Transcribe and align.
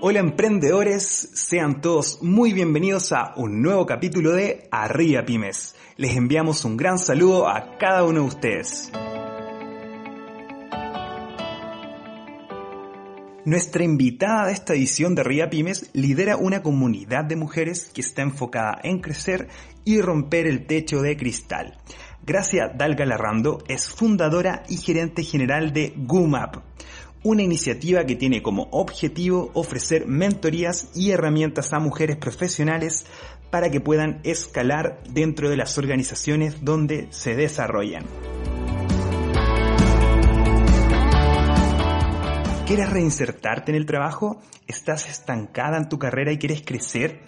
Hola 0.00 0.20
emprendedores, 0.20 1.02
sean 1.34 1.80
todos 1.80 2.22
muy 2.22 2.52
bienvenidos 2.52 3.10
a 3.10 3.32
un 3.34 3.60
nuevo 3.60 3.84
capítulo 3.84 4.32
de 4.32 4.68
Arriba 4.70 5.24
Pymes. 5.24 5.74
Les 5.96 6.16
enviamos 6.16 6.64
un 6.64 6.76
gran 6.76 7.00
saludo 7.00 7.48
a 7.48 7.76
cada 7.78 8.04
uno 8.04 8.20
de 8.20 8.26
ustedes. 8.28 8.92
Nuestra 13.44 13.82
invitada 13.82 14.46
de 14.46 14.52
esta 14.52 14.74
edición 14.74 15.16
de 15.16 15.22
Arriba 15.22 15.50
Pymes 15.50 15.90
lidera 15.94 16.36
una 16.36 16.62
comunidad 16.62 17.24
de 17.24 17.34
mujeres 17.34 17.90
que 17.92 18.00
está 18.00 18.22
enfocada 18.22 18.78
en 18.84 19.00
crecer 19.00 19.48
y 19.84 20.00
romper 20.00 20.46
el 20.46 20.66
techo 20.66 21.02
de 21.02 21.16
cristal. 21.16 21.76
Gracia 22.24 22.68
Dalga 22.68 23.04
Larrando 23.04 23.64
es 23.66 23.88
fundadora 23.88 24.62
y 24.68 24.76
gerente 24.76 25.24
general 25.24 25.72
de 25.72 25.92
GUMAP, 25.96 26.58
una 27.28 27.42
iniciativa 27.42 28.06
que 28.06 28.16
tiene 28.16 28.40
como 28.40 28.68
objetivo 28.70 29.50
ofrecer 29.52 30.06
mentorías 30.06 30.88
y 30.94 31.10
herramientas 31.10 31.74
a 31.74 31.78
mujeres 31.78 32.16
profesionales 32.16 33.04
para 33.50 33.70
que 33.70 33.82
puedan 33.82 34.20
escalar 34.24 35.02
dentro 35.10 35.50
de 35.50 35.58
las 35.58 35.76
organizaciones 35.76 36.64
donde 36.64 37.06
se 37.10 37.36
desarrollan. 37.36 38.06
¿Quieres 42.66 42.88
reinsertarte 42.88 43.72
en 43.72 43.76
el 43.76 43.84
trabajo? 43.84 44.40
¿Estás 44.66 45.10
estancada 45.10 45.76
en 45.76 45.90
tu 45.90 45.98
carrera 45.98 46.32
y 46.32 46.38
quieres 46.38 46.62
crecer? 46.64 47.20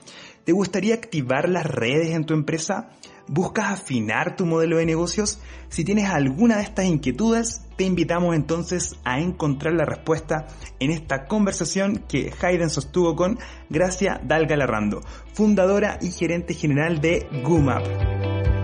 ¿Te 0.45 0.53
gustaría 0.53 0.95
activar 0.95 1.51
las 1.51 1.67
redes 1.67 2.15
en 2.15 2.25
tu 2.25 2.33
empresa? 2.33 2.89
¿Buscas 3.29 3.71
afinar 3.71 4.37
tu 4.37 4.47
modelo 4.47 4.79
de 4.79 4.87
negocios? 4.87 5.41
Si 5.69 5.85
tienes 5.85 6.09
alguna 6.11 6.57
de 6.57 6.63
estas 6.63 6.87
inquietudes, 6.87 7.63
te 7.77 7.85
invitamos 7.85 8.35
entonces 8.35 8.97
a 9.05 9.21
encontrar 9.21 9.75
la 9.75 9.85
respuesta 9.85 10.47
en 10.81 10.91
esta 10.91 11.27
conversación 11.27 12.05
que 12.09 12.33
Hayden 12.43 12.71
sostuvo 12.71 13.17
con 13.17 13.39
Gracia 13.69 14.21
Dalga 14.25 14.57
Larrando, 14.57 15.01
fundadora 15.33 15.99
y 16.01 16.11
gerente 16.11 16.55
general 16.55 17.01
de 17.01 17.29
GUMAP. 17.45 18.60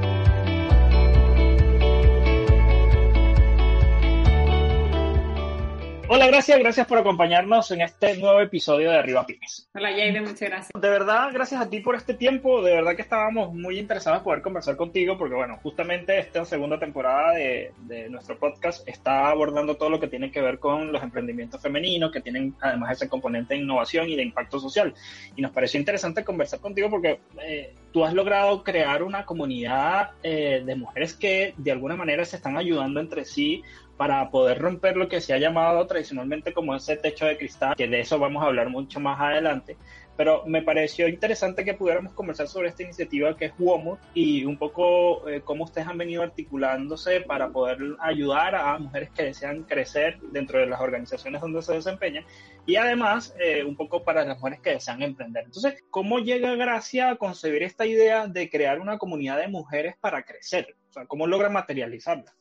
Hola, 6.08 6.28
gracias, 6.28 6.56
gracias 6.60 6.86
por 6.86 6.98
acompañarnos 6.98 7.68
en 7.72 7.80
este 7.80 8.16
nuevo 8.16 8.40
episodio 8.40 8.92
de 8.92 8.98
Arriba 8.98 9.26
Pymes. 9.26 9.68
Hola, 9.74 9.90
Jaime, 9.90 10.20
muchas 10.20 10.48
gracias. 10.48 10.70
De 10.80 10.88
verdad, 10.88 11.30
gracias 11.32 11.60
a 11.60 11.68
ti 11.68 11.80
por 11.80 11.96
este 11.96 12.14
tiempo. 12.14 12.62
De 12.62 12.74
verdad 12.74 12.94
que 12.94 13.02
estábamos 13.02 13.52
muy 13.52 13.80
interesados 13.80 14.18
en 14.18 14.24
poder 14.24 14.40
conversar 14.40 14.76
contigo 14.76 15.18
porque, 15.18 15.34
bueno, 15.34 15.58
justamente 15.64 16.16
esta 16.16 16.44
segunda 16.44 16.78
temporada 16.78 17.32
de, 17.32 17.72
de, 17.88 18.08
nuestro 18.08 18.38
podcast 18.38 18.88
está 18.88 19.30
abordando 19.30 19.74
todo 19.74 19.90
lo 19.90 19.98
que 19.98 20.06
tiene 20.06 20.30
que 20.30 20.40
ver 20.40 20.60
con 20.60 20.92
los 20.92 21.02
emprendimientos 21.02 21.60
femeninos, 21.60 22.12
que 22.12 22.20
tienen 22.20 22.54
además 22.60 22.92
ese 22.92 23.08
componente 23.08 23.54
de 23.54 23.60
innovación 23.62 24.08
y 24.08 24.14
de 24.14 24.22
impacto 24.22 24.60
social. 24.60 24.94
Y 25.34 25.42
nos 25.42 25.50
pareció 25.50 25.80
interesante 25.80 26.22
conversar 26.22 26.60
contigo 26.60 26.88
porque 26.88 27.18
eh, 27.42 27.74
tú 27.92 28.04
has 28.04 28.14
logrado 28.14 28.62
crear 28.62 29.02
una 29.02 29.24
comunidad 29.24 30.10
eh, 30.22 30.62
de 30.64 30.76
mujeres 30.76 31.14
que 31.14 31.52
de 31.56 31.72
alguna 31.72 31.96
manera 31.96 32.24
se 32.24 32.36
están 32.36 32.56
ayudando 32.56 33.00
entre 33.00 33.24
sí 33.24 33.64
para 33.96 34.30
poder 34.30 34.58
romper 34.58 34.96
lo 34.96 35.08
que 35.08 35.20
se 35.20 35.32
ha 35.32 35.38
llamado 35.38 35.86
tradicionalmente 35.86 36.52
como 36.52 36.74
ese 36.74 36.96
techo 36.96 37.26
de 37.26 37.38
cristal, 37.38 37.74
que 37.76 37.88
de 37.88 38.00
eso 38.00 38.18
vamos 38.18 38.42
a 38.42 38.46
hablar 38.46 38.68
mucho 38.68 39.00
más 39.00 39.20
adelante. 39.20 39.76
Pero 40.16 40.44
me 40.46 40.62
pareció 40.62 41.08
interesante 41.08 41.62
que 41.62 41.74
pudiéramos 41.74 42.14
conversar 42.14 42.48
sobre 42.48 42.70
esta 42.70 42.82
iniciativa 42.82 43.36
que 43.36 43.46
es 43.46 43.52
WOMO 43.58 43.98
y 44.14 44.44
un 44.44 44.56
poco 44.56 45.28
eh, 45.28 45.42
cómo 45.44 45.64
ustedes 45.64 45.86
han 45.86 45.98
venido 45.98 46.22
articulándose 46.22 47.20
para 47.20 47.50
poder 47.50 47.78
ayudar 48.00 48.54
a 48.54 48.78
mujeres 48.78 49.10
que 49.10 49.24
desean 49.24 49.64
crecer 49.64 50.18
dentro 50.32 50.58
de 50.58 50.66
las 50.66 50.80
organizaciones 50.80 51.42
donde 51.42 51.60
se 51.60 51.74
desempeñan 51.74 52.24
y 52.64 52.76
además 52.76 53.34
eh, 53.38 53.62
un 53.62 53.76
poco 53.76 54.04
para 54.04 54.24
las 54.24 54.38
mujeres 54.38 54.60
que 54.60 54.70
desean 54.70 55.02
emprender. 55.02 55.44
Entonces, 55.44 55.84
¿cómo 55.90 56.18
llega 56.18 56.54
Gracia 56.54 57.10
a 57.10 57.16
concebir 57.16 57.62
esta 57.62 57.84
idea 57.84 58.26
de 58.26 58.48
crear 58.48 58.80
una 58.80 58.96
comunidad 58.96 59.36
de 59.38 59.48
mujeres 59.48 59.96
para 60.00 60.22
crecer? 60.22 60.76
O 60.88 60.92
sea, 60.94 61.04
¿cómo 61.06 61.26
logra 61.26 61.50
materializarla? 61.50 62.34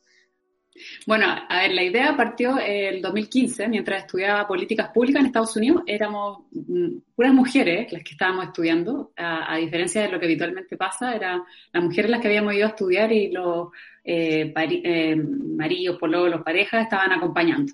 Bueno, 1.06 1.26
a 1.48 1.60
ver, 1.60 1.72
la 1.72 1.82
idea 1.82 2.16
partió 2.16 2.58
el 2.58 3.00
2015, 3.02 3.68
mientras 3.68 4.02
estudiaba 4.02 4.46
políticas 4.46 4.88
públicas 4.88 5.20
en 5.20 5.26
Estados 5.26 5.56
Unidos. 5.56 5.82
Éramos 5.86 6.44
mm, 6.52 6.98
puras 7.14 7.32
mujeres 7.32 7.92
las 7.92 8.02
que 8.02 8.12
estábamos 8.12 8.46
estudiando, 8.46 9.12
a, 9.16 9.56
diferencia 9.56 10.02
de 10.02 10.08
lo 10.08 10.18
que 10.18 10.26
habitualmente 10.26 10.76
pasa, 10.76 11.14
eran 11.14 11.42
las 11.72 11.82
mujeres 11.82 12.10
las 12.10 12.20
que 12.20 12.28
habíamos 12.28 12.54
ido 12.54 12.66
a 12.66 12.70
estudiar 12.70 13.12
y 13.12 13.30
los 13.30 13.68
eh, 14.04 14.52
eh, 14.56 15.16
maridos, 15.16 15.98
los 16.00 16.42
parejas 16.42 16.82
estaban 16.82 17.12
acompañando. 17.12 17.72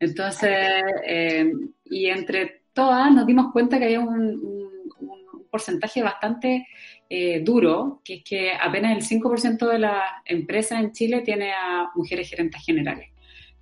Entonces, 0.00 0.50
eh, 1.06 1.52
y 1.84 2.06
entre 2.06 2.62
todas 2.72 3.12
nos 3.12 3.26
dimos 3.26 3.52
cuenta 3.52 3.78
que 3.78 3.86
había 3.86 4.00
un, 4.00 4.40
un 5.00 5.48
porcentaje 5.50 6.02
bastante 6.02 6.66
eh, 7.10 7.40
duro, 7.40 8.02
que 8.04 8.16
es 8.16 8.24
que 8.24 8.52
apenas 8.52 8.96
el 8.96 9.20
5% 9.20 9.66
de 9.66 9.78
las 9.78 10.02
empresas 10.26 10.80
en 10.80 10.92
Chile 10.92 11.22
tiene 11.22 11.52
a 11.52 11.90
mujeres 11.94 12.28
gerentes 12.28 12.62
generales. 12.64 13.08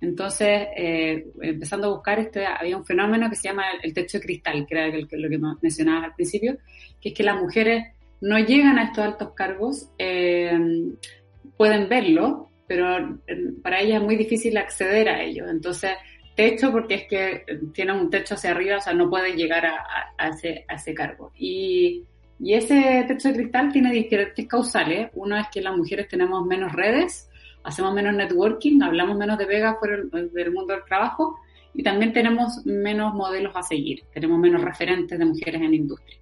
Entonces, 0.01 0.67
eh, 0.75 1.27
empezando 1.41 1.87
a 1.87 1.91
buscar, 1.91 2.19
este, 2.19 2.45
había 2.45 2.77
un 2.77 2.85
fenómeno 2.85 3.29
que 3.29 3.35
se 3.35 3.47
llama 3.47 3.63
el 3.81 3.93
techo 3.93 4.17
de 4.19 4.25
cristal, 4.25 4.65
que 4.67 4.75
era 4.75 4.87
lo 4.87 5.29
que 5.29 5.39
mencionabas 5.61 6.03
al 6.05 6.15
principio, 6.15 6.57
que 7.01 7.09
es 7.09 7.15
que 7.15 7.23
las 7.23 7.41
mujeres 7.41 7.85
no 8.21 8.37
llegan 8.37 8.77
a 8.77 8.85
estos 8.85 9.05
altos 9.05 9.31
cargos, 9.33 9.89
eh, 9.97 10.51
pueden 11.55 11.87
verlo, 11.87 12.49
pero 12.67 13.19
para 13.63 13.79
ellas 13.79 14.01
es 14.01 14.05
muy 14.05 14.17
difícil 14.17 14.57
acceder 14.57 15.09
a 15.09 15.23
ello. 15.23 15.47
Entonces, 15.47 15.91
techo 16.35 16.71
porque 16.71 16.95
es 16.95 17.07
que 17.07 17.45
tienen 17.73 17.95
un 17.95 18.09
techo 18.09 18.35
hacia 18.35 18.51
arriba, 18.51 18.77
o 18.77 18.81
sea, 18.81 18.93
no 18.93 19.09
pueden 19.09 19.35
llegar 19.35 19.65
a, 19.65 19.77
a, 19.77 20.13
a, 20.17 20.29
ese, 20.29 20.65
a 20.67 20.75
ese 20.75 20.93
cargo. 20.93 21.31
Y 21.35 22.03
y 22.39 22.53
ese 22.53 23.03
techo 23.07 23.29
de 23.29 23.35
cristal 23.35 23.71
tiene 23.71 23.91
diferentes 23.91 24.47
causales. 24.47 25.09
Uno 25.13 25.37
es 25.37 25.47
que 25.51 25.61
las 25.61 25.75
mujeres 25.75 26.07
tenemos 26.07 26.45
menos 26.45 26.71
redes, 26.71 27.29
hacemos 27.63 27.93
menos 27.93 28.15
networking, 28.15 28.81
hablamos 28.81 29.17
menos 29.17 29.37
de 29.37 29.45
Vega 29.45 29.75
fuera 29.75 29.97
del 30.11 30.51
mundo 30.51 30.73
del 30.73 30.83
trabajo 30.83 31.39
y 31.73 31.83
también 31.83 32.13
tenemos 32.13 32.65
menos 32.65 33.13
modelos 33.13 33.55
a 33.55 33.63
seguir, 33.63 34.03
tenemos 34.13 34.39
menos 34.39 34.63
referentes 34.63 35.17
de 35.17 35.25
mujeres 35.25 35.61
en 35.61 35.73
industria. 35.73 36.17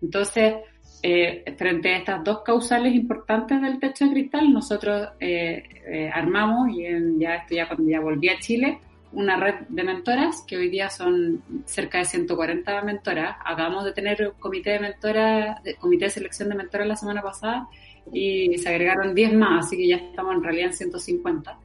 Entonces, 0.00 0.54
eh, 1.02 1.44
frente 1.56 1.94
a 1.94 1.98
estas 1.98 2.24
dos 2.24 2.42
causales 2.42 2.94
importantes 2.94 3.60
del 3.60 3.78
techo 3.78 4.06
de 4.06 4.12
cristal, 4.12 4.52
nosotros 4.52 5.10
eh, 5.20 5.62
eh, 5.86 6.10
armamos, 6.12 6.70
y 6.70 6.84
ya 7.18 7.36
esto 7.36 7.54
ya 7.54 7.68
cuando 7.68 7.90
ya 7.90 8.00
volví 8.00 8.28
a 8.28 8.38
Chile, 8.38 8.78
una 9.14 9.36
red 9.36 9.54
de 9.68 9.84
mentoras, 9.84 10.44
que 10.46 10.56
hoy 10.56 10.68
día 10.68 10.90
son 10.90 11.42
cerca 11.64 11.98
de 11.98 12.04
140 12.04 12.82
mentoras. 12.82 13.36
Acabamos 13.44 13.84
de 13.84 13.92
tener 13.92 14.28
un 14.28 14.40
comité 14.40 14.70
de 14.72 14.80
mentoras, 14.80 15.60
comité 15.78 16.06
de 16.06 16.10
selección 16.10 16.48
de 16.48 16.56
mentoras 16.56 16.86
la 16.86 16.96
semana 16.96 17.22
pasada 17.22 17.68
y 18.12 18.58
se 18.58 18.68
agregaron 18.68 19.14
10 19.14 19.34
más, 19.34 19.66
así 19.66 19.76
que 19.76 19.88
ya 19.88 19.96
estamos 19.96 20.34
en 20.34 20.42
realidad 20.42 20.66
en 20.66 20.72
150. 20.74 21.58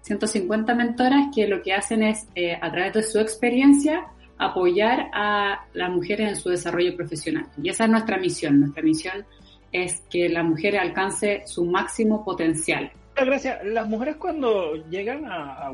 150 0.00 0.74
mentoras 0.74 1.28
que 1.34 1.46
lo 1.46 1.62
que 1.62 1.72
hacen 1.72 2.02
es, 2.02 2.28
eh, 2.34 2.58
a 2.60 2.70
través 2.70 2.92
de 2.92 3.02
su 3.02 3.18
experiencia, 3.18 4.06
apoyar 4.38 5.10
a 5.12 5.66
las 5.72 5.90
mujeres 5.90 6.28
en 6.28 6.36
su 6.36 6.50
desarrollo 6.50 6.96
profesional. 6.96 7.46
Y 7.62 7.68
esa 7.68 7.84
es 7.84 7.90
nuestra 7.90 8.18
misión. 8.18 8.60
Nuestra 8.60 8.82
misión 8.82 9.24
es 9.72 10.02
que 10.10 10.28
la 10.28 10.42
mujer 10.42 10.76
alcance 10.76 11.42
su 11.46 11.64
máximo 11.64 12.24
potencial. 12.24 12.92
Gracias. 13.16 13.64
Las 13.64 13.88
mujeres 13.88 14.16
cuando 14.16 14.74
llegan 14.90 15.24
a, 15.24 15.66
a 15.66 15.70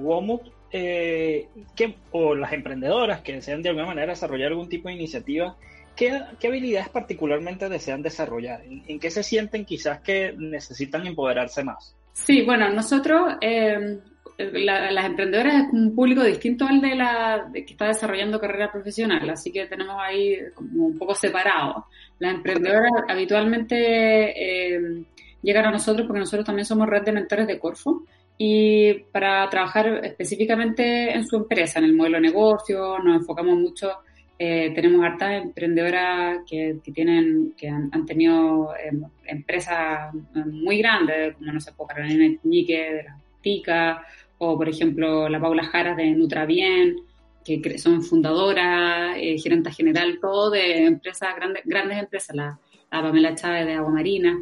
eh, 0.72 1.48
que, 1.74 1.96
o 2.12 2.34
las 2.34 2.52
emprendedoras 2.52 3.20
que 3.22 3.34
desean 3.34 3.62
de 3.62 3.70
alguna 3.70 3.86
manera 3.86 4.12
desarrollar 4.12 4.48
algún 4.48 4.68
tipo 4.68 4.88
de 4.88 4.94
iniciativa, 4.94 5.56
¿qué, 5.96 6.20
qué 6.38 6.48
habilidades 6.48 6.88
particularmente 6.88 7.68
desean 7.68 8.02
desarrollar? 8.02 8.62
¿En, 8.64 8.82
¿En, 8.86 9.00
qué 9.00 9.10
se 9.10 9.22
sienten 9.22 9.64
quizás 9.64 10.00
que 10.00 10.34
necesitan 10.36 11.06
empoderarse 11.06 11.64
más? 11.64 11.96
Sí, 12.12 12.42
bueno, 12.42 12.70
nosotros, 12.70 13.34
eh, 13.40 13.98
la, 14.38 14.90
las 14.90 15.04
emprendedoras 15.06 15.54
es 15.54 15.72
un 15.72 15.94
público 15.94 16.22
distinto 16.22 16.66
al 16.66 16.80
de 16.80 16.94
la 16.94 17.50
que 17.52 17.72
está 17.72 17.86
desarrollando 17.86 18.40
carrera 18.40 18.70
profesional, 18.70 19.28
así 19.30 19.52
que 19.52 19.66
tenemos 19.66 19.96
ahí 19.98 20.36
como 20.54 20.86
un 20.86 20.98
poco 20.98 21.14
separados. 21.14 21.84
Las 22.18 22.34
emprendedoras 22.34 22.92
habitualmente 23.08 24.74
eh, 24.76 25.04
llegan 25.42 25.66
a 25.66 25.70
nosotros 25.70 26.06
porque 26.06 26.20
nosotros 26.20 26.46
también 26.46 26.66
somos 26.66 26.88
red 26.88 27.02
de 27.02 27.12
mentores 27.12 27.46
de 27.46 27.58
Corfo 27.58 28.04
y 28.42 28.94
para 29.12 29.50
trabajar 29.50 30.00
específicamente 30.02 31.12
en 31.12 31.26
su 31.26 31.36
empresa, 31.36 31.78
en 31.78 31.84
el 31.84 31.92
modelo 31.92 32.16
de 32.16 32.22
negocio, 32.22 32.98
nos 32.98 33.16
enfocamos 33.16 33.54
mucho, 33.58 33.98
eh, 34.38 34.72
tenemos 34.74 35.04
hartas 35.04 35.42
emprendedoras 35.42 36.38
que, 36.48 36.78
tienen, 36.94 37.52
que 37.54 37.68
han, 37.68 38.06
tenido 38.06 38.72
em, 38.82 39.02
empresas 39.26 40.14
muy 40.46 40.78
grandes, 40.78 41.36
como 41.36 41.52
no 41.52 41.60
sé, 41.60 41.72
Carolina 41.86 42.34
Ñique 42.42 42.94
de 42.94 43.02
la 43.02 43.18
TICA, 43.42 44.06
o 44.38 44.56
por 44.56 44.70
ejemplo 44.70 45.28
la 45.28 45.38
Paula 45.38 45.64
Jara 45.64 45.94
de 45.94 46.10
Nutrabien, 46.12 46.96
que 47.44 47.76
son 47.76 48.02
fundadoras, 48.02 49.18
eh, 49.18 49.36
gerenta 49.36 49.70
general, 49.70 50.16
todo 50.18 50.48
de 50.48 50.86
empresas, 50.86 51.36
grandes, 51.36 51.62
grandes 51.66 51.98
empresas, 51.98 52.34
la, 52.34 52.58
la 52.90 53.02
Pamela 53.02 53.34
Chávez 53.34 53.66
de 53.66 53.74
Agua 53.74 53.90
Marina. 53.90 54.40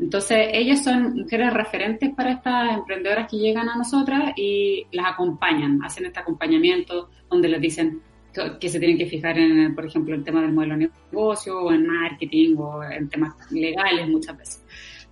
Entonces, 0.00 0.48
ellas 0.52 0.82
son 0.82 1.14
mujeres 1.14 1.52
referentes 1.52 2.10
para 2.14 2.32
estas 2.32 2.78
emprendedoras 2.78 3.30
que 3.30 3.36
llegan 3.36 3.68
a 3.68 3.76
nosotras 3.76 4.32
y 4.34 4.86
las 4.92 5.12
acompañan, 5.12 5.78
hacen 5.84 6.06
este 6.06 6.20
acompañamiento 6.20 7.10
donde 7.28 7.48
les 7.48 7.60
dicen 7.60 8.00
que 8.60 8.68
se 8.68 8.78
tienen 8.78 8.96
que 8.96 9.06
fijar 9.06 9.38
en, 9.38 9.74
por 9.74 9.84
ejemplo, 9.84 10.14
el 10.14 10.24
tema 10.24 10.40
del 10.40 10.52
modelo 10.52 10.76
de 10.78 10.90
negocio 11.12 11.60
o 11.60 11.72
en 11.72 11.86
marketing 11.86 12.56
o 12.56 12.82
en 12.82 13.10
temas 13.10 13.34
legales 13.52 14.08
muchas 14.08 14.38
veces. 14.38 14.64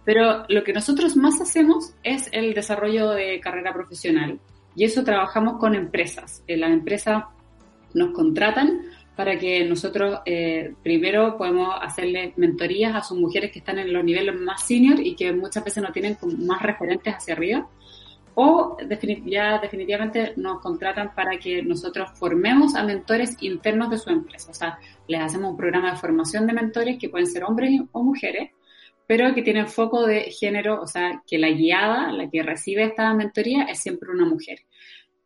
Pero 0.04 0.44
lo 0.48 0.64
que 0.64 0.72
nosotros 0.72 1.16
más 1.16 1.38
hacemos 1.40 1.94
es 2.02 2.30
el 2.32 2.54
desarrollo 2.54 3.10
de 3.10 3.40
carrera 3.40 3.74
profesional 3.74 4.40
y 4.74 4.84
eso 4.84 5.04
trabajamos 5.04 5.58
con 5.58 5.74
empresas. 5.74 6.42
Las 6.48 6.70
empresas 6.70 7.24
nos 7.92 8.12
contratan 8.12 8.80
para 9.18 9.36
que 9.36 9.64
nosotros 9.64 10.20
eh, 10.26 10.74
primero 10.80 11.36
podemos 11.36 11.74
hacerle 11.82 12.34
mentorías 12.36 12.94
a 12.94 13.02
sus 13.02 13.18
mujeres 13.18 13.50
que 13.50 13.58
están 13.58 13.80
en 13.80 13.92
los 13.92 14.04
niveles 14.04 14.32
más 14.32 14.64
senior 14.64 15.04
y 15.04 15.16
que 15.16 15.32
muchas 15.32 15.64
veces 15.64 15.82
no 15.82 15.90
tienen 15.90 16.16
más 16.46 16.62
referentes 16.62 17.12
hacia 17.16 17.34
arriba. 17.34 17.68
O 18.36 18.76
ya 19.26 19.58
definitivamente 19.58 20.34
nos 20.36 20.60
contratan 20.60 21.16
para 21.16 21.36
que 21.36 21.64
nosotros 21.64 22.10
formemos 22.14 22.76
a 22.76 22.84
mentores 22.84 23.36
internos 23.40 23.90
de 23.90 23.98
su 23.98 24.08
empresa. 24.08 24.52
O 24.52 24.54
sea, 24.54 24.78
les 25.08 25.20
hacemos 25.20 25.50
un 25.50 25.56
programa 25.56 25.90
de 25.90 25.96
formación 25.96 26.46
de 26.46 26.52
mentores 26.52 26.96
que 26.96 27.08
pueden 27.08 27.26
ser 27.26 27.42
hombres 27.42 27.72
o 27.90 28.04
mujeres, 28.04 28.52
pero 29.08 29.34
que 29.34 29.42
tienen 29.42 29.66
foco 29.66 30.06
de 30.06 30.30
género, 30.30 30.80
o 30.80 30.86
sea, 30.86 31.24
que 31.26 31.38
la 31.38 31.50
guiada, 31.50 32.12
la 32.12 32.30
que 32.30 32.44
recibe 32.44 32.84
esta 32.84 33.12
mentoría 33.14 33.64
es 33.64 33.80
siempre 33.80 34.10
una 34.12 34.26
mujer. 34.26 34.60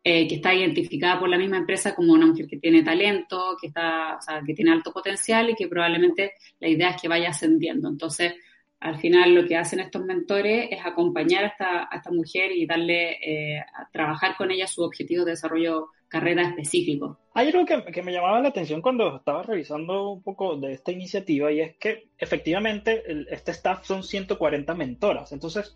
Eh, 0.05 0.27
que 0.27 0.35
está 0.35 0.53
identificada 0.53 1.17
por 1.17 1.29
la 1.29 1.37
misma 1.37 1.55
empresa 1.55 1.95
como 1.95 2.11
una 2.11 2.25
mujer 2.25 2.45
que 2.45 2.57
tiene 2.57 2.83
talento, 2.83 3.55
que, 3.61 3.67
está, 3.67 4.17
o 4.17 4.21
sea, 4.21 4.41
que 4.45 4.53
tiene 4.53 4.73
alto 4.73 4.91
potencial 4.91 5.49
y 5.49 5.55
que 5.55 5.69
probablemente 5.69 6.33
la 6.59 6.67
idea 6.67 6.89
es 6.89 7.01
que 7.01 7.07
vaya 7.07 7.29
ascendiendo. 7.29 7.87
Entonces, 7.87 8.33
al 8.81 8.99
final 8.99 9.33
lo 9.33 9.47
que 9.47 9.55
hacen 9.55 9.79
estos 9.79 10.03
mentores 10.03 10.67
es 10.71 10.85
acompañar 10.85 11.45
a 11.45 11.47
esta, 11.47 11.87
a 11.89 11.95
esta 11.95 12.11
mujer 12.11 12.51
y 12.51 12.65
darle, 12.65 13.11
eh, 13.11 13.59
a 13.59 13.89
trabajar 13.93 14.35
con 14.35 14.51
ella 14.51 14.67
su 14.67 14.83
objetivo 14.83 15.23
de 15.23 15.31
desarrollo 15.31 15.87
carrera 16.09 16.49
específico. 16.49 17.17
Hay 17.33 17.47
algo 17.47 17.65
que, 17.65 17.81
que, 17.91 18.03
me 18.03 18.11
llamaba 18.11 18.41
la 18.41 18.49
atención 18.49 18.81
cuando 18.81 19.15
estaba 19.15 19.41
revisando 19.41 20.11
un 20.11 20.21
poco 20.21 20.57
de 20.57 20.73
esta 20.73 20.91
iniciativa 20.91 21.49
y 21.49 21.61
es 21.61 21.77
que 21.77 22.09
efectivamente 22.17 23.03
este 23.31 23.51
staff 23.51 23.85
son 23.85 24.03
140 24.03 24.75
mentoras. 24.75 25.31
Entonces, 25.31 25.75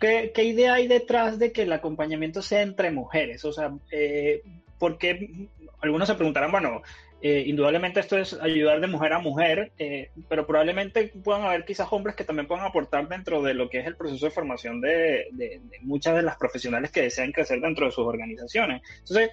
¿qué, 0.00 0.44
idea 0.44 0.74
hay 0.74 0.88
detrás 0.88 1.38
de 1.38 1.52
que 1.52 1.62
el 1.62 1.72
acompañamiento 1.72 2.42
sea 2.42 2.62
entre 2.62 2.90
mujeres? 2.90 3.44
O 3.44 3.52
sea, 3.52 3.72
eh, 3.90 4.42
porque 4.78 5.48
algunos 5.80 6.08
se 6.08 6.14
preguntarán, 6.14 6.50
bueno, 6.50 6.82
eh, 7.20 7.44
indudablemente 7.46 7.98
esto 7.98 8.16
es 8.16 8.34
ayudar 8.34 8.80
de 8.80 8.86
mujer 8.86 9.12
a 9.12 9.18
mujer, 9.18 9.72
eh, 9.78 10.10
pero 10.28 10.46
probablemente 10.46 11.12
puedan 11.24 11.42
haber 11.42 11.64
quizás 11.64 11.88
hombres 11.90 12.14
que 12.14 12.24
también 12.24 12.46
puedan 12.46 12.64
aportar 12.64 13.08
dentro 13.08 13.42
de 13.42 13.54
lo 13.54 13.68
que 13.68 13.80
es 13.80 13.86
el 13.86 13.96
proceso 13.96 14.26
de 14.26 14.30
formación 14.30 14.80
de, 14.80 15.26
de 15.32 15.60
muchas 15.82 16.14
de 16.14 16.22
las 16.22 16.36
profesionales 16.36 16.92
que 16.92 17.02
desean 17.02 17.32
crecer 17.32 17.60
dentro 17.60 17.86
de 17.86 17.92
sus 17.92 18.06
organizaciones. 18.06 18.82
Entonces, 19.00 19.30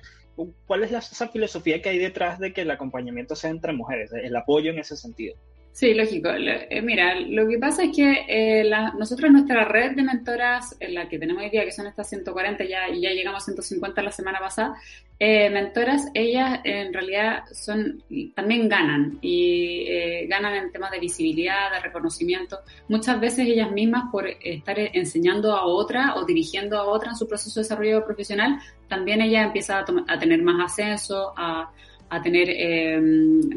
¿cuál 0.66 0.84
es 0.84 0.92
la, 0.92 1.00
esa 1.00 1.28
filosofía 1.30 1.82
que 1.82 1.90
hay 1.90 2.00
detrás 2.00 2.40
de 2.40 2.54
que 2.54 2.62
el 2.62 2.72
acompañamiento 2.72 3.36
sea 3.36 3.52
entre 3.52 3.74
mujeres, 3.74 4.12
el 4.14 4.36
apoyo 4.36 4.72
en 4.72 4.80
ese 4.80 4.98
sentido? 4.98 5.36
Sí, 5.76 5.94
lógico. 5.94 6.30
Eh, 6.30 6.82
mira, 6.82 7.20
lo 7.20 7.46
que 7.50 7.60
pasa 7.60 7.84
es 7.84 7.94
que 7.94 8.24
eh, 8.30 8.64
la, 8.64 8.94
nosotros 8.98 9.30
nuestra 9.30 9.66
red 9.66 9.94
de 9.94 10.04
mentoras, 10.04 10.74
en 10.80 10.94
la 10.94 11.10
que 11.10 11.20
tenemos 11.20 11.44
hoy 11.44 11.50
día, 11.50 11.66
que 11.66 11.74
son 11.74 11.86
estas 11.86 12.08
140, 12.08 12.64
ya, 12.64 12.88
ya 12.88 13.10
llegamos 13.10 13.42
a 13.42 13.46
150 13.46 14.02
la 14.02 14.12
semana 14.14 14.40
pasada, 14.40 14.78
eh, 15.20 15.50
mentoras, 15.50 16.08
ellas 16.14 16.62
en 16.64 16.94
realidad 16.94 17.44
son 17.52 18.02
también 18.34 18.70
ganan 18.70 19.20
y 19.22 20.28
ganan 20.28 20.56
en 20.56 20.72
temas 20.72 20.92
de 20.92 21.00
visibilidad, 21.00 21.70
de 21.74 21.82
reconocimiento. 21.82 22.60
Muchas 22.88 23.20
veces 23.20 23.46
ellas 23.46 23.70
mismas 23.70 24.06
por 24.14 24.30
estar 24.30 24.80
enseñando 24.80 25.58
a 25.58 25.66
otra 25.66 26.16
o 26.16 26.24
dirigiendo 26.24 26.78
a 26.78 26.86
otra 26.86 27.10
en 27.10 27.18
su 27.18 27.28
proceso 27.28 27.60
de 27.60 27.64
desarrollo 27.64 28.06
profesional, 28.06 28.62
también 28.88 29.20
ellas 29.22 29.48
empiezan 29.48 29.84
a, 29.84 30.14
a 30.14 30.20
tener 30.20 30.42
más 30.42 30.72
ascenso, 30.72 31.34
a, 31.36 31.70
a 32.10 32.22
tener 32.22 33.02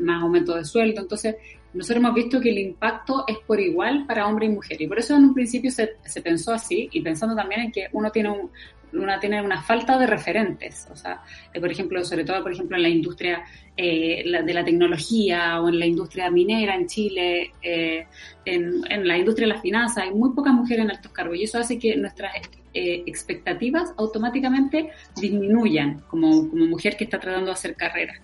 más 0.01 0.23
aumento 0.23 0.57
de 0.57 0.65
sueldo. 0.65 1.03
Entonces, 1.03 1.37
nosotros 1.75 2.03
hemos 2.03 2.15
visto 2.15 2.41
que 2.41 2.51
el 2.51 2.59
impacto 2.59 3.25
es 3.27 3.39
por 3.39 3.61
igual 3.61 4.07
para 4.07 4.27
hombre 4.27 4.47
y 4.47 4.51
mujer. 4.51 4.81
Y 4.81 4.87
por 4.87 4.99
eso 4.99 5.17
en 5.17 5.25
un 5.25 5.35
principio 5.35 5.71
se, 5.71 5.97
se 6.05 6.23
pensó 6.23 6.53
así, 6.53 6.89
y 6.93 7.01
pensando 7.03 7.37
también 7.37 7.63
en 7.63 7.73
que 7.73 7.89
uno 7.93 8.11
tiene 8.11 8.31
un, 8.31 8.51
una 8.93 9.21
tiene 9.21 9.43
una 9.43 9.63
falta 9.63 9.99
de 9.99 10.07
referentes, 10.07 10.89
o 10.91 10.97
sea, 10.97 11.23
eh, 11.53 11.61
por 11.61 11.71
ejemplo, 11.71 12.03
sobre 12.05 12.25
todo, 12.25 12.43
por 12.43 12.53
ejemplo, 12.53 12.77
en 12.77 12.83
la 12.83 12.89
industria 12.89 13.45
eh, 13.77 14.25
de 14.25 14.55
la 14.55 14.65
tecnología 14.65 15.61
o 15.61 15.69
en 15.69 15.79
la 15.79 15.87
industria 15.87 16.31
minera 16.31 16.75
en 16.75 16.87
Chile, 16.87 17.53
eh, 17.63 18.07
en, 18.45 19.07
la 19.07 19.19
industria 19.19 19.47
de 19.47 19.55
las 19.55 19.63
finanzas, 19.63 20.05
hay 20.05 20.11
muy 20.11 20.31
pocas 20.31 20.55
mujeres 20.55 20.85
en 20.85 20.91
altos 20.91 21.13
cargos 21.13 21.37
y 21.37 21.45
eso 21.45 21.59
hace 21.59 21.79
que 21.79 21.97
nuestras 21.97 22.33
expectativas 22.73 23.93
automáticamente 23.97 24.91
disminuyan 25.21 26.01
como, 26.07 26.49
como 26.49 26.67
mujer 26.67 26.97
que 26.97 27.05
está 27.05 27.19
tratando 27.19 27.47
de 27.47 27.53
hacer 27.53 27.75
carrera. 27.75 28.15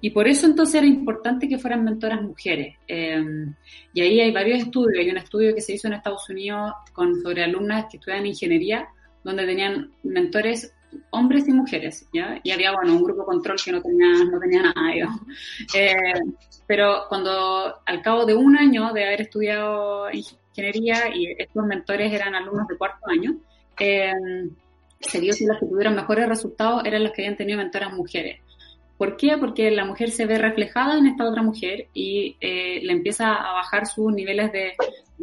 Y 0.00 0.10
por 0.10 0.28
eso 0.28 0.46
entonces 0.46 0.76
era 0.76 0.86
importante 0.86 1.48
que 1.48 1.58
fueran 1.58 1.84
mentoras 1.84 2.22
mujeres. 2.22 2.76
Eh, 2.86 3.24
y 3.94 4.00
ahí 4.00 4.20
hay 4.20 4.32
varios 4.32 4.60
estudios. 4.60 4.98
Hay 4.98 5.10
un 5.10 5.16
estudio 5.16 5.54
que 5.54 5.60
se 5.60 5.74
hizo 5.74 5.88
en 5.88 5.94
Estados 5.94 6.28
Unidos 6.28 6.72
con, 6.92 7.20
sobre 7.22 7.44
alumnas 7.44 7.86
que 7.90 7.96
estudian 7.96 8.26
ingeniería, 8.26 8.88
donde 9.24 9.46
tenían 9.46 9.90
mentores 10.02 10.72
hombres 11.10 11.48
y 11.48 11.52
mujeres, 11.52 12.08
¿ya? 12.12 12.38
Y 12.42 12.50
había, 12.50 12.72
bueno, 12.72 12.94
un 12.94 13.02
grupo 13.02 13.24
control 13.24 13.58
que 13.62 13.72
no 13.72 13.82
tenía, 13.82 14.24
no 14.30 14.38
tenía 14.38 14.62
nada. 14.62 15.18
Eh, 15.74 15.94
pero 16.66 17.04
cuando, 17.08 17.80
al 17.84 18.02
cabo 18.02 18.24
de 18.24 18.34
un 18.34 18.56
año 18.56 18.92
de 18.92 19.04
haber 19.04 19.22
estudiado 19.22 20.08
ingeniería 20.10 21.14
y 21.14 21.34
estos 21.38 21.64
mentores 21.66 22.12
eran 22.12 22.34
alumnos 22.34 22.68
de 22.68 22.76
cuarto 22.76 23.08
año, 23.08 23.36
eh, 23.78 24.12
se 25.00 25.20
vio 25.20 25.34
que 25.36 25.44
las 25.46 25.60
que 25.60 25.66
tuvieron 25.66 25.94
mejores 25.94 26.28
resultados 26.28 26.82
eran 26.84 27.02
las 27.02 27.12
que 27.12 27.22
habían 27.22 27.36
tenido 27.36 27.58
mentoras 27.58 27.92
mujeres. 27.92 28.40
¿Por 28.98 29.16
qué? 29.16 29.36
Porque 29.38 29.70
la 29.70 29.84
mujer 29.84 30.10
se 30.10 30.26
ve 30.26 30.38
reflejada 30.38 30.96
en 30.98 31.06
esta 31.06 31.28
otra 31.28 31.42
mujer 31.42 31.88
y 31.92 32.36
eh, 32.40 32.80
le 32.82 32.92
empieza 32.92 33.34
a 33.34 33.52
bajar 33.52 33.86
sus 33.86 34.12
niveles 34.12 34.50
de, 34.52 34.74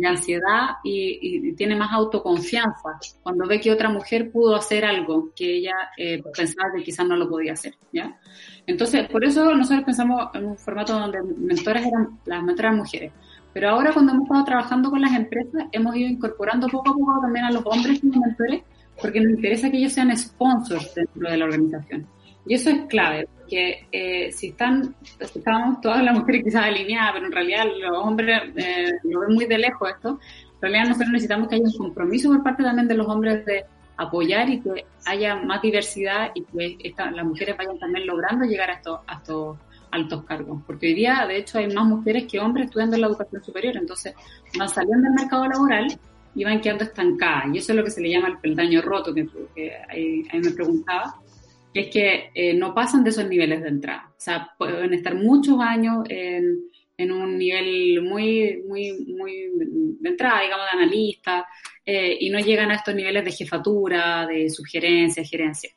ansiedad 0.05 0.77
y, 0.83 1.53
tiene 1.53 1.75
más 1.75 1.91
autoconfianza 1.91 2.97
cuando 3.21 3.47
ve 3.47 3.61
que 3.61 3.71
otra 3.71 3.89
mujer 3.89 4.31
pudo 4.31 4.55
hacer 4.55 4.85
algo 4.85 5.29
que 5.35 5.57
ella 5.57 5.75
eh, 5.97 6.21
pensaba 6.35 6.71
que 6.75 6.83
quizás 6.83 7.07
no 7.07 7.15
lo 7.15 7.29
podía 7.29 7.53
hacer, 7.53 7.75
¿ya? 7.91 8.19
Entonces, 8.65 9.07
por 9.07 9.23
eso 9.23 9.53
nosotros 9.53 9.85
pensamos 9.85 10.29
en 10.33 10.45
un 10.45 10.57
formato 10.57 10.93
donde 10.93 11.21
mentoras 11.37 11.85
eran 11.85 12.19
las 12.25 12.43
mentoras 12.43 12.75
mujeres. 12.75 13.11
Pero 13.53 13.69
ahora 13.69 13.93
cuando 13.93 14.13
hemos 14.13 14.25
estado 14.25 14.45
trabajando 14.45 14.89
con 14.89 15.01
las 15.01 15.13
empresas, 15.13 15.65
hemos 15.71 15.95
ido 15.95 16.09
incorporando 16.09 16.67
poco 16.67 16.89
a 16.89 16.93
poco 16.93 17.21
también 17.21 17.45
a 17.45 17.51
los 17.51 17.63
hombres 17.65 17.99
como 17.99 18.19
mentores, 18.19 18.63
porque 18.99 19.21
nos 19.21 19.33
interesa 19.33 19.69
que 19.69 19.77
ellos 19.77 19.93
sean 19.93 20.15
sponsors 20.17 20.93
dentro 20.95 21.29
de 21.29 21.37
la 21.37 21.45
organización. 21.45 22.07
Y 22.45 22.55
eso 22.55 22.69
es 22.69 22.85
clave, 22.89 23.27
porque 23.37 23.87
eh, 23.91 24.31
si 24.31 24.49
están, 24.49 24.95
si 25.19 25.39
estamos 25.39 25.79
todas 25.81 26.03
las 26.03 26.17
mujeres 26.17 26.43
quizás 26.43 26.63
alineadas, 26.63 27.13
pero 27.13 27.25
en 27.27 27.31
realidad 27.31 27.65
los 27.79 27.97
hombres 27.97 28.41
eh, 28.55 28.91
lo 29.03 29.21
ven 29.21 29.33
muy 29.33 29.45
de 29.45 29.57
lejos 29.57 29.89
esto, 29.89 30.19
en 30.55 30.61
realidad 30.61 30.83
nosotros 30.89 31.11
necesitamos 31.11 31.47
que 31.47 31.55
haya 31.55 31.65
un 31.65 31.77
compromiso 31.77 32.29
por 32.29 32.43
parte 32.43 32.63
también 32.63 32.87
de 32.87 32.95
los 32.95 33.07
hombres 33.07 33.45
de 33.45 33.65
apoyar 33.97 34.49
y 34.49 34.59
que 34.59 34.85
haya 35.05 35.35
más 35.35 35.61
diversidad 35.61 36.31
y 36.33 36.43
que 36.43 36.93
las 36.97 37.25
mujeres 37.25 37.57
vayan 37.57 37.77
también 37.79 38.07
logrando 38.07 38.45
llegar 38.45 38.69
a 38.69 38.73
estos, 38.73 38.99
a 39.07 39.13
estos 39.15 39.57
altos 39.91 40.23
cargos. 40.25 40.61
Porque 40.65 40.87
hoy 40.87 40.93
día, 40.95 41.25
de 41.27 41.37
hecho, 41.37 41.59
hay 41.59 41.67
más 41.73 41.85
mujeres 41.85 42.25
que 42.29 42.39
hombres 42.39 42.65
estudiando 42.65 42.95
en 42.95 43.01
la 43.01 43.07
educación 43.07 43.43
superior, 43.43 43.77
entonces 43.77 44.13
van 44.57 44.69
saliendo 44.69 45.03
del 45.03 45.13
mercado 45.13 45.47
laboral 45.47 45.87
y 46.35 46.43
van 46.43 46.61
quedando 46.61 46.83
estancadas. 46.83 47.45
Y 47.53 47.57
eso 47.59 47.73
es 47.73 47.77
lo 47.77 47.83
que 47.83 47.91
se 47.91 48.01
le 48.01 48.09
llama 48.09 48.29
el 48.29 48.37
peldaño 48.39 48.81
roto, 48.81 49.13
que, 49.13 49.27
ahí 49.89 50.39
me 50.39 50.51
preguntaba 50.51 51.15
que 51.19 51.22
es 51.73 51.87
que 51.87 52.29
eh, 52.33 52.53
no 52.53 52.73
pasan 52.73 53.03
de 53.03 53.09
esos 53.09 53.27
niveles 53.27 53.61
de 53.61 53.69
entrada. 53.69 54.09
O 54.09 54.19
sea, 54.19 54.51
pueden 54.57 54.93
estar 54.93 55.15
muchos 55.15 55.59
años 55.59 56.05
en, 56.09 56.59
en 56.97 57.11
un 57.11 57.37
nivel 57.37 58.01
muy, 58.01 58.61
muy, 58.67 59.05
muy 59.07 59.49
de 59.99 60.09
entrada, 60.09 60.41
digamos, 60.41 60.65
de 60.71 60.77
analista, 60.77 61.45
eh, 61.85 62.17
y 62.19 62.29
no 62.29 62.39
llegan 62.39 62.71
a 62.71 62.75
estos 62.75 62.95
niveles 62.95 63.25
de 63.25 63.31
jefatura, 63.31 64.27
de 64.27 64.49
sugerencia, 64.49 65.23
gerencia. 65.23 65.71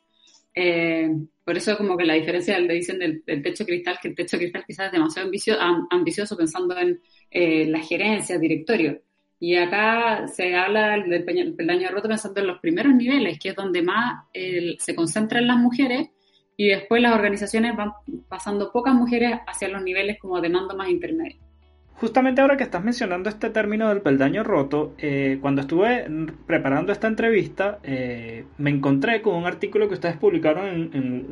Eh, 0.53 1.09
por 1.43 1.55
eso 1.55 1.77
como 1.77 1.95
que 1.95 2.05
la 2.05 2.15
diferencia 2.15 2.57
le 2.59 2.73
dicen 2.73 2.99
del, 2.99 3.23
techo 3.43 3.65
cristal, 3.65 3.99
que 4.01 4.09
el 4.09 4.15
techo 4.15 4.37
cristal 4.37 4.63
quizás 4.65 4.87
es 4.87 4.91
demasiado 4.91 5.29
ambicioso, 5.91 6.35
pensando 6.35 6.75
en 6.77 7.71
la 7.71 7.79
gerencia, 7.79 8.37
directorio. 8.37 9.01
Y 9.39 9.55
acá 9.55 10.27
se 10.27 10.55
habla 10.55 10.97
del 10.97 11.23
peldaño 11.23 11.89
roto 11.91 12.07
pensando 12.07 12.41
en 12.41 12.47
los 12.47 12.59
primeros 12.59 12.93
niveles, 12.93 13.37
que 13.39 13.49
es 13.49 13.55
donde 13.55 13.81
más 13.81 14.25
se 14.33 14.95
concentran 14.95 15.47
las 15.47 15.57
mujeres, 15.57 16.09
y 16.57 16.69
después 16.69 17.01
las 17.01 17.13
organizaciones 17.13 17.75
van 17.75 17.91
pasando 18.27 18.71
pocas 18.71 18.95
mujeres 18.95 19.39
hacia 19.45 19.69
los 19.69 19.83
niveles 19.83 20.17
como 20.19 20.41
de 20.41 20.49
mando 20.49 20.75
más 20.75 20.89
intermedio. 20.89 21.37
Justamente 21.99 22.41
ahora 22.41 22.57
que 22.57 22.63
estás 22.63 22.83
mencionando 22.83 23.27
este 23.27 23.49
término 23.49 23.89
del 23.89 24.01
peldaño 24.01 24.43
roto, 24.43 24.93
eh, 24.99 25.39
cuando 25.41 25.61
estuve 25.61 26.05
preparando 26.45 26.91
esta 26.91 27.07
entrevista, 27.07 27.79
eh, 27.83 28.45
me 28.59 28.69
encontré 28.69 29.21
con 29.23 29.35
un 29.35 29.45
artículo 29.45 29.87
que 29.87 29.95
ustedes 29.95 30.17
publicaron 30.17 30.67
en, 30.67 30.89
en 30.93 31.27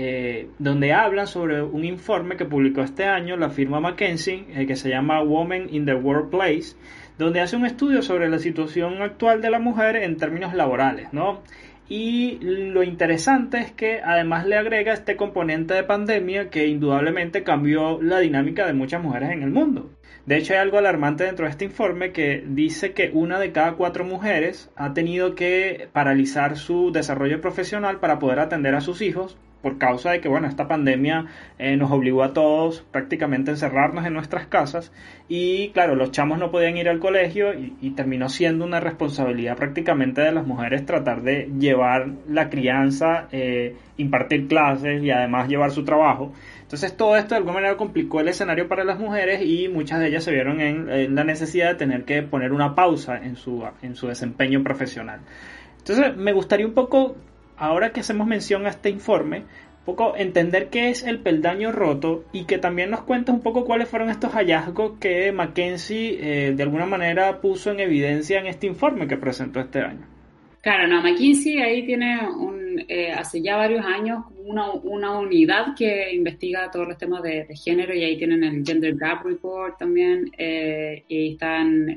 eh, 0.00 0.46
donde 0.60 0.92
hablan 0.92 1.26
sobre 1.26 1.60
un 1.60 1.84
informe 1.84 2.36
que 2.36 2.44
publicó 2.44 2.82
este 2.82 3.04
año 3.04 3.36
la 3.36 3.50
firma 3.50 3.80
McKinsey, 3.80 4.44
que 4.64 4.76
se 4.76 4.90
llama 4.90 5.24
Women 5.24 5.74
in 5.74 5.86
the 5.86 5.94
Workplace, 5.94 6.76
donde 7.18 7.40
hace 7.40 7.56
un 7.56 7.66
estudio 7.66 8.00
sobre 8.02 8.28
la 8.28 8.38
situación 8.38 9.02
actual 9.02 9.42
de 9.42 9.50
la 9.50 9.58
mujer 9.58 9.96
en 9.96 10.16
términos 10.16 10.54
laborales, 10.54 11.12
¿no? 11.12 11.42
Y 11.88 12.38
lo 12.40 12.84
interesante 12.84 13.58
es 13.58 13.72
que 13.72 14.00
además 14.00 14.46
le 14.46 14.56
agrega 14.56 14.92
este 14.92 15.16
componente 15.16 15.74
de 15.74 15.82
pandemia 15.82 16.48
que 16.48 16.68
indudablemente 16.68 17.42
cambió 17.42 18.00
la 18.00 18.20
dinámica 18.20 18.68
de 18.68 18.74
muchas 18.74 19.02
mujeres 19.02 19.30
en 19.30 19.42
el 19.42 19.50
mundo. 19.50 19.90
De 20.26 20.36
hecho, 20.36 20.52
hay 20.52 20.60
algo 20.60 20.78
alarmante 20.78 21.24
dentro 21.24 21.46
de 21.46 21.50
este 21.50 21.64
informe 21.64 22.12
que 22.12 22.44
dice 22.46 22.92
que 22.92 23.10
una 23.12 23.40
de 23.40 23.50
cada 23.50 23.72
cuatro 23.72 24.04
mujeres 24.04 24.70
ha 24.76 24.94
tenido 24.94 25.34
que 25.34 25.88
paralizar 25.92 26.56
su 26.56 26.92
desarrollo 26.92 27.40
profesional 27.40 27.98
para 27.98 28.20
poder 28.20 28.38
atender 28.38 28.76
a 28.76 28.80
sus 28.80 29.02
hijos 29.02 29.36
por 29.62 29.78
causa 29.78 30.12
de 30.12 30.20
que, 30.20 30.28
bueno, 30.28 30.46
esta 30.46 30.68
pandemia 30.68 31.26
eh, 31.58 31.76
nos 31.76 31.90
obligó 31.90 32.22
a 32.22 32.32
todos 32.32 32.84
prácticamente 32.92 33.50
a 33.50 33.54
encerrarnos 33.54 34.06
en 34.06 34.14
nuestras 34.14 34.46
casas 34.46 34.92
y, 35.28 35.70
claro, 35.70 35.94
los 35.94 36.12
chamos 36.12 36.38
no 36.38 36.50
podían 36.50 36.76
ir 36.76 36.88
al 36.88 37.00
colegio 37.00 37.52
y, 37.54 37.90
terminó 37.98 38.28
siendo 38.28 38.64
una 38.64 38.78
responsabilidad 38.78 39.56
prácticamente 39.56 40.20
de 40.20 40.30
las 40.30 40.46
mujeres 40.46 40.86
tratar 40.86 41.22
de 41.22 41.50
llevar 41.58 42.08
la 42.28 42.48
crianza, 42.48 43.26
eh, 43.32 43.74
impartir 43.96 44.46
clases 44.46 45.02
y 45.02 45.10
además 45.10 45.48
llevar 45.48 45.72
su 45.72 45.84
trabajo. 45.84 46.32
Entonces 46.62 46.96
todo 46.96 47.16
esto 47.16 47.30
de 47.30 47.38
alguna 47.38 47.54
manera 47.54 47.76
complicó 47.76 48.20
el 48.20 48.28
escenario 48.28 48.68
para 48.68 48.84
las 48.84 49.00
mujeres 49.00 49.40
y 49.42 49.68
muchas 49.68 49.98
de 49.98 50.08
ellas 50.08 50.22
se 50.22 50.30
vieron 50.30 50.60
en, 50.60 50.88
en 50.90 51.14
la 51.14 51.24
necesidad 51.24 51.70
de 51.70 51.74
tener 51.74 52.04
que 52.04 52.22
poner 52.22 52.52
una 52.52 52.74
pausa 52.74 53.16
en 53.16 53.36
su, 53.36 53.64
en 53.82 53.96
su 53.96 54.06
desempeño 54.06 54.62
profesional. 54.62 55.20
Entonces 55.78 56.16
me 56.16 56.32
gustaría 56.32 56.66
un 56.66 56.74
poco 56.74 57.16
ahora 57.58 57.92
que 57.92 58.00
hacemos 58.00 58.26
mención 58.26 58.66
a 58.66 58.70
este 58.70 58.90
informe, 58.90 59.38
un 59.38 59.84
poco 59.84 60.16
entender 60.16 60.68
qué 60.68 60.90
es 60.90 61.02
el 61.02 61.18
peldaño 61.20 61.72
roto 61.72 62.24
y 62.32 62.44
que 62.44 62.58
también 62.58 62.90
nos 62.90 63.02
cuentes 63.02 63.34
un 63.34 63.40
poco 63.40 63.64
cuáles 63.64 63.88
fueron 63.88 64.10
estos 64.10 64.32
hallazgos 64.32 64.98
que 65.00 65.32
Mackenzie 65.32 66.18
eh, 66.20 66.52
de 66.52 66.62
alguna 66.62 66.86
manera 66.86 67.40
puso 67.40 67.70
en 67.70 67.80
evidencia 67.80 68.38
en 68.38 68.46
este 68.46 68.66
informe 68.66 69.08
que 69.08 69.16
presentó 69.16 69.60
este 69.60 69.80
año. 69.80 70.06
Claro, 70.60 70.88
no, 70.88 71.00
McKinsey 71.00 71.60
ahí 71.60 71.86
tiene 71.86 72.18
un, 72.28 72.84
eh, 72.88 73.12
hace 73.12 73.40
ya 73.40 73.56
varios 73.56 73.84
años 73.86 74.24
una, 74.44 74.72
unidad 75.18 75.74
que 75.76 76.12
investiga 76.12 76.70
todos 76.70 76.88
los 76.88 76.98
temas 76.98 77.22
de, 77.22 77.46
género 77.56 77.94
y 77.94 78.02
ahí 78.02 78.18
tienen 78.18 78.42
el 78.44 78.64
Gender 78.66 78.94
Gap 78.96 79.24
Report 79.24 79.78
también 79.78 80.30
eh, 80.36 81.04
y 81.08 81.32
están 81.32 81.96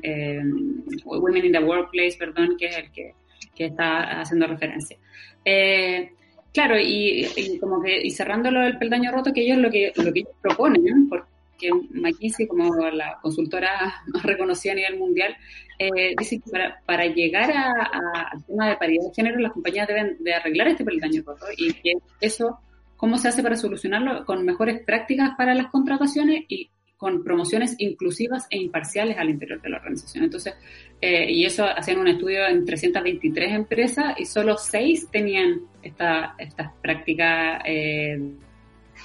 Women 1.04 1.46
in 1.46 1.52
the 1.52 1.58
Workplace, 1.58 2.16
perdón, 2.18 2.56
que 2.58 2.66
es 2.66 2.76
el 2.78 2.90
que, 2.92 3.14
que 3.54 3.66
está 3.66 4.20
haciendo 4.20 4.46
referencia. 4.46 4.96
Eh, 5.44 6.12
claro, 6.52 6.76
y, 6.78 7.58
como 7.60 7.82
que 7.82 8.00
y 8.02 8.10
cerrando 8.10 8.50
lo 8.50 8.60
del 8.60 8.78
peldaño 8.78 9.12
roto, 9.12 9.32
que 9.32 9.42
ellos 9.42 9.58
lo 9.58 9.70
que, 9.70 9.92
lo 9.96 10.12
que 10.12 10.20
ellos 10.20 10.34
proponen, 10.40 11.08
porque 11.08 11.70
McKinsey, 11.90 12.46
como 12.46 12.74
la 12.90 13.18
consultora 13.20 14.02
más 14.06 14.22
reconocida 14.22 14.72
a 14.72 14.76
nivel 14.76 14.98
mundial, 14.98 15.36
eh, 15.78 16.14
dice 16.18 16.40
que 16.40 16.50
para, 16.86 17.06
llegar 17.06 17.50
al 17.50 18.44
tema 18.44 18.68
de 18.68 18.76
paridad 18.76 19.04
de 19.04 19.14
género, 19.14 19.40
las 19.40 19.52
compañías 19.52 19.88
deben 19.88 20.16
de 20.20 20.34
arreglar 20.34 20.68
este 20.68 20.84
peldaño 20.84 21.22
roto 21.24 21.46
y 21.56 21.72
que 21.72 21.94
eso, 22.20 22.58
¿cómo 22.96 23.18
se 23.18 23.28
hace 23.28 23.42
para 23.42 23.56
solucionarlo? 23.56 24.24
Con 24.24 24.44
mejores 24.44 24.84
prácticas 24.84 25.30
para 25.36 25.54
las 25.54 25.66
contrataciones 25.68 26.44
y 26.48 26.70
con 27.02 27.24
promociones 27.24 27.74
inclusivas 27.78 28.46
e 28.48 28.58
imparciales 28.58 29.18
al 29.18 29.28
interior 29.28 29.60
de 29.60 29.70
la 29.70 29.78
organización. 29.78 30.22
Entonces, 30.22 30.54
eh, 31.00 31.32
y 31.32 31.44
eso 31.44 31.64
hacían 31.64 31.98
un 31.98 32.06
estudio 32.06 32.46
en 32.46 32.64
323 32.64 33.54
empresas 33.54 34.14
y 34.20 34.24
solo 34.24 34.56
6 34.56 35.08
tenían 35.10 35.62
esta, 35.82 36.36
estas 36.38 36.72
prácticas 36.80 37.60
eh, 37.64 38.20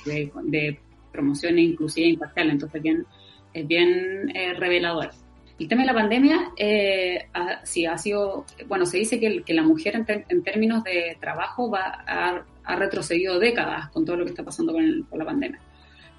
de, 0.05 0.31
de, 0.43 0.79
promoción 1.11 1.57
inclusiva 1.57 2.05
e 2.05 2.11
imparcial. 2.11 2.51
Entonces, 2.51 2.83
bien, 2.83 3.03
es 3.51 3.67
bien 3.67 4.29
eh, 4.35 4.53
revelador. 4.53 5.09
El 5.57 5.67
tema 5.67 5.81
de 5.81 5.87
la 5.87 5.95
pandemia, 5.95 6.51
sí, 7.63 7.87
ha 7.87 7.97
sido, 7.97 8.45
bueno, 8.67 8.85
se 8.85 8.99
dice 8.99 9.19
que, 9.19 9.41
que 9.41 9.55
la 9.55 9.63
mujer 9.63 9.95
en, 10.29 10.43
términos 10.43 10.83
de 10.83 11.17
trabajo 11.19 11.71
va 11.71 12.03
ha 12.63 12.75
retrocedido 12.75 13.39
décadas 13.39 13.89
con 13.89 14.05
todo 14.05 14.17
lo 14.17 14.25
que 14.25 14.31
está 14.31 14.43
pasando 14.43 14.73
con, 14.73 15.01
con 15.09 15.17
la 15.17 15.25
pandemia. 15.25 15.59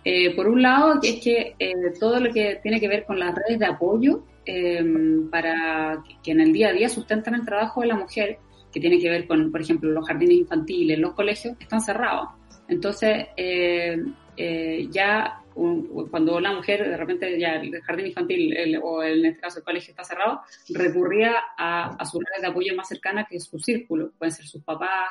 Eh, 0.05 0.35
por 0.35 0.49
un 0.49 0.63
lado, 0.63 0.99
es 1.03 1.21
que 1.21 1.55
eh, 1.59 1.75
todo 1.99 2.21
lo 2.21 2.33
que 2.33 2.61
tiene 2.63 2.81
que 2.81 2.89
ver 2.89 3.05
con 3.05 3.19
las 3.19 3.35
redes 3.35 3.59
de 3.59 3.67
apoyo 3.67 4.25
em, 4.45 5.29
para 5.29 6.03
que 6.23 6.31
en 6.33 6.41
el 6.41 6.53
día 6.53 6.69
a 6.69 6.73
día 6.73 6.89
sustentan 6.89 7.35
el 7.35 7.45
trabajo 7.45 7.81
de 7.81 7.89
la 7.89 7.97
mujer, 7.97 8.39
que 8.73 8.81
tiene 8.81 8.99
que 8.99 9.11
ver 9.11 9.27
con, 9.27 9.51
por 9.51 9.61
ejemplo, 9.61 9.91
los 9.91 10.07
jardines 10.07 10.37
infantiles, 10.37 10.99
los 10.99 11.15
colegios, 11.15 11.57
están 11.59 11.81
cerrados. 11.81 12.29
Entonces, 12.69 13.27
eh, 13.37 13.97
ya 14.91 15.43
cuando 16.11 16.39
la 16.39 16.53
mujer 16.53 16.89
de 16.89 16.97
repente 16.97 17.41
ya 17.41 17.57
el 17.57 17.81
jardín 17.83 18.07
infantil 18.07 18.79
o 18.81 19.03
en 19.03 19.27
este 19.27 19.41
caso 19.41 19.59
el 19.59 19.65
colegio 19.65 19.91
está 19.91 20.05
cerrado, 20.05 20.43
recurría 20.69 21.35
a, 21.57 21.97
a 21.97 22.05
sus 22.05 22.21
redes 22.23 22.43
de 22.43 22.47
apoyo 22.47 22.77
más 22.77 22.87
cercanas 22.87 23.27
que 23.29 23.41
su 23.41 23.59
círculo. 23.59 24.13
Pueden 24.17 24.33
ser 24.33 24.47
sus 24.47 24.63
papás, 24.63 25.11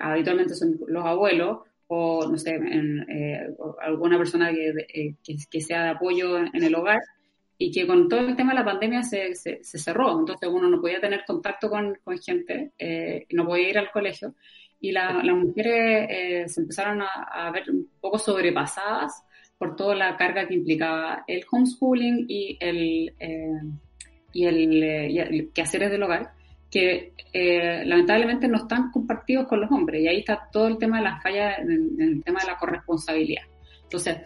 habitualmente 0.00 0.54
son 0.54 0.78
los 0.88 1.06
abuelos, 1.06 1.60
o, 1.92 2.24
no 2.24 2.38
sé, 2.38 2.54
en, 2.54 3.04
eh, 3.10 3.48
alguna 3.82 4.16
persona 4.16 4.52
eh, 4.52 5.14
que, 5.24 5.36
que, 5.50 5.60
sea 5.60 5.82
de 5.82 5.88
apoyo 5.90 6.38
en, 6.38 6.62
el 6.62 6.74
hogar 6.76 7.00
y 7.58 7.72
que 7.72 7.84
con 7.84 8.08
todo 8.08 8.20
el 8.20 8.36
tema 8.36 8.52
de 8.52 8.60
la 8.60 8.64
pandemia 8.64 9.02
se, 9.02 9.34
se, 9.34 9.60
cerró, 9.64 10.16
entonces 10.16 10.48
uno 10.48 10.70
no 10.70 10.80
podía 10.80 11.00
tener 11.00 11.24
contacto 11.26 11.68
con, 11.68 11.98
con 12.04 12.16
gente, 12.18 12.70
eh, 12.78 13.26
no 13.32 13.44
podía 13.44 13.70
ir 13.70 13.78
al 13.78 13.90
colegio. 13.90 14.36
Y 14.80 14.92
las 14.92 15.24
mujeres 15.24 16.50
se 16.50 16.60
empezaron 16.60 17.02
a, 17.02 17.50
ver 17.50 17.68
un 17.70 17.90
poco 18.00 18.18
sobrepasadas 18.18 19.24
por 19.58 19.76
toda 19.76 19.94
la 19.94 20.16
carga 20.16 20.46
que 20.48 20.54
implicaba 20.54 21.24
el 21.26 21.44
homeschooling 21.50 22.24
y 22.28 22.56
el, 22.60 23.12
y 24.32 24.46
el, 24.46 24.74
y 25.10 25.18
el 25.18 25.52
quehaceres 25.52 25.90
del 25.90 26.02
hogar 26.04 26.32
que 26.70 27.12
eh, 27.32 27.82
lamentablemente 27.84 28.48
no 28.48 28.58
están 28.58 28.90
compartidos 28.90 29.46
con 29.46 29.60
los 29.60 29.70
hombres 29.70 30.02
y 30.02 30.08
ahí 30.08 30.18
está 30.18 30.48
todo 30.52 30.68
el 30.68 30.78
tema 30.78 30.98
de 30.98 31.04
las 31.04 31.22
fallas 31.22 31.58
en, 31.58 31.96
el 31.98 32.22
tema 32.22 32.40
de 32.40 32.46
la 32.46 32.56
corresponsabilidad. 32.56 33.42
Entonces, 33.82 34.18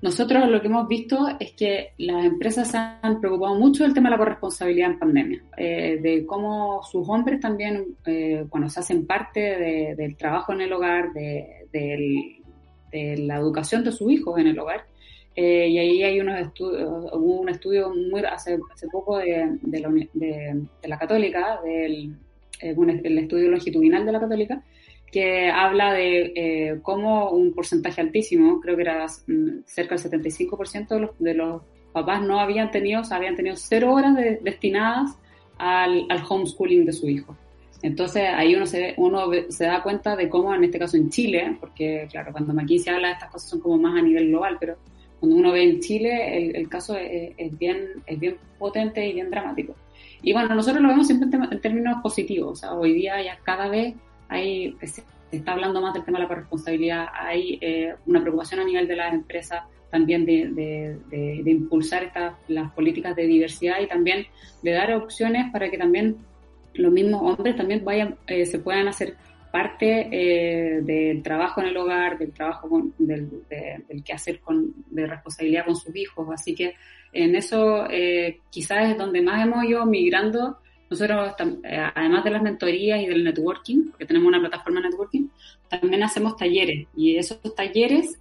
nosotros 0.00 0.48
lo 0.48 0.60
que 0.60 0.68
hemos 0.68 0.86
visto 0.86 1.28
es 1.40 1.52
que 1.52 1.92
las 1.98 2.24
empresas 2.24 2.70
se 2.70 2.76
han 2.76 3.20
preocupado 3.20 3.54
mucho 3.54 3.82
del 3.82 3.94
tema 3.94 4.08
de 4.08 4.12
la 4.12 4.18
corresponsabilidad 4.18 4.90
en 4.90 4.98
pandemia, 4.98 5.42
eh, 5.56 5.98
de 6.00 6.26
cómo 6.26 6.82
sus 6.82 7.08
hombres 7.08 7.40
también, 7.40 7.96
eh, 8.04 8.44
bueno, 8.50 8.68
se 8.68 8.80
hacen 8.80 9.06
parte 9.06 9.94
del 9.96 10.16
trabajo 10.16 10.52
en 10.52 10.60
el 10.60 10.72
hogar, 10.72 11.12
de 11.12 12.40
la 12.92 13.36
educación 13.36 13.82
de 13.82 13.92
sus 13.92 14.10
hijos 14.12 14.38
en 14.38 14.48
el 14.48 14.58
hogar, 14.58 14.84
eh, 15.36 15.68
y 15.68 15.78
ahí 15.78 16.02
hay 16.02 16.20
unos 16.20 16.40
estudios, 16.40 16.88
hubo 17.12 17.40
un 17.40 17.48
estudio 17.48 17.90
muy 17.90 18.20
hace, 18.20 18.58
hace 18.72 18.88
poco 18.88 19.18
de, 19.18 19.58
de, 19.62 19.80
la, 19.80 19.90
de, 20.12 20.66
la, 20.84 20.98
Católica, 20.98 21.60
del 21.64 22.14
eh, 22.60 22.74
el 22.78 23.18
estudio 23.18 23.50
longitudinal 23.50 24.06
de 24.06 24.12
la 24.12 24.20
Católica, 24.20 24.62
que 25.10 25.50
habla 25.50 25.92
de 25.92 26.32
eh, 26.36 26.78
cómo 26.82 27.30
un 27.30 27.52
porcentaje 27.52 28.00
altísimo, 28.00 28.60
creo 28.60 28.76
que 28.76 28.82
era 28.82 29.06
mm, 29.06 29.64
cerca 29.66 29.96
del 29.96 30.22
75% 30.22 30.88
de 30.88 31.00
los, 31.00 31.18
de 31.18 31.34
los 31.34 31.62
papás 31.92 32.22
no 32.22 32.38
habían 32.38 32.70
tenido, 32.70 33.00
o 33.00 33.04
sea, 33.04 33.16
habían 33.16 33.36
tenido 33.36 33.56
cero 33.56 33.92
horas 33.92 34.16
destinadas 34.40 35.16
al, 35.58 36.06
al, 36.10 36.22
homeschooling 36.28 36.84
de 36.84 36.92
su 36.92 37.08
hijo. 37.08 37.36
Entonces 37.82 38.22
ahí 38.34 38.54
uno 38.54 38.66
se, 38.66 38.94
uno 38.96 39.30
se 39.48 39.66
da 39.66 39.82
cuenta 39.82 40.16
de 40.16 40.28
cómo, 40.28 40.54
en 40.54 40.64
este 40.64 40.78
caso 40.78 40.96
en 40.96 41.10
Chile, 41.10 41.56
porque 41.60 42.08
claro, 42.10 42.32
cuando 42.32 42.54
McKinsey 42.54 42.94
habla 42.94 43.08
de 43.08 43.14
estas 43.14 43.30
cosas 43.30 43.50
son 43.50 43.60
como 43.60 43.78
más 43.78 43.98
a 43.98 44.02
nivel 44.02 44.28
global, 44.28 44.56
pero 44.58 44.76
cuando 45.24 45.36
uno 45.36 45.52
ve 45.52 45.62
en 45.62 45.80
Chile, 45.80 46.50
el, 46.54 46.68
caso 46.68 46.96
es, 46.98 47.58
bien, 47.58 48.02
es 48.06 48.20
bien 48.20 48.36
potente 48.58 49.06
y 49.08 49.14
bien 49.14 49.30
dramático. 49.30 49.74
Y 50.22 50.34
bueno, 50.34 50.54
nosotros 50.54 50.82
lo 50.82 50.88
vemos 50.88 51.06
siempre 51.06 51.28
en, 51.50 51.60
términos 51.62 52.02
positivos. 52.02 52.52
O 52.52 52.56
sea, 52.56 52.74
hoy 52.74 52.92
día 52.92 53.22
ya 53.22 53.38
cada 53.42 53.68
vez 53.68 53.94
hay, 54.28 54.76
se 54.82 55.02
está 55.30 55.52
hablando 55.52 55.80
más 55.80 55.94
del 55.94 56.04
tema 56.04 56.18
de 56.18 56.24
la 56.24 56.28
corresponsabilidad, 56.28 57.06
hay 57.14 57.58
eh, 57.62 57.94
una 58.04 58.20
preocupación 58.20 58.60
a 58.60 58.64
nivel 58.64 58.86
de 58.86 58.96
las 58.96 59.14
empresas 59.14 59.62
también 59.90 60.26
de, 60.26 60.98
de, 61.08 61.50
impulsar 61.50 62.02
estas, 62.04 62.34
las 62.48 62.70
políticas 62.72 63.16
de 63.16 63.26
diversidad 63.26 63.80
y 63.80 63.86
también 63.86 64.26
de 64.62 64.72
dar 64.72 64.92
opciones 64.92 65.50
para 65.52 65.70
que 65.70 65.78
también 65.78 66.18
los 66.74 66.92
mismos 66.92 67.22
hombres 67.22 67.56
también 67.56 67.82
vayan, 67.82 68.16
eh, 68.26 68.44
se 68.44 68.58
puedan 68.58 68.88
hacer 68.88 69.16
parte 69.54 70.08
eh, 70.10 70.80
del 70.82 71.22
trabajo 71.22 71.60
en 71.60 71.68
el 71.68 71.76
hogar, 71.76 72.18
del 72.18 72.32
trabajo 72.32 72.68
del, 72.98 73.30
que 74.04 74.12
hacer 74.12 74.40
con, 74.40 74.74
de 74.90 75.06
responsabilidad 75.06 75.64
con 75.64 75.76
sus 75.76 75.94
hijos. 75.94 76.26
Así 76.34 76.56
que 76.56 76.74
en 77.12 77.36
eso 77.36 77.88
eh, 77.88 78.40
quizás 78.50 78.90
es 78.90 78.98
donde 78.98 79.22
más 79.22 79.46
hemos 79.46 79.64
ido 79.64 79.86
migrando. 79.86 80.58
Nosotros, 80.90 81.34
eh, 81.62 81.88
además 81.94 82.24
de 82.24 82.30
las 82.32 82.42
mentorías 82.42 83.00
y 83.00 83.06
del 83.06 83.22
networking, 83.22 83.90
porque 83.90 84.06
tenemos 84.06 84.26
una 84.26 84.40
plataforma 84.40 84.80
de 84.80 84.88
networking, 84.88 85.28
también 85.68 86.02
hacemos 86.02 86.36
talleres. 86.36 86.88
Y 86.96 87.16
esos 87.16 87.38
talleres 87.54 88.18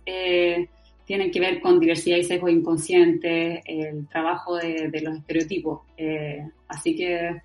tienen 1.04 1.32
que 1.32 1.40
ver 1.40 1.62
con 1.62 1.80
diversidad 1.80 2.18
y 2.18 2.26
sesgo 2.26 2.48
inconscientes, 2.48 3.64
el 3.66 4.08
trabajo 4.08 4.58
de, 4.58 4.88
de 4.88 5.02
los 5.02 5.18
estereotipos. 5.18 5.82
así 6.68 6.96
que 6.96 7.42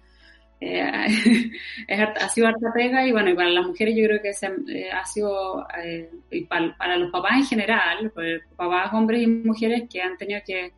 eh, 0.61 0.83
ha 2.21 2.29
sido 2.29 2.49
harta 2.49 2.73
pega 2.75 3.07
y 3.07 3.13
bueno, 3.13 3.31
y 3.31 3.35
para 3.35 3.51
las 3.51 3.67
mujeres 3.67 3.95
yo 3.97 4.05
creo 4.07 4.21
que 4.21 4.31
eh, 4.31 4.91
ha 4.91 5.05
sido, 5.05 5.67
eh, 5.83 6.11
y 6.31 6.45
para, 6.45 6.97
los 6.97 7.11
papás 7.11 7.33
en 7.37 7.45
general, 7.45 8.11
pues, 8.13 8.43
papás, 8.57 8.93
hombres 8.93 9.23
y 9.23 9.27
mujeres 9.27 9.85
que 9.91 10.03
han 10.03 10.17
tenido 10.17 10.41
que, 10.45 10.73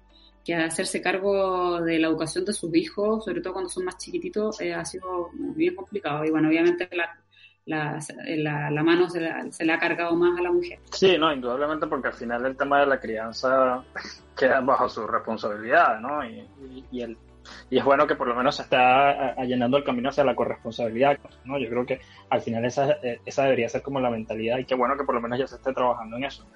hacerse 0.53 1.01
cargo 1.01 1.81
de 1.81 2.01
la 2.01 2.09
educación 2.09 2.45
de 2.45 2.53
sus 2.53 2.75
hijos, 2.75 3.25
sobre 3.25 3.41
todo 3.41 3.53
cuando 3.53 3.71
son 3.71 3.85
más 3.85 3.97
chiquititos, 3.99 4.61
ha 4.61 4.85
sido 4.85 5.31
bien 5.33 5.77
complicado. 5.77 6.25
Y 6.25 6.31
bueno, 6.31 6.49
obviamente 6.49 6.89
la, 7.67 8.83
mano 8.83 9.09
se, 9.09 9.31
se, 9.53 9.65
le 9.65 9.73
ha 9.73 9.79
cargado 9.79 10.17
más 10.17 10.37
a 10.37 10.43
la 10.43 10.51
mujer. 10.51 10.81
Sí, 10.91 11.17
no, 11.17 11.33
indudablemente 11.33 11.87
porque 11.87 12.09
al 12.09 12.15
final 12.15 12.45
el 12.47 12.57
tema 12.57 12.81
de 12.81 12.87
la 12.87 12.99
crianza 12.99 13.85
queda 14.37 14.61
bajo 14.61 14.89
su 14.89 15.07
responsabilidad, 15.07 16.01
¿no? 16.01 16.29
Y, 16.29 16.45
y 16.91 17.03
el 17.03 17.17
y 17.71 17.79
es 17.79 17.85
bueno 17.85 18.07
que 18.07 18.15
por 18.15 18.29
lo 18.29 18.35
menos 18.35 18.57
se 18.57 18.63
está 18.63 19.31
allanando 19.33 19.77
el 19.77 19.85
camino 19.85 20.09
hacia 20.09 20.25
la 20.25 20.35
corresponsabilidad, 20.35 21.19
¿no? 21.45 21.59
Yo 21.59 21.69
creo 21.69 21.87
que 21.87 22.01
al 22.29 22.41
final 22.41 22.65
esa, 22.65 22.93
eh, 23.03 23.21
esa 23.25 23.45
debería 23.45 23.69
ser 23.69 23.83
como 23.83 24.01
la 24.01 24.11
mentalidad 24.11 24.59
y 24.59 24.65
qué 24.65 24.75
bueno 24.75 24.97
que 24.97 25.05
por 25.05 25.15
lo 25.15 25.21
menos 25.21 25.39
ya 25.39 25.47
se 25.47 25.57
esté 25.57 25.73
trabajando 25.73 26.17
en 26.17 26.25
eso. 26.25 26.47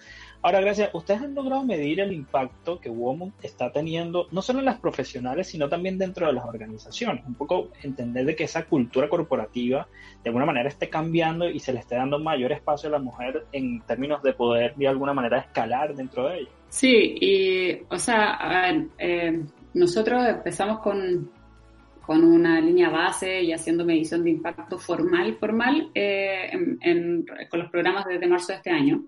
Ahora, 0.45 0.61
gracias, 0.61 0.91
ustedes 0.93 1.23
han 1.23 1.35
logrado 1.35 1.65
medir 1.65 2.01
el 2.01 2.13
impacto 2.13 2.79
que 2.79 2.91
WOMO 2.91 3.33
está 3.41 3.73
teniendo, 3.73 4.29
no 4.31 4.43
solo 4.43 4.59
en 4.59 4.67
las 4.67 4.79
profesionales, 4.79 5.47
sino 5.47 5.71
también 5.71 5.97
dentro 5.97 6.27
de 6.27 6.35
las 6.35 6.45
organizaciones. 6.45 7.25
Un 7.25 7.33
poco 7.33 7.71
entender 7.83 8.27
de 8.27 8.37
que 8.37 8.45
esa 8.45 8.67
cultura 8.67 9.09
corporativa 9.09 9.89
de 10.23 10.29
alguna 10.29 10.45
manera 10.45 10.69
esté 10.69 10.91
cambiando 10.91 11.49
y 11.49 11.61
se 11.61 11.73
le 11.73 11.81
esté 11.81 11.97
dando 11.97 12.19
mayor 12.19 12.53
espacio 12.53 12.91
a 12.91 12.93
la 12.93 12.99
mujer 12.99 13.47
en 13.53 13.81
términos 13.87 14.23
de 14.23 14.35
poder 14.35 14.75
de 14.75 14.87
alguna 14.87 15.15
manera 15.15 15.39
escalar 15.39 15.95
dentro 15.95 16.29
de 16.29 16.41
ella. 16.41 16.51
Sí, 16.69 17.17
y, 17.19 17.83
o 17.89 17.99
sea, 17.99 18.71
eh, 18.99 19.45
nosotros 19.75 20.27
empezamos 20.27 20.81
con, 20.81 21.31
con 22.07 22.23
una 22.23 22.61
línea 22.61 22.91
base 22.91 23.43
y 23.43 23.53
haciendo 23.53 23.85
medición 23.85 24.23
de 24.23 24.31
impacto 24.31 24.79
formal, 24.79 25.37
formal, 25.39 25.91
eh, 25.95 26.51
con 27.51 27.61
los 27.61 27.71
programas 27.71 28.07
desde 28.07 28.27
marzo 28.27 28.53
de 28.53 28.57
este 28.57 28.71
año. 28.71 29.05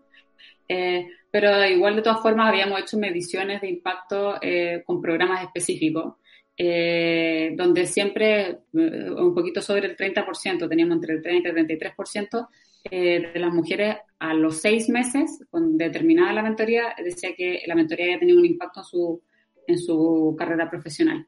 Eh, 0.69 1.07
pero 1.31 1.65
igual 1.65 1.95
de 1.95 2.03
todas 2.03 2.21
formas 2.21 2.49
habíamos 2.49 2.81
hecho 2.81 2.99
mediciones 2.99 3.61
de 3.61 3.69
impacto 3.69 4.37
eh, 4.43 4.83
con 4.85 5.01
programas 5.01 5.45
específicos, 5.45 6.15
donde 6.59 7.87
siempre 7.87 8.61
un 8.73 9.35
poquito 9.35 9.61
sobre 9.61 9.89
el 9.89 9.97
30%, 9.97 10.67
teníamos 10.69 10.95
entre 10.97 11.15
el 11.15 11.23
30 11.23 11.49
y 11.49 11.53
el 11.53 11.67
33% 11.69 12.49
de 12.91 13.31
las 13.35 13.53
mujeres 13.53 13.97
a 14.19 14.33
los 14.33 14.57
seis 14.63 14.89
meses, 14.89 15.45
con 15.51 15.77
determinada 15.77 16.33
la 16.33 16.43
mentoría, 16.43 16.95
decía 17.05 17.35
que 17.37 17.61
la 17.67 17.75
mentoría 17.75 18.07
había 18.07 18.21
tenido 18.21 18.39
un 18.39 18.47
impacto 18.47 18.81
en 18.81 18.85
su 18.85 19.23
en 19.67 19.79
su 19.79 20.35
carrera 20.39 20.71
profesional. 20.71 21.27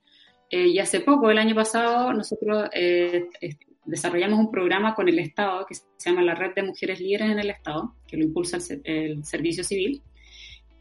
Eh, 0.50 0.68
y 0.68 0.78
hace 0.78 1.00
poco, 1.00 1.30
el 1.30 1.38
año 1.38 1.54
pasado, 1.54 2.12
nosotros 2.12 2.70
eh, 2.72 3.26
desarrollamos 3.84 4.38
un 4.38 4.50
programa 4.50 4.94
con 4.94 5.08
el 5.08 5.18
Estado 5.18 5.66
que 5.66 5.74
se 5.74 5.84
llama 5.98 6.22
la 6.22 6.34
Red 6.34 6.54
de 6.54 6.62
Mujeres 6.62 7.00
Líderes 7.00 7.30
en 7.30 7.38
el 7.38 7.50
Estado, 7.50 7.94
que 8.06 8.16
lo 8.16 8.24
impulsa 8.24 8.58
el, 8.84 9.24
Servicio 9.24 9.62
Civil. 9.62 10.02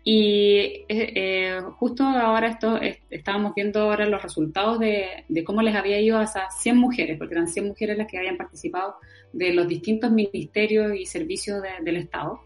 Y 0.09 0.85
eh, 0.87 1.59
justo 1.75 2.05
ahora 2.05 2.47
esto, 2.47 2.79
estábamos 3.09 3.53
viendo 3.53 3.81
ahora 3.81 4.05
los 4.05 4.23
resultados 4.23 4.79
de, 4.79 5.25
cómo 5.45 5.61
les 5.61 5.75
había 5.75 5.99
ido 5.99 6.17
a 6.17 6.23
esas 6.23 6.61
100 6.61 6.77
mujeres, 6.77 7.17
porque 7.17 7.33
eran 7.33 7.49
100 7.49 7.67
mujeres 7.67 7.97
las 7.97 8.07
que 8.07 8.17
habían 8.17 8.37
participado 8.37 8.95
de 9.33 9.53
los 9.53 9.67
distintos 9.67 10.09
ministerios 10.09 10.95
y 10.95 11.05
servicios 11.05 11.61
del 11.83 11.97
Estado. 11.97 12.39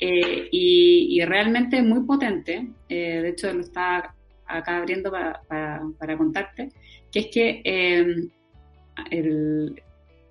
y, 0.00 1.20
y, 1.20 1.24
realmente 1.24 1.80
muy 1.82 2.04
potente, 2.04 2.66
de 2.88 3.28
hecho 3.28 3.52
lo 3.52 3.60
está 3.60 4.13
acá 4.46 4.76
abriendo 4.76 5.10
para, 5.10 5.40
para, 5.98 6.16
contarte, 6.16 6.70
que 7.10 7.20
es 7.20 7.26
que, 7.28 7.60
em, 7.64 8.28
el, 9.10 9.82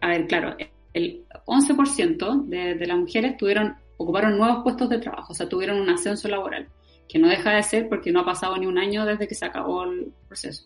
a 0.01 0.07
ver, 0.09 0.27
claro, 0.27 0.55
el 0.93 1.23
11% 1.45 2.45
de, 2.45 2.75
de, 2.75 2.87
las 2.87 2.97
mujeres 2.97 3.37
tuvieron, 3.37 3.75
ocuparon 3.97 4.37
nuevos 4.37 4.63
puestos 4.63 4.89
de 4.89 4.99
trabajo, 4.99 5.33
o 5.33 5.35
sea, 5.35 5.49
tuvieron 5.49 5.79
un 5.79 5.89
ascenso 5.89 6.27
laboral, 6.27 6.67
que 7.07 7.19
no 7.19 7.27
deja 7.27 7.51
de 7.51 7.63
ser 7.63 7.89
porque 7.89 8.11
no 8.11 8.21
ha 8.21 8.25
pasado 8.25 8.57
ni 8.57 8.65
un 8.65 8.77
año 8.77 9.05
desde 9.05 9.27
que 9.27 9.35
se 9.35 9.45
acabó 9.45 9.83
el 9.83 10.11
proceso. 10.27 10.65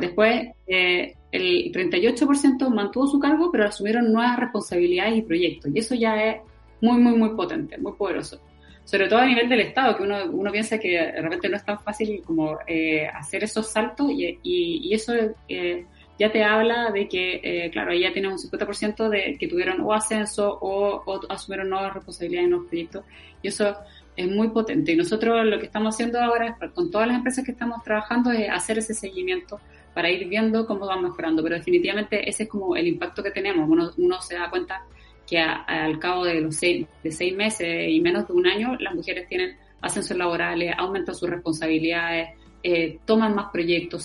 Después, 0.00 0.48
eh, 0.66 1.16
el 1.32 1.70
38% 1.70 2.70
mantuvo 2.70 3.06
su 3.06 3.18
cargo, 3.18 3.50
pero 3.52 3.66
asumieron 3.66 4.10
nuevas 4.10 4.38
responsabilidades 4.38 5.18
y 5.18 5.22
proyectos. 5.22 5.70
Y 5.74 5.80
eso 5.80 5.94
ya 5.94 6.24
es 6.24 6.36
muy, 6.80 6.98
muy, 6.98 7.14
muy 7.14 7.36
potente, 7.36 7.76
muy 7.76 7.92
poderoso 7.92 8.40
sobre 8.84 9.08
todo 9.08 9.20
a 9.20 9.26
nivel 9.26 9.48
del 9.48 9.60
Estado, 9.60 9.96
que 9.96 10.02
uno, 10.02 10.24
uno 10.30 10.50
piensa 10.50 10.78
que 10.78 10.90
de 10.90 11.22
repente 11.22 11.48
no 11.48 11.56
es 11.56 11.64
tan 11.64 11.80
fácil 11.80 12.22
como 12.24 12.58
eh, 12.66 13.06
hacer 13.06 13.44
esos 13.44 13.70
saltos 13.70 14.10
y, 14.10 14.38
y, 14.42 14.92
eso 14.92 15.14
eh, 15.48 15.86
ya 16.18 16.30
te 16.30 16.42
habla 16.42 16.90
de 16.90 17.08
que, 17.08 17.40
eh, 17.42 17.70
claro, 17.70 17.94
ya 17.94 18.12
tiene 18.12 18.28
un 18.28 18.38
50% 18.38 19.08
de 19.08 19.36
que 19.38 19.48
tuvieron 19.48 19.80
o 19.80 19.92
ascenso 19.92 20.58
o, 20.60 21.02
asumieron 21.28 21.70
nuevas 21.70 21.94
responsabilidades 21.94 22.46
en 22.46 22.52
los 22.52 22.66
proyectos 22.66 23.04
y 23.40 23.48
eso 23.48 23.76
es 24.16 24.28
muy 24.28 24.48
potente. 24.48 24.92
Y 24.92 24.96
nosotros 24.96 25.44
lo 25.46 25.58
que 25.58 25.66
estamos 25.66 25.94
haciendo 25.94 26.20
ahora 26.20 26.56
con 26.74 26.90
todas 26.90 27.06
las 27.06 27.16
empresas 27.16 27.44
que 27.44 27.52
estamos 27.52 27.82
trabajando 27.82 28.30
es 28.30 28.50
hacer 28.50 28.78
ese 28.78 28.94
seguimiento 28.94 29.60
para 29.94 30.10
ir 30.10 30.28
viendo 30.28 30.66
cómo 30.66 30.86
van 30.86 31.02
mejorando, 31.02 31.42
pero 31.42 31.56
definitivamente 31.56 32.28
ese 32.28 32.44
es 32.44 32.48
como 32.48 32.76
el 32.76 32.86
impacto 32.86 33.22
que 33.22 33.30
tenemos. 33.30 33.68
Uno, 33.68 33.90
uno 33.96 34.20
se 34.20 34.34
da 34.34 34.50
cuenta 34.50 34.84
que 35.32 35.38
al 35.38 35.98
cabo 35.98 36.26
de 36.26 36.42
los 36.42 36.56
seis, 36.56 36.86
de 37.02 37.10
seis 37.10 37.34
meses 37.34 37.88
y 37.88 38.02
menos 38.02 38.28
de 38.28 38.34
un 38.34 38.46
año, 38.46 38.76
las 38.78 38.94
mujeres 38.94 39.26
tienen 39.28 39.56
ascensos 39.80 40.14
laborales, 40.14 40.74
aumentan 40.76 41.14
sus 41.14 41.30
responsabilidades, 41.30 42.36
eh, 42.62 42.98
toman 43.06 43.34
más 43.34 43.50
proyectos, 43.50 44.04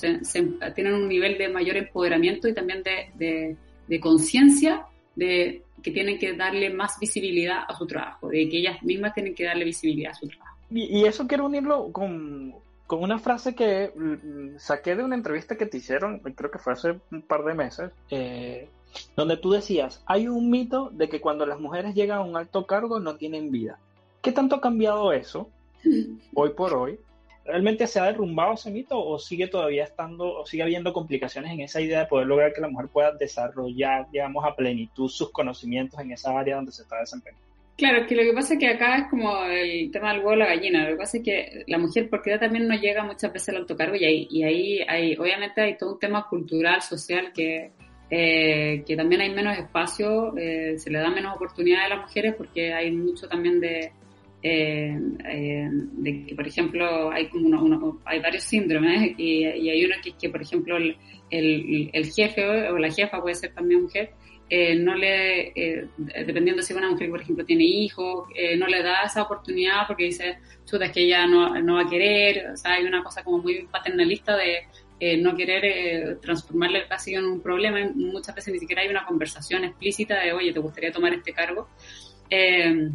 tienen 0.73 0.93
un 0.93 1.09
nivel 1.09 1.37
de 1.37 1.49
mayor 1.49 1.75
empoderamiento 1.75 2.47
y 2.47 2.53
también 2.53 2.81
de, 2.81 3.57
de, 3.89 3.99
conciencia 3.99 4.85
de 5.17 5.63
que 5.83 5.91
tienen 5.91 6.17
que 6.17 6.33
darle 6.33 6.69
más 6.69 6.97
visibilidad 6.97 7.63
a 7.67 7.75
su 7.75 7.85
trabajo, 7.85 8.29
de 8.29 8.47
que 8.47 8.59
ellas 8.59 8.81
mismas 8.81 9.13
tienen 9.13 9.35
que 9.35 9.43
darle 9.43 9.65
visibilidad 9.65 10.11
a 10.11 10.15
su 10.15 10.29
trabajo. 10.29 10.55
Y, 10.71 11.03
eso 11.03 11.27
quiero 11.27 11.45
unirlo 11.45 11.91
con, 11.91 12.55
con, 12.87 13.03
una 13.03 13.19
frase 13.19 13.53
que 13.53 13.91
mm, 13.93 14.59
saqué 14.59 14.95
de 14.95 15.03
una 15.03 15.15
entrevista 15.15 15.57
que 15.57 15.65
te 15.65 15.75
hicieron, 15.75 16.19
creo 16.19 16.49
que 16.49 16.59
fue 16.59 16.71
hace 16.71 16.95
un 17.11 17.21
par 17.21 17.43
de 17.43 17.53
meses, 17.53 17.91
eh, 18.11 18.69
donde 19.15 19.37
tú 19.37 19.51
decías, 19.51 20.03
hay 20.05 20.27
un 20.27 20.49
mito 20.49 20.89
de 20.91 21.09
que 21.09 21.21
cuando 21.21 21.45
las 21.45 21.59
mujeres 21.59 21.95
llegan 21.95 22.19
a 22.19 22.23
un 22.23 22.37
alto 22.37 22.65
cargo 22.65 22.99
no 22.99 23.15
tienen 23.15 23.51
vida. 23.51 23.79
¿Qué 24.21 24.31
tanto 24.31 24.55
ha 24.55 24.61
cambiado 24.61 25.11
eso 25.11 25.49
hoy 26.33 26.49
por 26.51 26.73
hoy? 26.73 26.99
¿Realmente 27.45 27.87
se 27.87 27.99
ha 27.99 28.05
derrumbado 28.05 28.53
ese 28.53 28.71
mito 28.71 28.99
o 28.99 29.17
sigue 29.17 29.47
todavía 29.47 29.85
estando, 29.85 30.39
o 30.39 30.45
sigue 30.45 30.63
habiendo 30.63 30.91
complicaciones 30.91 31.53
en 31.53 31.61
esa 31.61 31.79
idea 31.79 31.99
de 31.99 32.05
poder 32.07 32.27
lograr 32.27 32.51
que 32.51 32.59
la 32.59 32.67
mujer 32.67 32.89
pueda 32.89 33.13
desarrollar, 33.13 34.09
digamos, 34.11 34.43
a 34.43 34.53
plenitud 34.53 35.07
sus 35.07 35.31
conocimientos 35.31 35.97
en 36.01 36.11
esa 36.11 36.37
área 36.37 36.57
donde 36.57 36.73
se 36.73 36.81
está 36.81 36.99
desempeñando? 36.99 37.47
Claro, 37.77 38.07
que 38.07 38.15
lo 38.15 38.23
que 38.23 38.33
pasa 38.33 38.55
es 38.55 38.59
que 38.59 38.67
acá 38.67 38.97
es 38.97 39.07
como 39.07 39.43
el 39.45 39.91
tema 39.91 40.11
del 40.11 40.25
huevo 40.25 40.35
la 40.35 40.47
gallina. 40.47 40.83
Lo 40.83 40.89
que 40.89 40.97
pasa 40.97 41.17
es 41.17 41.23
que 41.23 41.63
la 41.67 41.77
mujer, 41.77 42.09
porque 42.09 42.31
ella 42.31 42.39
también 42.39 42.67
no 42.67 42.75
llega 42.75 43.03
muchas 43.03 43.31
veces 43.31 43.49
al 43.49 43.57
autocargo 43.57 43.95
y 43.95 44.03
ahí, 44.03 44.27
y 44.31 44.43
ahí 44.43 44.79
hay, 44.87 45.15
obviamente 45.15 45.61
hay 45.61 45.77
todo 45.77 45.93
un 45.93 45.99
tema 45.99 46.27
cultural, 46.27 46.81
social 46.81 47.31
que 47.33 47.71
eh, 48.09 48.83
que 48.87 48.95
también 48.95 49.19
hay 49.19 49.33
menos 49.33 49.57
espacio, 49.57 50.33
eh, 50.37 50.77
se 50.77 50.89
le 50.89 50.99
da 50.99 51.09
menos 51.09 51.35
oportunidad 51.35 51.85
a 51.85 51.89
las 51.89 52.01
mujeres 52.03 52.35
porque 52.37 52.73
hay 52.73 52.89
mucho 52.89 53.27
también 53.27 53.59
de, 53.59 53.91
eh, 54.41 54.97
de 54.97 56.25
que, 56.25 56.33
por 56.33 56.47
ejemplo, 56.47 57.11
hay 57.11 57.27
como 57.27 57.47
uno, 57.47 57.99
hay 58.05 58.21
varios 58.21 58.43
síndromes 58.43 59.13
y, 59.17 59.43
hay 59.43 59.83
uno 59.83 59.95
que 60.01 60.11
es 60.11 60.15
que, 60.15 60.29
por 60.29 60.41
ejemplo, 60.41 60.77
el, 60.77 60.95
el, 61.29 62.05
jefe 62.05 62.69
o 62.69 62.77
la 62.77 62.89
jefa 62.89 63.21
puede 63.21 63.35
ser 63.35 63.53
también 63.53 63.83
mujer, 63.83 64.11
no 64.77 64.95
le, 64.95 65.51
dependiendo 66.25 66.61
si 66.61 66.73
una 66.73 66.89
mujer, 66.89 67.09
por 67.09 67.19
ejemplo, 67.19 67.43
tiene 67.43 67.65
hijos, 67.65 68.29
no 68.57 68.67
le 68.67 68.83
da 68.83 69.03
esa 69.03 69.23
oportunidad 69.23 69.85
porque 69.85 70.05
dice, 70.05 70.37
chuta, 70.65 70.85
es 70.85 70.91
que 70.93 71.01
ella 71.01 71.27
no, 71.27 71.61
no 71.61 71.75
va 71.75 71.81
a 71.81 71.89
querer, 71.89 72.51
o 72.51 72.55
sea, 72.55 72.75
hay 72.75 72.85
una 72.85 73.03
cosa 73.03 73.21
como 73.21 73.39
muy 73.39 73.67
paternalista 73.69 74.37
de 74.37 74.59
eh, 74.99 75.17
no 75.17 75.35
querer 75.35 75.65
eh, 75.65 76.15
transformarle 76.21 76.79
el 76.79 76.87
caso 76.87 77.11
en 77.11 77.25
un 77.25 77.41
problema. 77.41 77.79
Muchas 77.95 78.35
veces 78.35 78.53
ni 78.53 78.59
siquiera 78.59 78.81
hay 78.81 78.89
una 78.89 79.05
conversación 79.05 79.63
explícita 79.63 80.19
de, 80.19 80.33
oye, 80.33 80.51
¿te 80.51 80.59
gustaría 80.59 80.91
tomar 80.91 81.13
este 81.13 81.33
cargo? 81.33 81.69
Eh, 82.29 82.89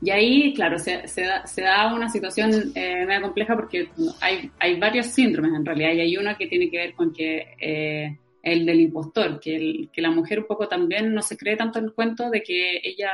y 0.00 0.10
ahí, 0.10 0.54
claro, 0.54 0.78
se, 0.78 1.08
se, 1.08 1.22
da, 1.22 1.46
se 1.46 1.62
da, 1.62 1.92
una 1.92 2.08
situación 2.08 2.72
eh, 2.74 3.06
compleja 3.20 3.56
porque 3.56 3.88
hay, 4.20 4.50
hay 4.60 4.78
varios 4.78 5.06
síndromes 5.06 5.52
en 5.54 5.64
realidad 5.64 5.92
y 5.92 6.00
hay 6.00 6.16
uno 6.16 6.36
que 6.38 6.46
tiene 6.46 6.70
que 6.70 6.78
ver 6.78 6.92
con 6.94 7.12
que 7.12 8.16
el 8.42 8.64
del 8.64 8.80
impostor, 8.80 9.40
que, 9.40 9.56
el, 9.56 9.90
que 9.92 10.00
la 10.00 10.10
mujer 10.10 10.40
un 10.40 10.46
poco 10.46 10.68
también 10.68 11.12
no 11.12 11.22
se 11.22 11.36
cree 11.36 11.56
tanto 11.56 11.78
el 11.78 11.92
cuento 11.92 12.30
de 12.30 12.42
que 12.42 12.80
ella 12.82 13.10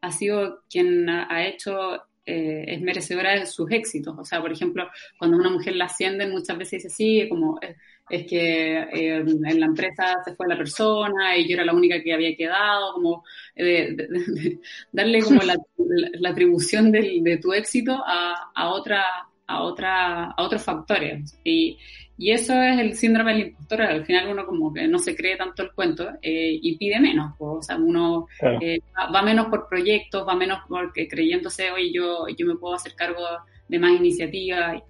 ha 0.00 0.12
sido 0.12 0.62
quien 0.70 1.08
ha, 1.08 1.46
hecho, 1.46 2.02
eh, 2.30 2.64
es 2.68 2.80
merecedora 2.80 3.38
de 3.38 3.46
sus 3.46 3.70
éxitos. 3.70 4.16
O 4.18 4.24
sea, 4.24 4.40
por 4.40 4.52
ejemplo, 4.52 4.88
cuando 5.18 5.36
una 5.36 5.50
mujer 5.50 5.74
la 5.76 5.86
ascienden, 5.86 6.30
muchas 6.30 6.56
veces 6.56 6.82
dice, 6.82 6.90
sí, 6.94 7.28
como 7.28 7.58
es, 8.08 8.26
que 8.26 8.78
eh, 8.78 9.16
en 9.16 9.60
la 9.60 9.66
empresa 9.66 10.16
se 10.24 10.34
fue 10.34 10.48
la 10.48 10.56
persona 10.56 11.36
y 11.36 11.48
yo 11.48 11.54
era 11.54 11.64
la 11.64 11.72
única 11.72 12.02
que 12.02 12.12
había 12.12 12.36
quedado, 12.36 12.94
como 12.94 13.24
darle 14.92 15.22
como 15.22 15.42
la, 15.42 15.56
atribución 16.28 16.92
de 16.92 17.38
tu 17.42 17.52
éxito 17.52 18.00
a, 18.04 18.68
otra 18.70 19.04
a, 19.50 19.62
otra, 19.62 20.30
a 20.30 20.42
otros 20.42 20.62
factores. 20.62 21.38
Y 22.20 22.32
eso 22.32 22.52
es 22.60 22.78
el 22.78 22.94
síndrome 22.96 23.32
del 23.32 23.46
impostor. 23.46 23.80
Al 23.80 24.04
final 24.04 24.28
uno 24.28 24.44
como 24.44 24.74
que 24.74 24.86
no 24.86 24.98
se 24.98 25.16
cree 25.16 25.38
tanto 25.38 25.62
el 25.62 25.72
cuento 25.72 26.06
eh, 26.20 26.58
y 26.60 26.76
pide 26.76 27.00
menos. 27.00 27.32
O 27.38 27.62
sea, 27.62 27.76
uno 27.76 28.26
eh, 28.60 28.78
va, 28.94 29.22
menos 29.22 29.46
por 29.46 29.66
proyectos, 29.66 30.28
va 30.28 30.36
menos 30.36 30.58
porque 30.68 31.08
creyéndose, 31.08 31.70
oye, 31.70 31.90
yo, 31.90 32.26
yo 32.36 32.46
me 32.46 32.56
puedo 32.56 32.74
hacer 32.74 32.94
cargo 32.94 33.22
de 33.66 33.78
más 33.78 33.92
iniciativas. 33.92 34.82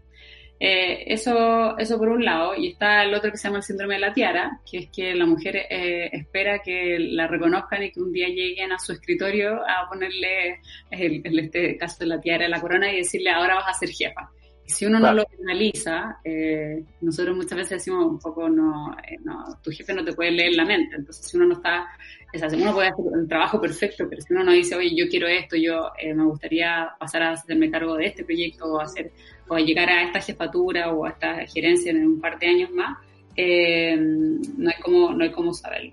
Eh, 0.59 1.05
eso, 1.07 1.79
eso 1.79 1.99
por 1.99 2.09
un 2.09 2.25
lado. 2.25 2.57
Y 2.57 2.67
está 2.67 3.05
el 3.05 3.15
otro 3.15 3.31
que 3.31 3.37
se 3.37 3.47
llama 3.47 3.59
el 3.59 3.63
síndrome 3.63 3.95
de 3.95 4.01
la 4.01 4.13
tiara, 4.13 4.61
que 4.69 4.79
es 4.79 4.89
que 4.91 5.15
la 5.15 5.25
mujer 5.25 5.69
espera 5.71 6.59
que 6.59 6.99
la 6.99 7.29
reconozcan 7.29 7.85
y 7.85 7.93
que 7.93 8.01
un 8.01 8.13
día 8.13 8.27
lleguen 8.27 8.73
a 8.73 8.79
su 8.81 8.91
escritorio 8.91 9.55
a 9.55 9.89
ponerle, 9.89 10.59
en 10.91 11.39
este 11.39 11.77
caso 11.77 11.99
de 12.01 12.07
la 12.07 12.21
tiara, 12.21 12.49
la 12.49 12.61
corona 12.61 12.93
y 12.93 12.97
decirle, 12.97 13.31
ahora 13.31 13.55
vas 13.55 13.69
a 13.69 13.79
ser 13.79 13.91
jefa 13.91 14.33
si 14.71 14.87
uno 14.87 15.01
no 15.01 15.13
lo 15.13 15.27
analiza, 15.43 16.19
eh, 16.25 16.83
nosotros 17.01 17.37
muchas 17.37 17.57
veces 17.57 17.71
decimos 17.71 18.07
un 18.07 18.19
poco, 18.19 18.49
no, 18.49 18.97
eh, 19.07 19.17
no, 19.25 19.45
tu 19.63 19.71
jefe 19.71 19.93
no 19.93 20.05
te 20.05 20.13
puede 20.13 20.31
leer 20.31 20.55
la 20.55 20.65
mente. 20.65 20.97
Entonces, 20.97 21.27
si 21.27 21.37
uno 21.37 21.47
no 21.47 21.55
está, 21.55 21.89
es 22.33 22.43
uno 22.53 22.73
puede 22.73 22.89
hacer 22.89 23.05
un 23.05 23.29
trabajo 23.29 23.61
perfecto, 23.61 24.07
pero 24.09 24.23
si 24.23 24.33
uno 24.33 24.45
no 24.45 24.53
dice, 24.53 24.77
oye, 24.77 24.95
yo 24.95 25.09
quiero 25.09 25.27
esto, 25.27 25.57
yo 25.57 25.91
eh, 25.99 26.15
me 26.15 26.25
gustaría 26.25 26.91
pasar 26.99 27.23
a 27.23 27.33
hacerme 27.33 27.71
cargo 27.71 27.97
de 27.97 28.07
este 28.07 28.25
proyecto 28.25 28.67
o, 28.67 28.81
hacer, 28.81 29.11
o 29.49 29.59
llegar 29.59 29.89
a 29.91 30.05
esta 30.05 30.21
jefatura 30.21 30.93
o 30.93 31.05
a 31.05 31.11
esta 31.11 31.47
gerencia 31.47 31.91
en 31.91 32.07
un 32.07 32.21
par 32.21 32.39
de 32.39 32.47
años 32.47 32.71
más, 32.71 32.99
no, 33.37 34.71
hay 34.71 34.81
como, 34.83 35.13
no 35.13 35.25
hay 35.25 35.33
como 35.33 35.53
saberlo. 35.53 35.93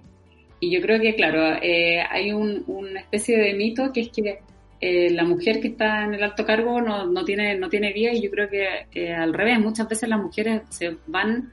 Y 0.60 0.72
yo 0.72 0.82
creo 0.82 1.00
que, 1.00 1.16
claro, 1.16 1.60
hay 2.10 2.32
un, 2.32 2.64
una 2.68 3.00
especie 3.00 3.38
de 3.38 3.54
mito 3.54 3.92
que 3.94 4.02
es 4.02 4.10
que 4.10 4.40
eh, 4.80 5.10
la 5.12 5.24
mujer 5.24 5.60
que 5.60 5.70
está 5.70 6.04
en 6.04 6.14
el 6.14 6.24
alto 6.24 6.46
cargo 6.46 6.82
no, 6.82 7.06
no, 7.06 7.26
tiene, 7.26 7.58
no 7.58 7.70
tiene 7.70 7.94
vía 7.94 8.14
y 8.14 8.22
yo 8.22 8.30
creo 8.30 8.50
que 8.50 9.14
al 9.14 9.34
revés, 9.34 9.60
muchas 9.60 9.88
veces 9.90 10.08
las 10.10 10.20
mujeres 10.20 10.62
se 10.70 10.98
van 11.08 11.52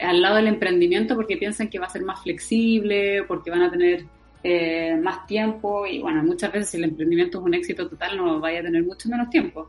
al 0.00 0.20
lado 0.20 0.36
del 0.36 0.48
emprendimiento 0.48 1.14
porque 1.14 1.36
piensan 1.36 1.68
que 1.68 1.78
va 1.78 1.86
a 1.86 1.90
ser 1.90 2.02
más 2.02 2.22
flexible, 2.22 3.22
porque 3.24 3.50
van 3.50 3.62
a 3.62 3.70
tener 3.70 4.04
eh, 4.42 4.96
más 5.02 5.26
tiempo 5.26 5.86
y 5.86 6.00
bueno, 6.00 6.22
muchas 6.22 6.52
veces 6.52 6.70
si 6.70 6.76
el 6.76 6.84
emprendimiento 6.84 7.38
es 7.38 7.44
un 7.44 7.54
éxito 7.54 7.88
total 7.88 8.16
no 8.16 8.40
vaya 8.40 8.60
a 8.60 8.62
tener 8.62 8.82
mucho 8.82 9.08
menos 9.08 9.30
tiempo. 9.30 9.68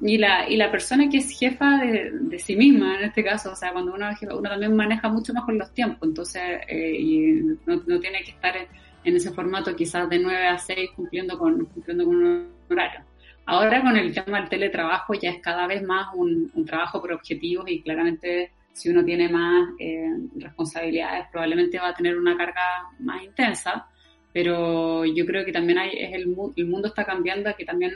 Y 0.00 0.18
la, 0.18 0.48
y 0.48 0.56
la 0.56 0.70
persona 0.70 1.08
que 1.08 1.18
es 1.18 1.38
jefa 1.38 1.78
de, 1.78 2.10
de 2.12 2.38
sí 2.38 2.56
misma, 2.56 2.98
en 2.98 3.04
este 3.04 3.22
caso, 3.22 3.52
o 3.52 3.56
sea, 3.56 3.72
cuando 3.72 3.94
uno 3.94 4.08
es 4.10 4.18
uno 4.22 4.48
también 4.48 4.74
maneja 4.74 5.08
mucho 5.08 5.32
mejor 5.32 5.54
los 5.54 5.72
tiempos, 5.72 6.08
entonces, 6.08 6.42
eh, 6.66 6.96
y 6.98 7.32
no, 7.66 7.82
no 7.86 8.00
tiene 8.00 8.22
que 8.24 8.32
estar... 8.32 8.54
En, 9.04 9.16
ese 9.16 9.32
formato 9.32 9.74
quizás 9.74 10.08
de 10.08 10.18
9 10.18 10.46
a 10.46 10.58
6 10.58 10.90
cumpliendo 10.94 11.38
con, 11.38 11.64
cumpliendo 11.66 12.04
con 12.04 12.16
un 12.16 12.48
horario. 12.70 13.00
Ahora 13.44 13.82
con 13.82 13.96
el 13.96 14.14
tema 14.14 14.40
del 14.40 14.48
teletrabajo 14.48 15.14
ya 15.14 15.30
es 15.30 15.40
cada 15.40 15.66
vez 15.66 15.82
más 15.82 16.08
un, 16.14 16.50
trabajo 16.64 17.00
por 17.00 17.12
objetivos 17.12 17.68
y 17.68 17.82
claramente 17.82 18.52
si 18.72 18.88
uno 18.88 19.04
tiene 19.04 19.28
más 19.28 19.68
eh, 19.78 20.08
responsabilidades 20.36 21.26
probablemente 21.30 21.78
va 21.78 21.88
a 21.88 21.94
tener 21.94 22.16
una 22.16 22.36
carga 22.36 22.88
más 23.00 23.22
intensa, 23.22 23.86
pero 24.32 25.04
yo 25.04 25.26
creo 25.26 25.44
que 25.44 25.52
también 25.52 25.78
hay, 25.78 25.90
es 25.98 26.14
el, 26.14 26.34
el 26.56 26.66
mundo 26.66 26.88
está 26.88 27.04
cambiando 27.04 27.54
que 27.56 27.64
también 27.64 27.92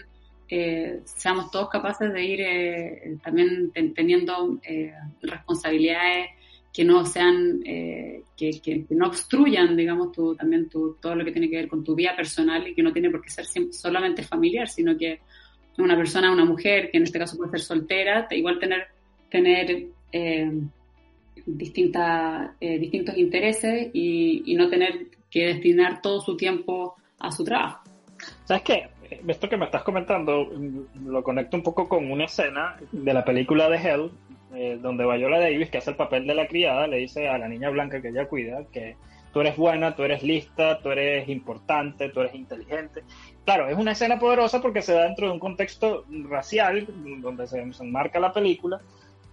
eh, 0.48 1.00
seamos 1.04 1.50
todos 1.50 1.70
capaces 1.70 2.12
de 2.12 2.24
ir 2.24 2.40
eh, 2.40 3.16
también 3.22 3.72
teniendo 3.94 4.58
responsabilidades 5.22 6.30
que 6.76 6.84
no 6.84 7.06
sean, 7.06 7.62
eh, 7.64 8.20
que, 8.36 8.60
que, 8.60 8.84
no 8.90 9.06
obstruyan, 9.06 9.74
digamos, 9.74 10.12
tu, 10.12 10.36
también 10.36 10.68
tu, 10.68 10.98
todo 11.00 11.14
lo 11.14 11.24
que 11.24 11.32
tiene 11.32 11.48
que 11.48 11.56
ver 11.56 11.68
con 11.68 11.82
tu 11.82 11.94
vida 11.94 12.14
personal 12.14 12.68
y 12.68 12.74
que 12.74 12.82
no 12.82 12.92
tiene 12.92 13.08
por 13.08 13.22
qué 13.22 13.30
ser 13.30 13.46
solamente 13.72 14.22
familiar, 14.22 14.68
sino 14.68 14.94
que 14.94 15.20
una 15.78 15.96
persona, 15.96 16.30
una 16.30 16.44
mujer, 16.44 16.90
que 16.90 16.98
en 16.98 17.04
este 17.04 17.18
caso 17.18 17.38
puede 17.38 17.52
ser 17.52 17.60
soltera, 17.60 18.28
igual 18.32 18.58
tener, 18.58 18.88
tener 19.30 19.86
eh, 20.12 20.52
distintas, 21.46 22.50
eh, 22.60 22.78
distintos 22.78 23.16
intereses 23.16 23.88
y, 23.94 24.42
y, 24.44 24.54
no 24.54 24.68
tener 24.68 25.06
que 25.30 25.46
destinar 25.46 26.02
todo 26.02 26.20
su 26.20 26.36
tiempo 26.36 26.96
a 27.20 27.32
su 27.32 27.42
trabajo. 27.42 27.84
¿Sabes 28.44 28.62
qué? 28.64 28.88
Esto 29.26 29.48
que 29.48 29.56
me 29.56 29.64
estás 29.64 29.82
comentando 29.82 30.52
lo 31.06 31.22
conecto 31.22 31.56
un 31.56 31.62
poco 31.62 31.88
con 31.88 32.10
una 32.10 32.24
escena 32.24 32.76
de 32.92 33.14
la 33.14 33.24
película 33.24 33.70
de 33.70 33.76
Hell, 33.78 34.10
eh, 34.56 34.78
donde 34.80 35.04
Viola 35.04 35.38
Davis, 35.38 35.70
que 35.70 35.78
hace 35.78 35.90
el 35.90 35.96
papel 35.96 36.26
de 36.26 36.34
la 36.34 36.48
criada, 36.48 36.86
le 36.86 36.96
dice 36.96 37.28
a 37.28 37.38
la 37.38 37.48
niña 37.48 37.70
blanca 37.70 38.00
que 38.00 38.08
ella 38.08 38.26
cuida 38.26 38.64
que 38.72 38.96
tú 39.36 39.42
eres 39.42 39.58
buena, 39.58 39.94
tú 39.94 40.02
eres 40.02 40.22
lista, 40.22 40.80
tú 40.80 40.90
eres 40.90 41.28
importante, 41.28 42.08
tú 42.08 42.20
eres 42.20 42.34
inteligente. 42.34 43.02
Claro, 43.44 43.68
es 43.68 43.76
una 43.76 43.92
escena 43.92 44.18
poderosa 44.18 44.62
porque 44.62 44.80
se 44.80 44.94
da 44.94 45.04
dentro 45.04 45.26
de 45.26 45.34
un 45.34 45.38
contexto 45.38 46.06
racial 46.30 46.86
donde 47.20 47.46
se, 47.46 47.60
enmarca 47.60 48.18
la 48.18 48.32
película, 48.32 48.80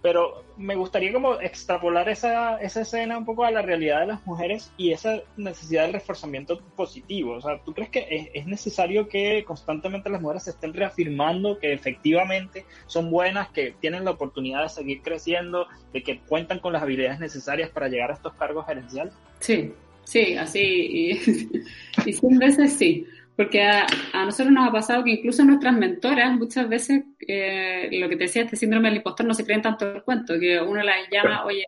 pero 0.04 0.44
me 0.58 0.76
gustaría 0.76 1.14
como 1.14 1.40
extrapolar 1.40 2.10
esa, 2.10 2.58
esa 2.58 2.82
escena 2.82 3.16
un 3.16 3.24
poco 3.24 3.42
a 3.42 3.50
la 3.50 3.62
realidad 3.62 4.00
de 4.00 4.08
las 4.08 4.26
mujeres 4.26 4.70
y 4.76 4.92
esa 4.92 5.22
necesidad 5.38 5.84
del 5.84 5.94
reforzamiento 5.94 6.60
positivo. 6.76 7.36
O 7.36 7.40
sea, 7.40 7.58
¿tú 7.64 7.72
crees 7.72 7.88
que 7.88 8.30
es, 8.34 8.44
necesario 8.44 9.08
que 9.08 9.42
constantemente 9.46 10.10
las 10.10 10.20
mujeres 10.20 10.42
se 10.42 10.50
estén 10.50 10.74
reafirmando 10.74 11.58
que 11.58 11.72
efectivamente 11.72 12.66
son 12.86 13.10
buenas, 13.10 13.48
que 13.48 13.74
tienen 13.80 14.04
la 14.04 14.10
oportunidad 14.10 14.64
de 14.64 14.68
seguir 14.68 15.00
creciendo, 15.00 15.68
de 15.94 16.02
que 16.02 16.20
cuentan 16.20 16.58
con 16.58 16.74
las 16.74 16.82
habilidades 16.82 17.18
necesarias 17.18 17.70
para 17.70 17.88
llegar 17.88 18.10
a 18.10 18.14
estos 18.14 18.34
cargos 18.34 18.66
gerenciales? 18.66 19.14
Sí, 19.40 19.72
sí, 20.04 20.36
así, 20.36 20.60
y, 20.60 21.12
y 22.04 22.36
veces 22.36 22.74
sí. 22.74 23.06
Porque 23.36 23.62
a, 23.62 23.86
nosotros 24.24 24.52
nos 24.52 24.68
ha 24.68 24.72
pasado 24.72 25.02
que 25.02 25.10
incluso 25.10 25.44
nuestras 25.44 25.74
mentoras 25.74 26.36
muchas 26.36 26.68
veces, 26.68 27.02
eh, 27.26 27.88
lo 27.92 28.08
que 28.08 28.16
te 28.16 28.24
decía, 28.24 28.42
este 28.42 28.56
síndrome 28.56 28.88
del 28.88 28.98
impostor 28.98 29.26
no 29.26 29.34
se 29.34 29.44
creen 29.44 29.62
tanto 29.62 29.90
el 29.90 30.02
cuento, 30.02 30.38
que 30.38 30.60
uno 30.60 30.82
las 30.82 31.08
llama, 31.10 31.44
oye, 31.44 31.66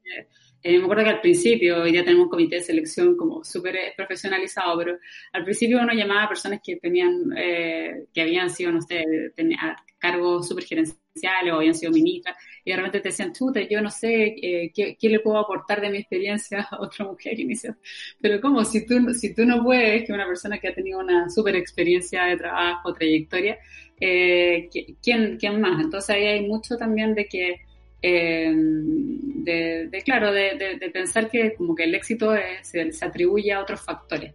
eh, 0.62 0.78
me 0.78 0.84
acuerdo 0.84 1.04
que 1.04 1.10
al 1.10 1.20
principio 1.20 1.86
ya 1.86 2.04
tenemos 2.04 2.24
un 2.24 2.30
comité 2.30 2.56
de 2.56 2.62
selección 2.62 3.16
como 3.16 3.42
súper 3.44 3.76
profesionalizado, 3.96 4.78
pero 4.78 4.98
al 5.32 5.44
principio 5.44 5.80
uno 5.80 5.92
llamaba 5.92 6.24
a 6.24 6.28
personas 6.28 6.60
que 6.62 6.76
tenían, 6.76 7.32
eh, 7.36 8.06
que 8.12 8.22
habían 8.22 8.48
sido, 8.50 8.72
no 8.72 8.80
sé, 8.80 9.04
cargos 9.98 10.48
súper 10.48 10.64
gerenciales 10.64 11.52
o 11.52 11.56
habían 11.56 11.74
sido 11.74 11.92
ministras, 11.92 12.36
y 12.66 12.72
de 12.72 12.76
repente 12.78 13.00
te 13.00 13.08
decían, 13.10 13.32
chuta, 13.32 13.60
yo 13.60 13.80
no 13.80 13.90
sé 13.92 14.34
eh, 14.42 14.72
¿qué, 14.74 14.96
qué, 15.00 15.08
le 15.08 15.20
puedo 15.20 15.38
aportar 15.38 15.80
de 15.80 15.88
mi 15.88 15.98
experiencia 15.98 16.66
a 16.68 16.80
otra 16.82 17.04
mujer. 17.04 17.38
Me 17.38 17.50
decían, 17.50 17.78
pero 18.20 18.40
¿cómo? 18.40 18.64
Si 18.64 18.84
tú, 18.84 19.14
si 19.14 19.32
tú 19.32 19.46
no 19.46 19.62
puedes, 19.62 20.04
que 20.04 20.12
una 20.12 20.26
persona 20.26 20.58
que 20.58 20.68
ha 20.68 20.74
tenido 20.74 20.98
una 20.98 21.30
súper 21.30 21.54
experiencia 21.54 22.24
de 22.24 22.36
trabajo, 22.36 22.92
trayectoria, 22.92 23.56
eh, 24.00 24.68
¿quién, 25.00 25.36
¿quién 25.38 25.60
más? 25.60 25.80
Entonces 25.80 26.10
ahí 26.10 26.26
hay 26.26 26.48
mucho 26.48 26.76
también 26.76 27.14
de 27.14 27.26
que 27.26 27.60
eh, 28.02 28.52
de, 28.52 30.02
claro, 30.04 30.32
de, 30.32 30.56
de, 30.80 30.90
pensar 30.90 31.30
que 31.30 31.54
como 31.54 31.74
que 31.74 31.84
el 31.84 31.94
éxito 31.94 32.34
se, 32.62 32.92
se, 32.92 33.04
atribuye 33.04 33.52
a 33.52 33.60
otros 33.60 33.80
factores. 33.80 34.34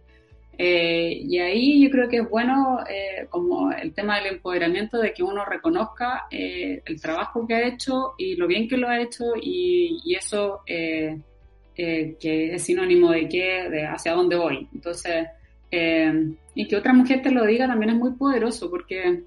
Eh, 0.58 1.22
y 1.22 1.38
ahí 1.38 1.82
yo 1.82 1.90
creo 1.90 2.08
que 2.08 2.18
es 2.18 2.28
bueno 2.28 2.80
eh, 2.88 3.26
como 3.30 3.72
el 3.72 3.94
tema 3.94 4.18
del 4.18 4.34
empoderamiento 4.34 4.98
de 4.98 5.12
que 5.12 5.22
uno 5.22 5.44
reconozca 5.44 6.26
el 6.30 7.00
trabajo 7.00 7.46
que 7.46 7.54
ha 7.54 7.66
hecho 7.66 8.12
y 8.18 8.36
lo 8.36 8.46
bien 8.46 8.68
que 8.68 8.76
lo 8.76 8.88
ha 8.88 9.00
hecho 9.00 9.24
y, 9.40 10.00
y 10.04 10.14
eso 10.14 10.62
que 10.66 12.54
es 12.54 12.62
sinónimo 12.62 13.10
de 13.10 13.28
qué, 13.28 13.68
de 13.70 13.86
hacia 13.86 14.12
dónde 14.12 14.36
voy. 14.36 14.68
Entonces, 14.74 15.26
y 15.70 16.68
que 16.68 16.76
otra 16.76 16.92
mujer 16.92 17.22
te 17.22 17.30
lo 17.30 17.46
diga 17.46 17.66
también 17.66 17.92
es 17.92 17.96
muy 17.96 18.12
poderoso 18.12 18.70
porque 18.70 19.22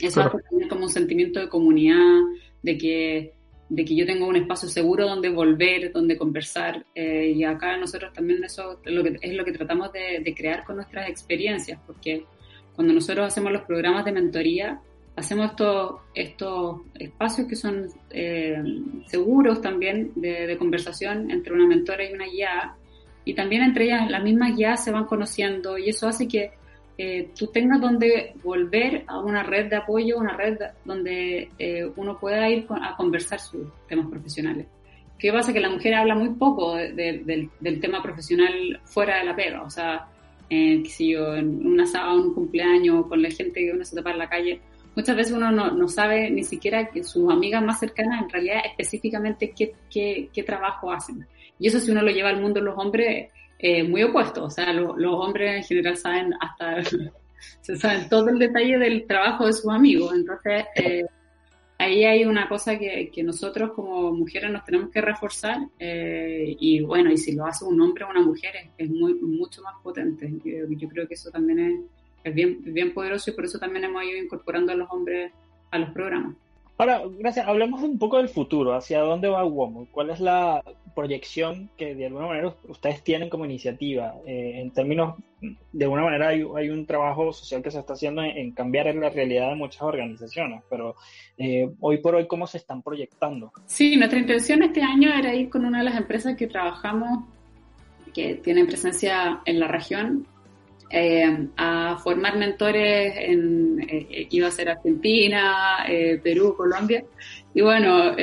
eso 0.00 0.20
hace 0.20 0.38
también 0.48 0.68
como 0.68 0.84
un 0.84 0.90
sentimiento 0.90 1.40
de 1.40 1.48
comunidad, 1.48 2.20
de 2.62 2.78
que 2.78 3.32
de 3.72 3.86
que 3.86 3.96
yo 3.96 4.04
tengo 4.04 4.26
un 4.26 4.36
espacio 4.36 4.68
seguro 4.68 5.08
donde 5.08 5.30
volver, 5.30 5.92
donde 5.92 6.18
conversar. 6.18 6.84
Eh, 6.94 7.32
y 7.34 7.42
acá 7.42 7.78
nosotros 7.78 8.12
también 8.12 8.44
eso 8.44 8.78
es 8.84 8.92
lo 8.92 9.02
que, 9.02 9.16
es 9.18 9.34
lo 9.34 9.46
que 9.46 9.52
tratamos 9.52 9.90
de, 9.92 10.34
crear 10.36 10.62
con 10.64 10.76
nuestras 10.76 11.08
experiencias, 11.08 11.80
porque 11.86 12.26
cuando 12.74 12.92
nosotros 12.92 13.26
hacemos 13.26 13.50
los 13.50 13.62
programas 13.62 14.04
de 14.04 14.12
mentoría, 14.12 14.78
hacemos 15.16 15.52
estos, 15.52 16.00
estos 16.14 16.82
espacios 16.98 17.48
que 17.48 17.56
son 17.56 17.86
eh, 18.10 18.62
seguros 19.06 19.62
también 19.62 20.12
de, 20.16 20.46
de, 20.46 20.58
conversación 20.58 21.30
entre 21.30 21.54
una 21.54 21.66
mentora 21.66 22.04
y 22.04 22.12
una 22.12 22.26
guía, 22.26 22.76
y 23.24 23.32
también 23.32 23.62
entre 23.62 23.86
ellas 23.86 24.10
las 24.10 24.22
mismas 24.22 24.54
guías 24.54 24.84
se 24.84 24.90
van 24.90 25.06
conociendo 25.06 25.78
y 25.78 25.88
eso 25.88 26.08
hace 26.08 26.28
que 26.28 26.50
eh, 26.98 27.30
tú 27.36 27.46
tengas 27.48 27.80
donde 27.80 28.34
volver 28.42 29.04
a 29.06 29.18
una 29.20 29.42
red 29.42 29.70
de 29.70 29.76
apoyo, 29.76 30.18
una 30.18 30.36
red 30.36 30.58
donde 30.84 31.50
eh, 31.58 31.90
uno 31.96 32.18
pueda 32.18 32.48
ir 32.48 32.66
a 32.68 32.96
conversar 32.96 33.40
sus 33.40 33.66
temas 33.88 34.06
profesionales. 34.08 34.66
¿Qué 35.18 35.32
pasa? 35.32 35.52
Que 35.52 35.60
la 35.60 35.70
mujer 35.70 35.94
habla 35.94 36.14
muy 36.14 36.30
poco 36.30 36.74
del, 36.74 37.50
tema 37.80 38.02
profesional 38.02 38.80
fuera 38.84 39.18
de 39.18 39.24
la 39.24 39.36
pega. 39.36 39.62
O 39.62 39.70
sea, 39.70 40.08
eh, 40.50 40.82
si 40.86 41.12
yo 41.12 41.36
en 41.36 41.64
un 41.64 41.80
asado, 41.80 42.18
en 42.18 42.26
un 42.26 42.34
cumpleaños, 42.34 43.06
con 43.06 43.22
la 43.22 43.30
gente 43.30 43.60
que 43.60 43.72
uno 43.72 43.84
se 43.84 43.94
topa 43.94 44.10
en 44.10 44.18
la 44.18 44.28
calle, 44.28 44.60
muchas 44.96 45.16
veces 45.16 45.32
uno 45.32 45.50
no, 45.50 45.88
sabe 45.88 46.28
ni 46.30 46.42
siquiera 46.42 46.88
que 46.90 47.04
sus 47.04 47.30
amigas 47.30 47.62
más 47.62 47.78
cercanas 47.78 48.22
en 48.22 48.30
realidad 48.30 48.62
específicamente 48.68 49.54
qué, 49.56 50.42
trabajo 50.44 50.90
hacen. 50.90 51.26
Y 51.58 51.68
eso 51.68 51.78
si 51.78 51.90
uno 51.92 52.02
lo 52.02 52.10
lleva 52.10 52.30
al 52.30 52.40
mundo 52.40 52.60
los 52.60 52.76
hombres, 52.76 53.30
eh, 53.62 53.84
muy 53.84 54.02
opuesto. 54.02 54.44
O 54.44 54.50
sea, 54.50 54.72
los 54.72 55.14
hombres 55.14 55.56
en 55.56 55.64
general 55.64 55.96
saben 55.96 56.34
hasta, 56.40 56.82
se 57.62 57.76
saben 57.76 58.08
todo 58.08 58.28
el 58.28 58.38
detalle 58.38 58.78
del 58.78 59.06
trabajo 59.06 59.46
de 59.46 59.52
sus 59.54 59.70
amigos. 59.70 60.12
Entonces, 60.14 60.66
eh, 60.76 61.06
ahí 61.78 62.04
hay 62.04 62.24
una 62.24 62.48
cosa 62.48 62.78
que, 62.78 63.10
que, 63.10 63.22
nosotros 63.22 63.72
como 63.72 64.12
mujeres 64.12 64.50
nos 64.50 64.64
tenemos 64.64 64.90
que 64.90 65.00
reforzar. 65.00 65.58
Eh, 65.78 66.56
y 66.60 66.82
bueno, 66.82 67.10
y 67.10 67.16
si 67.16 67.32
lo 67.32 67.46
hace 67.46 67.64
un 67.64 67.80
hombre 67.80 68.04
o 68.04 68.10
una 68.10 68.22
mujer 68.22 68.52
es, 68.76 68.90
muy, 68.90 69.14
mucho 69.14 69.62
más 69.62 69.74
potente. 69.82 70.30
Yo, 70.44 70.66
yo 70.68 70.88
creo 70.88 71.08
que 71.08 71.14
eso 71.14 71.30
también 71.30 71.58
es 71.58 71.80
es 72.24 72.34
bien, 72.34 72.60
bien 72.62 72.92
poderoso 72.92 73.30
y 73.30 73.34
por 73.34 73.44
eso 73.44 73.58
también 73.58 73.84
hemos 73.84 74.04
ido 74.04 74.16
incorporando 74.16 74.72
a 74.72 74.74
los 74.74 74.88
hombres 74.90 75.32
a 75.70 75.78
los 75.78 75.90
programas. 75.90 76.36
Ahora, 76.82 77.00
gracias. 77.16 77.46
Hablemos 77.46 77.80
un 77.80 77.96
poco 77.96 78.16
del 78.16 78.28
futuro. 78.28 78.74
¿Hacia 78.74 78.98
dónde 79.02 79.28
va 79.28 79.44
WOMO? 79.44 79.86
¿Cuál 79.92 80.10
es 80.10 80.18
la 80.18 80.64
proyección 80.96 81.70
que 81.76 81.94
de 81.94 82.06
alguna 82.06 82.26
manera 82.26 82.56
ustedes 82.66 83.04
tienen 83.04 83.28
como 83.28 83.44
iniciativa? 83.44 84.14
Eh, 84.26 84.54
en 84.56 84.72
términos, 84.72 85.14
de 85.72 85.84
alguna 85.84 86.02
manera 86.02 86.30
hay, 86.30 86.44
hay, 86.56 86.70
un 86.70 86.84
trabajo 86.84 87.32
social 87.32 87.62
que 87.62 87.70
se 87.70 87.78
está 87.78 87.92
haciendo 87.92 88.24
en, 88.24 88.50
cambiar 88.50 88.92
la 88.96 89.10
realidad 89.10 89.50
de 89.50 89.54
muchas 89.54 89.82
organizaciones, 89.82 90.64
pero 90.68 90.96
eh, 91.38 91.70
hoy 91.78 91.98
por 91.98 92.16
hoy, 92.16 92.26
¿cómo 92.26 92.48
se 92.48 92.58
están 92.58 92.82
proyectando? 92.82 93.52
Sí, 93.66 93.94
nuestra 93.96 94.18
intención 94.18 94.64
este 94.64 94.82
año 94.82 95.14
era 95.16 95.32
ir 95.36 95.50
con 95.50 95.64
una 95.64 95.78
de 95.78 95.84
las 95.84 95.96
empresas 95.96 96.36
que 96.36 96.48
trabajamos, 96.48 97.26
que 98.12 98.34
tienen 98.34 98.66
presencia 98.66 99.40
en 99.44 99.60
la 99.60 99.68
región, 99.68 100.26
eh, 100.92 101.48
a 101.56 101.98
formar 102.02 102.36
mentores 102.36 103.14
en, 103.16 103.80
eh, 103.88 104.26
iba 104.30 104.48
a 104.48 104.50
ser 104.50 104.68
Argentina, 104.68 105.84
eh, 105.88 106.20
Perú, 106.22 106.54
Colombia. 106.56 107.04
Y 107.54 107.60
bueno, 107.60 108.16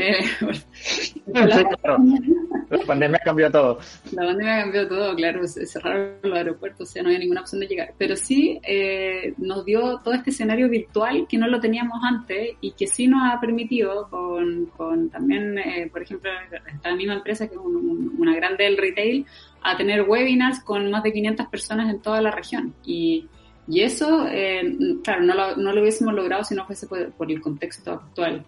La 2.69 2.77
pandemia 2.85 3.19
cambió 3.23 3.51
todo. 3.51 3.79
La 4.11 4.25
pandemia 4.25 4.61
cambió 4.61 4.87
todo, 4.87 5.15
claro, 5.15 5.47
se 5.47 5.65
cerraron 5.65 6.17
los 6.21 6.37
aeropuertos, 6.37 6.87
o 6.87 6.91
sea, 6.91 7.01
no 7.01 7.09
había 7.09 7.19
ninguna 7.19 7.41
opción 7.41 7.61
de 7.61 7.67
llegar. 7.67 7.93
Pero 7.97 8.15
sí 8.15 8.59
eh, 8.63 9.33
nos 9.37 9.65
dio 9.65 9.99
todo 10.03 10.13
este 10.13 10.29
escenario 10.29 10.69
virtual 10.69 11.25
que 11.27 11.37
no 11.37 11.47
lo 11.47 11.59
teníamos 11.59 11.99
antes 12.03 12.51
y 12.61 12.73
que 12.73 12.85
sí 12.85 13.07
nos 13.07 13.21
ha 13.23 13.39
permitido 13.39 14.07
con, 14.09 14.67
con 14.77 15.09
también, 15.09 15.57
eh, 15.57 15.89
por 15.91 16.03
ejemplo, 16.03 16.29
esta 16.71 16.95
misma 16.95 17.15
empresa 17.15 17.47
que 17.47 17.55
es 17.55 17.61
una 17.61 18.35
grande 18.35 18.65
del 18.65 18.77
retail, 18.77 19.25
a 19.61 19.77
tener 19.77 20.03
webinars 20.03 20.63
con 20.63 20.89
más 20.89 21.03
de 21.03 21.13
500 21.13 21.47
personas 21.47 21.93
en 21.93 22.01
toda 22.01 22.21
la 22.21 22.31
región. 22.31 22.73
Y, 22.85 23.27
y 23.67 23.81
eso, 23.81 24.27
eh, 24.27 24.77
claro, 25.03 25.23
no 25.23 25.35
lo, 25.35 25.55
no 25.55 25.73
lo 25.73 25.81
hubiésemos 25.81 26.13
logrado 26.13 26.43
si 26.43 26.55
no 26.55 26.65
fuese 26.65 26.87
por 26.87 27.31
el 27.31 27.41
contexto 27.41 27.93
actual. 27.93 28.45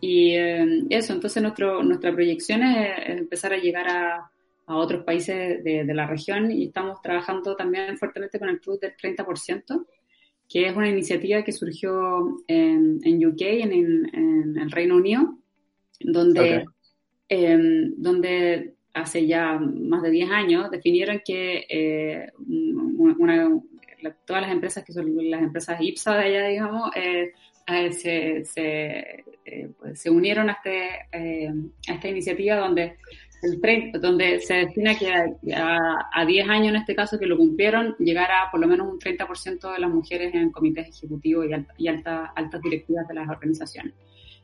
Y 0.00 0.34
eh, 0.34 0.84
eso, 0.90 1.12
entonces 1.12 1.42
nuestro, 1.42 1.82
nuestra 1.82 2.12
proyección 2.12 2.62
es, 2.62 3.18
empezar 3.18 3.52
a 3.52 3.58
llegar 3.58 3.88
a, 3.88 4.30
a 4.66 4.76
otros 4.76 5.04
países 5.04 5.62
de, 5.62 5.84
de, 5.84 5.94
la 5.94 6.06
región 6.06 6.50
y 6.50 6.64
estamos 6.64 7.02
trabajando 7.02 7.54
también 7.54 7.98
fuertemente 7.98 8.38
con 8.38 8.48
el 8.48 8.60
Club 8.60 8.80
del 8.80 8.96
30%, 8.96 9.86
que 10.48 10.66
es 10.66 10.76
una 10.76 10.88
iniciativa 10.88 11.42
que 11.42 11.52
surgió 11.52 12.42
en, 12.46 12.98
en 13.04 13.26
UK, 13.26 13.40
en, 13.40 13.72
en, 14.12 14.58
el 14.58 14.70
Reino 14.70 14.96
Unido, 14.96 15.38
donde, 16.00 16.64
eh, 17.28 17.58
donde 17.96 18.74
hace 18.94 19.26
ya 19.26 19.58
más 19.58 20.02
de 20.02 20.10
10 20.10 20.30
años 20.30 20.70
definieron 20.70 21.20
que 21.24 21.66
eh, 21.68 22.32
una, 22.38 23.60
todas 24.24 24.42
las 24.42 24.52
empresas 24.52 24.84
que 24.84 24.92
son 24.92 25.06
las 25.30 25.42
empresas 25.42 25.80
IPSA 25.80 26.16
de 26.16 26.24
allá, 26.24 26.46
digamos, 26.48 26.90
eh, 26.96 27.32
se, 27.92 28.44
se, 28.44 29.24
eh, 29.44 29.70
pues, 29.78 30.00
se, 30.00 30.10
unieron 30.10 30.50
a, 30.50 30.52
este, 30.54 30.88
eh, 31.12 31.52
a 31.88 31.92
esta 31.92 32.08
iniciativa 32.08 32.56
donde, 32.56 32.96
el, 33.42 33.92
donde 34.00 34.40
se 34.40 34.54
destina 34.54 34.98
que 34.98 35.12
a, 35.54 36.24
10 36.26 36.48
años 36.48 36.68
en 36.68 36.76
este 36.76 36.94
caso 36.94 37.18
que 37.18 37.26
lo 37.26 37.36
cumplieron, 37.36 37.94
llegara 37.98 38.48
por 38.50 38.60
lo 38.60 38.66
menos 38.66 38.88
un 38.88 38.98
30% 38.98 39.72
de 39.72 39.78
las 39.78 39.90
mujeres 39.90 40.34
en 40.34 40.50
comités 40.50 40.88
ejecutivos 40.88 41.46
y, 41.78 41.88
alta, 41.88 42.32
altas 42.34 42.60
directivas 42.62 43.06
de 43.06 43.14
las 43.14 43.28
organizaciones 43.28 43.94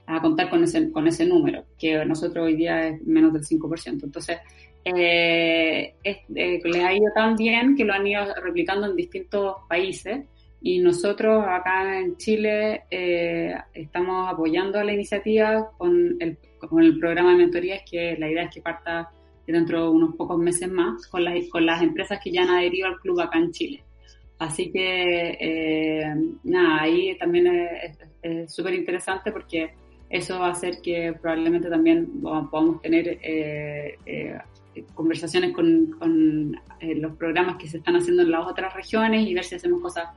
a 0.06 0.20
contar 0.20 0.48
con 0.48 0.62
ese, 0.62 0.90
con 0.92 1.06
ese 1.06 1.26
número, 1.26 1.64
que 1.78 2.04
nosotros 2.04 2.46
hoy 2.46 2.56
día 2.56 2.88
es 2.88 3.02
menos 3.06 3.32
del 3.32 3.42
5%. 3.42 4.04
Entonces, 4.04 4.38
eh, 4.84 5.94
eh, 6.04 6.60
les 6.62 6.84
ha 6.84 6.94
ido 6.94 7.10
tan 7.12 7.34
bien 7.34 7.74
que 7.74 7.84
lo 7.84 7.92
han 7.92 8.06
ido 8.06 8.22
replicando 8.40 8.86
en 8.86 8.94
distintos 8.94 9.56
países 9.68 10.24
y 10.62 10.78
nosotros 10.78 11.44
acá 11.46 11.98
en 11.98 12.16
Chile 12.16 12.84
eh, 12.90 13.54
estamos 13.74 14.32
apoyando 14.32 14.82
la 14.82 14.92
iniciativa 14.92 15.70
con 15.76 16.16
el, 16.20 16.38
con 16.58 16.82
el 16.82 16.98
programa 16.98 17.32
de 17.32 17.38
mentorías, 17.38 17.82
que 17.88 18.16
la 18.16 18.30
idea 18.30 18.44
es 18.44 18.54
que 18.54 18.62
parta 18.62 19.10
dentro 19.44 19.84
de 19.84 19.90
unos 19.90 20.14
pocos 20.14 20.38
meses 20.38 20.70
más 20.70 21.06
con, 21.08 21.24
las, 21.24 21.34
con 21.48 21.66
las 21.66 21.82
empresas 21.82 22.20
que 22.22 22.30
ya 22.30 22.42
han 22.42 22.50
adherido 22.50 22.86
al 22.86 23.00
club 23.00 23.20
acá 23.20 23.38
en 23.38 23.50
Chile. 23.50 23.82
Así 24.38 24.70
que, 24.70 25.36
eh, 25.40 26.14
nada, 26.44 26.82
ahí 26.82 27.16
también 27.18 27.46
es 28.22 28.52
súper 28.52 28.74
interesante 28.74 29.32
porque 29.32 29.72
eso 30.08 30.38
va 30.38 30.48
a 30.48 30.52
hacer 30.52 30.80
que 30.82 31.14
probablemente 31.20 31.68
también 31.68 32.20
podamos 32.20 32.80
tener 32.82 33.18
eh, 33.22 33.98
eh, 34.06 34.38
conversaciones 34.94 35.52
con, 35.52 35.92
con 35.98 36.60
los 36.80 37.16
programas 37.16 37.56
que 37.56 37.66
se 37.66 37.78
están 37.78 37.96
haciendo 37.96 38.22
en 38.22 38.30
las 38.30 38.46
otras 38.46 38.74
regiones 38.74 39.26
y 39.26 39.34
ver 39.34 39.44
si 39.44 39.54
hacemos 39.54 39.80
cosas 39.80 40.08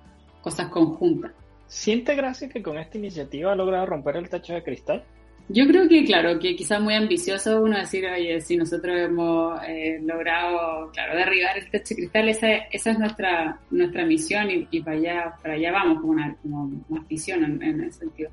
cosas 0.42 0.68
conjuntas. 0.70 1.32
¿Siente 1.68 2.16
Gracia 2.16 2.50
que 2.50 2.64
con 2.64 2.78
esta 2.78 2.98
iniciativa 2.98 3.52
ha 3.52 3.56
logrado 3.56 3.86
romper 3.86 4.18
el 4.18 4.30
techo 4.30 4.54
de 4.54 4.64
cristal? 4.64 5.04
Yo 5.52 5.68
creo 5.68 5.88
que, 5.88 6.06
claro, 6.06 6.38
que 6.40 6.56
quizás 6.56 6.80
muy 6.80 6.94
ambicioso 6.94 7.62
uno 7.62 7.78
decir, 7.78 8.06
oye, 8.06 8.40
si 8.40 8.56
nosotros 8.56 8.96
hemos 8.96 9.60
eh, 9.68 10.00
logrado, 10.04 10.92
claro, 10.92 11.18
derribar 11.18 11.58
el 11.58 11.70
techo 11.72 11.90
de 11.90 11.96
cristal, 11.96 12.30
esa, 12.30 12.48
esa 12.72 12.92
es 12.92 13.00
nuestra 13.00 13.60
nuestra 13.72 14.06
misión 14.06 14.48
y, 14.50 14.82
para 14.82 14.98
allá 14.98 15.34
para 15.42 15.56
allá 15.56 15.72
vamos, 15.72 16.02
como 16.02 16.14
una, 16.14 16.36
como 16.42 16.72
una 16.90 17.04
visión 17.08 17.62
en, 17.64 17.82
ese 17.82 18.00
sentido. 18.00 18.30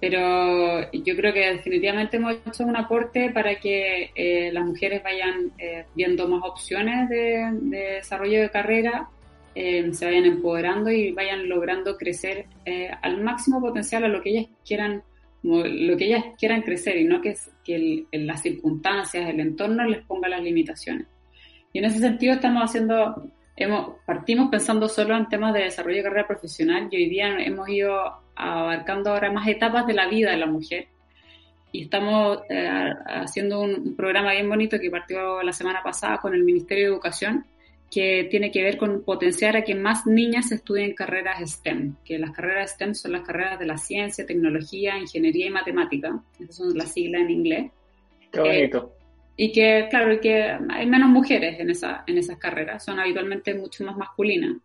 Pero 0.00 0.90
yo 0.92 1.16
creo 1.16 1.32
que 1.32 1.52
definitivamente 1.54 2.18
hemos 2.18 2.34
hecho 2.46 2.64
un 2.64 2.76
aporte 2.76 3.30
para 3.30 3.54
que 3.56 4.10
eh, 4.14 4.50
las 4.52 4.64
mujeres 4.64 5.02
vayan 5.02 5.52
eh, 5.58 5.86
viendo 5.94 6.28
más 6.28 6.42
opciones 6.44 7.08
de, 7.08 7.48
de 7.62 7.78
desarrollo 7.94 8.42
de 8.42 8.50
carrera, 8.50 9.08
eh, 9.54 9.90
se 9.94 10.04
vayan 10.04 10.26
empoderando 10.26 10.90
y 10.90 11.12
vayan 11.12 11.48
logrando 11.48 11.96
crecer 11.96 12.44
al 13.00 13.22
máximo 13.22 13.58
potencial 13.58 14.04
a 14.04 14.08
lo 14.08 14.20
que 14.20 14.30
ellas 14.30 14.46
quieran 14.66 15.02
lo 15.42 15.96
que 15.96 16.06
ellas 16.06 16.24
quieran 16.36 16.62
crecer 16.62 16.96
y 16.96 17.04
no 17.04 17.20
que, 17.20 17.36
que 17.64 18.04
las 18.12 18.42
circunstancias, 18.42 19.28
el 19.28 19.38
entorno 19.38 19.84
les 19.84 20.04
ponga 20.04 20.28
las 20.28 20.42
limitaciones. 20.42 21.06
Y 21.72 21.78
en 21.78 21.84
ese 21.84 21.98
sentido 21.98 22.34
estamos 22.34 22.62
haciendo, 22.64 23.30
hemos, 23.56 23.96
partimos 24.04 24.50
pensando 24.50 24.88
solo 24.88 25.16
en 25.16 25.28
temas 25.28 25.54
de 25.54 25.64
desarrollo 25.64 25.96
de 25.96 26.02
carrera 26.02 26.26
profesional 26.26 26.88
y 26.90 26.96
hoy 26.96 27.08
día 27.08 27.38
hemos 27.38 27.68
ido 27.68 27.96
abarcando 28.34 29.10
ahora 29.10 29.32
más 29.32 29.48
etapas 29.48 29.86
de 29.86 29.94
la 29.94 30.08
vida 30.08 30.30
de 30.30 30.36
la 30.36 30.46
mujer 30.46 30.88
y 31.72 31.82
estamos 31.82 32.38
eh, 32.48 32.68
haciendo 33.06 33.60
un, 33.60 33.96
programa 33.96 34.32
bien 34.32 34.48
bonito 34.48 34.78
que 34.78 34.90
partió 34.90 35.42
la 35.42 35.52
semana 35.52 35.82
pasada 35.82 36.18
con 36.18 36.34
el 36.34 36.44
Ministerio 36.44 36.84
de 36.84 36.92
Educación 36.92 37.44
que 37.90 38.26
tiene 38.30 38.50
que 38.50 38.62
ver 38.62 38.76
con 38.76 39.02
potenciar 39.02 39.56
a 39.56 39.62
que 39.62 39.74
más 39.74 40.06
niñas 40.06 40.50
estudien 40.50 40.94
carreras 40.94 41.40
STEM, 41.48 41.94
que 42.04 42.18
las 42.18 42.32
carreras 42.32 42.72
STEM 42.72 42.94
son 42.94 43.12
las 43.12 43.22
carreras 43.22 43.58
de 43.58 43.66
la 43.66 43.76
ciencia, 43.76 44.26
tecnología, 44.26 44.98
ingeniería 44.98 45.46
y 45.46 45.50
matemática, 45.50 46.18
esas 46.40 46.56
son 46.56 46.76
las 46.76 46.92
siglas 46.92 47.22
en 47.22 47.30
inglés. 47.30 47.70
Qué 48.32 48.40
bonito. 48.40 48.92
Eh, 48.92 49.05
y 49.36 49.52
que, 49.52 49.86
claro, 49.90 50.18
que 50.20 50.56
hay 50.70 50.86
menos 50.86 51.10
mujeres 51.10 51.60
en, 51.60 51.70
esa, 51.70 52.04
en 52.06 52.18
esas 52.18 52.38
carreras, 52.38 52.84
son 52.84 52.98
habitualmente 52.98 53.54
mucho 53.54 53.84
más 53.84 53.96
masculinas. 53.96 54.56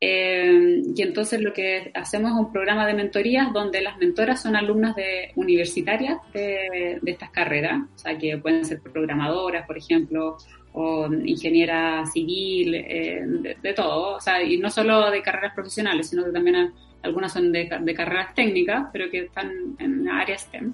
Eh, 0.00 0.82
y 0.94 1.02
entonces 1.02 1.40
lo 1.40 1.52
que 1.52 1.90
hacemos 1.94 2.32
es 2.32 2.36
un 2.36 2.52
programa 2.52 2.86
de 2.86 2.94
mentorías 2.94 3.52
donde 3.52 3.80
las 3.80 3.96
mentoras 3.96 4.42
son 4.42 4.54
alumnas 4.54 4.94
de 4.96 5.32
universitarias 5.36 6.18
de, 6.34 6.98
de 7.00 7.10
estas 7.10 7.30
carreras, 7.30 7.82
o 7.94 7.98
sea, 7.98 8.18
que 8.18 8.36
pueden 8.38 8.64
ser 8.64 8.80
programadoras, 8.80 9.66
por 9.66 9.78
ejemplo, 9.78 10.36
o 10.76 11.06
ingeniera 11.24 12.04
civil, 12.06 12.74
eh, 12.74 13.22
de, 13.62 13.74
todo, 13.74 14.16
o 14.16 14.20
sea, 14.20 14.42
y 14.42 14.58
no 14.58 14.70
solo 14.70 15.08
de 15.10 15.22
carreras 15.22 15.54
profesionales, 15.54 16.10
sino 16.10 16.24
que 16.24 16.32
también 16.32 16.72
algunas 17.02 17.32
son 17.32 17.52
de, 17.52 17.68
carreras 17.68 18.34
técnicas, 18.34 18.88
pero 18.92 19.08
que 19.08 19.20
están 19.20 19.76
en 19.78 20.08
áreas 20.08 20.42
STEM. 20.42 20.72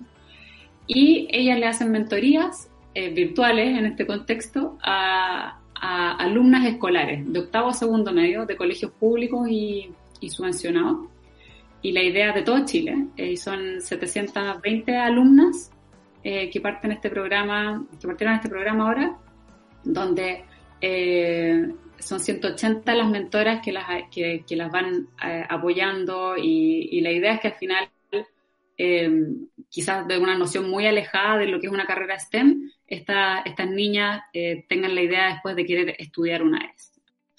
Y 0.86 1.28
ellas 1.30 1.58
le 1.58 1.66
hacen 1.66 1.90
mentorías 1.90 2.69
eh, 2.94 3.10
virtuales 3.10 3.78
en 3.78 3.86
este 3.86 4.06
contexto 4.06 4.78
a, 4.82 5.56
alumnas 5.82 6.66
escolares 6.66 7.32
de 7.32 7.38
octavo 7.38 7.70
a 7.70 7.72
segundo 7.72 8.12
medio 8.12 8.44
de 8.44 8.54
colegios 8.54 8.90
públicos 8.92 9.48
y, 9.48 9.90
subvencionados. 10.28 11.08
Y 11.80 11.92
la 11.92 12.02
idea 12.02 12.32
de 12.32 12.42
todo 12.42 12.66
Chile, 12.66 13.06
eh, 13.16 13.36
son 13.38 13.80
720 13.80 14.96
alumnas 14.96 15.70
eh, 16.22 16.50
que 16.50 16.60
parten 16.60 16.92
este 16.92 17.08
programa, 17.08 17.82
que 17.98 18.06
partieron 18.06 18.36
este 18.36 18.50
programa 18.50 18.84
ahora, 18.84 19.16
donde 19.82 20.44
eh, 20.82 21.72
son 21.98 22.20
180 22.20 22.94
las 22.94 23.08
mentoras 23.08 23.62
que 23.62 23.72
las, 23.72 23.86
que, 24.10 24.44
las 24.50 24.70
van 24.70 25.08
eh, 25.24 25.44
apoyando 25.48 26.36
y, 26.36 27.00
la 27.00 27.10
idea 27.10 27.34
es 27.34 27.40
que 27.40 27.48
al 27.48 27.54
final, 27.54 27.88
quizás 29.70 30.06
de 30.06 30.18
una 30.18 30.36
noción 30.36 30.68
muy 30.68 30.86
alejada 30.86 31.38
de 31.38 31.46
lo 31.46 31.60
que 31.60 31.68
es 31.68 31.72
una 31.72 31.86
carrera 31.86 32.18
STEM, 32.18 32.70
esta, 32.86 33.40
estas 33.40 33.70
niñas 33.70 34.22
tengan 34.68 34.94
la 34.94 35.02
idea 35.02 35.28
después 35.28 35.56
de 35.56 35.64
querer 35.64 35.96
estudiar 35.98 36.42
una 36.42 36.58
ES. 36.58 36.90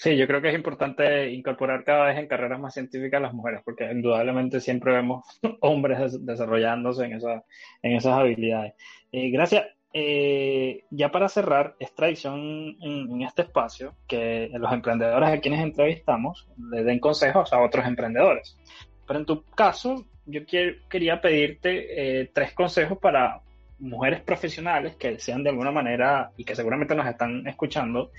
Sí, 0.01 0.17
yo 0.17 0.25
creo 0.25 0.41
que 0.41 0.49
es 0.49 0.55
importante 0.55 1.29
incorporar 1.31 1.83
cada 1.83 2.07
vez 2.07 2.17
en 2.17 2.27
carreras 2.27 2.59
más 2.59 2.73
científicas 2.73 3.21
las 3.21 3.35
mujeres, 3.35 3.61
porque 3.63 3.83
indudablemente 3.83 4.59
siempre 4.59 4.93
vemos 4.93 5.23
hombres 5.61 6.25
desarrollándose 6.25 7.05
en, 7.05 7.13
esa, 7.13 7.43
en 7.83 7.97
esas 7.97 8.13
habilidades. 8.13 8.73
Eh, 9.11 9.29
gracias. 9.29 9.63
Eh, 9.93 10.85
ya 10.89 11.11
para 11.11 11.29
cerrar, 11.29 11.75
es 11.79 11.93
tradición 11.93 12.77
en, 12.81 13.21
este 13.21 13.43
espacio 13.43 13.93
que 14.07 14.49
los 14.53 14.73
emprendedores 14.73 15.29
a 15.29 15.39
quienes 15.39 15.61
entrevistamos 15.61 16.47
le 16.71 16.83
den 16.83 16.97
consejos 16.97 17.53
a 17.53 17.61
otros 17.61 17.85
emprendedores. 17.85 18.57
Pero 19.05 19.19
en 19.19 19.25
tu 19.27 19.43
caso, 19.51 20.07
yo 20.25 20.41
quería 20.89 21.21
pedirte 21.21 22.21
eh, 22.21 22.29
tres 22.33 22.53
consejos 22.53 22.97
para 22.97 23.41
mujeres 23.79 24.21
profesionales 24.21 24.95
que 24.95 25.11
desean 25.11 25.43
de 25.43 25.49
alguna 25.49 25.71
manera 25.71 26.31
y 26.37 26.43
que 26.43 26.55
seguramente 26.55 26.95
nos 26.95 27.07
están 27.07 27.47
escuchando 27.47 28.11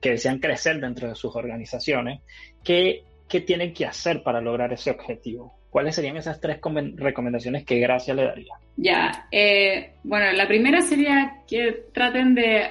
que 0.00 0.10
desean 0.10 0.38
crecer 0.38 0.80
dentro 0.80 1.08
de 1.08 1.14
sus 1.16 1.34
organizaciones, 1.34 2.20
¿qué, 2.62 3.02
qué 3.28 3.40
tienen 3.40 3.74
que 3.74 3.86
hacer 3.86 4.22
para 4.22 4.40
lograr 4.40 4.72
ese 4.72 4.92
objetivo? 4.92 5.58
¿Cuáles 5.70 5.96
serían 5.96 6.16
esas 6.16 6.40
tres 6.40 6.60
recomendaciones 6.96 7.64
que 7.64 7.78
Gracia 7.78 8.14
le 8.14 8.24
daría? 8.24 8.54
Ya, 8.76 9.26
eh, 9.30 9.96
bueno, 10.02 10.32
la 10.32 10.48
primera 10.48 10.80
sería 10.80 11.42
que 11.46 11.84
traten 11.92 12.34
de 12.34 12.64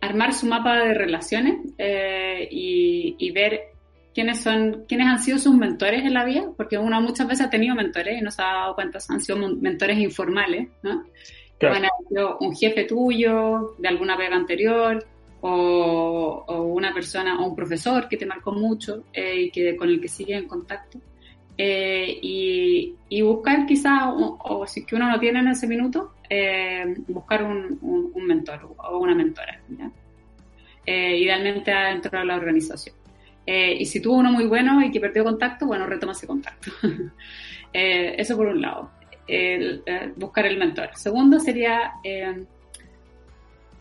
armar 0.00 0.34
su 0.34 0.46
mapa 0.46 0.76
de 0.80 0.94
relaciones 0.94 1.56
eh, 1.78 2.46
y, 2.50 3.30
ver 3.30 3.73
quiénes 4.14 4.40
son, 4.40 4.84
quiénes 4.88 5.08
han 5.08 5.18
sido 5.18 5.38
sus 5.38 5.54
mentores 5.54 6.04
en 6.04 6.14
la 6.14 6.24
vida, 6.24 6.44
porque 6.56 6.78
uno 6.78 7.00
muchas 7.00 7.26
veces 7.26 7.46
ha 7.46 7.50
tenido 7.50 7.74
mentores 7.74 8.18
y 8.18 8.22
no 8.22 8.30
se 8.30 8.42
ha 8.42 8.46
dado 8.46 8.74
cuenta, 8.74 8.98
han 9.08 9.20
sido 9.20 9.36
mentores 9.38 9.98
informales, 9.98 10.68
¿no? 10.82 11.04
Han 11.60 11.82
sido 12.08 12.38
un 12.40 12.54
jefe 12.54 12.84
tuyo, 12.84 13.74
de 13.78 13.88
alguna 13.88 14.16
pega 14.16 14.36
anterior, 14.36 15.04
o, 15.40 16.62
una 16.74 16.92
persona 16.94 17.40
o 17.40 17.48
un 17.48 17.56
profesor 17.56 18.08
que 18.08 18.16
te 18.16 18.26
marcó 18.26 18.52
mucho 18.52 19.04
eh, 19.12 19.42
y 19.42 19.50
que 19.50 19.76
con 19.76 19.88
el 19.88 20.00
que 20.00 20.08
sigue 20.08 20.36
en 20.36 20.46
contacto. 20.46 20.98
Eh, 21.56 22.18
y, 22.20 23.22
buscar 23.22 23.64
quizás, 23.66 24.02
o, 24.14 24.66
si 24.66 24.84
que 24.84 24.96
uno 24.96 25.08
no 25.08 25.18
tiene 25.18 25.40
en 25.40 25.48
ese 25.48 25.66
minuto, 25.66 26.14
eh, 26.28 26.94
buscar 27.08 27.44
un, 27.44 27.78
un, 27.82 28.26
mentor 28.26 28.74
o 28.76 28.98
una 28.98 29.14
mentora, 29.14 29.60
idealmente 30.86 31.70
dentro 31.70 32.18
de 32.18 32.24
la 32.24 32.36
organización. 32.36 33.03
Y 33.46 33.84
si 33.86 34.00
tuvo 34.00 34.16
uno 34.16 34.32
muy 34.32 34.46
bueno 34.46 34.82
y 34.82 34.90
que 34.90 35.00
perdió 35.00 35.24
contacto, 35.24 35.66
bueno, 35.66 35.86
retoma 35.86 36.12
ese 36.12 36.26
contacto. 36.26 36.70
eso 37.72 38.36
por 38.36 38.46
un 38.46 38.60
lado, 38.60 38.90
buscar 40.16 40.46
el 40.46 40.58
mentor. 40.58 40.90
Segundo 40.94 41.38
sería 41.40 41.92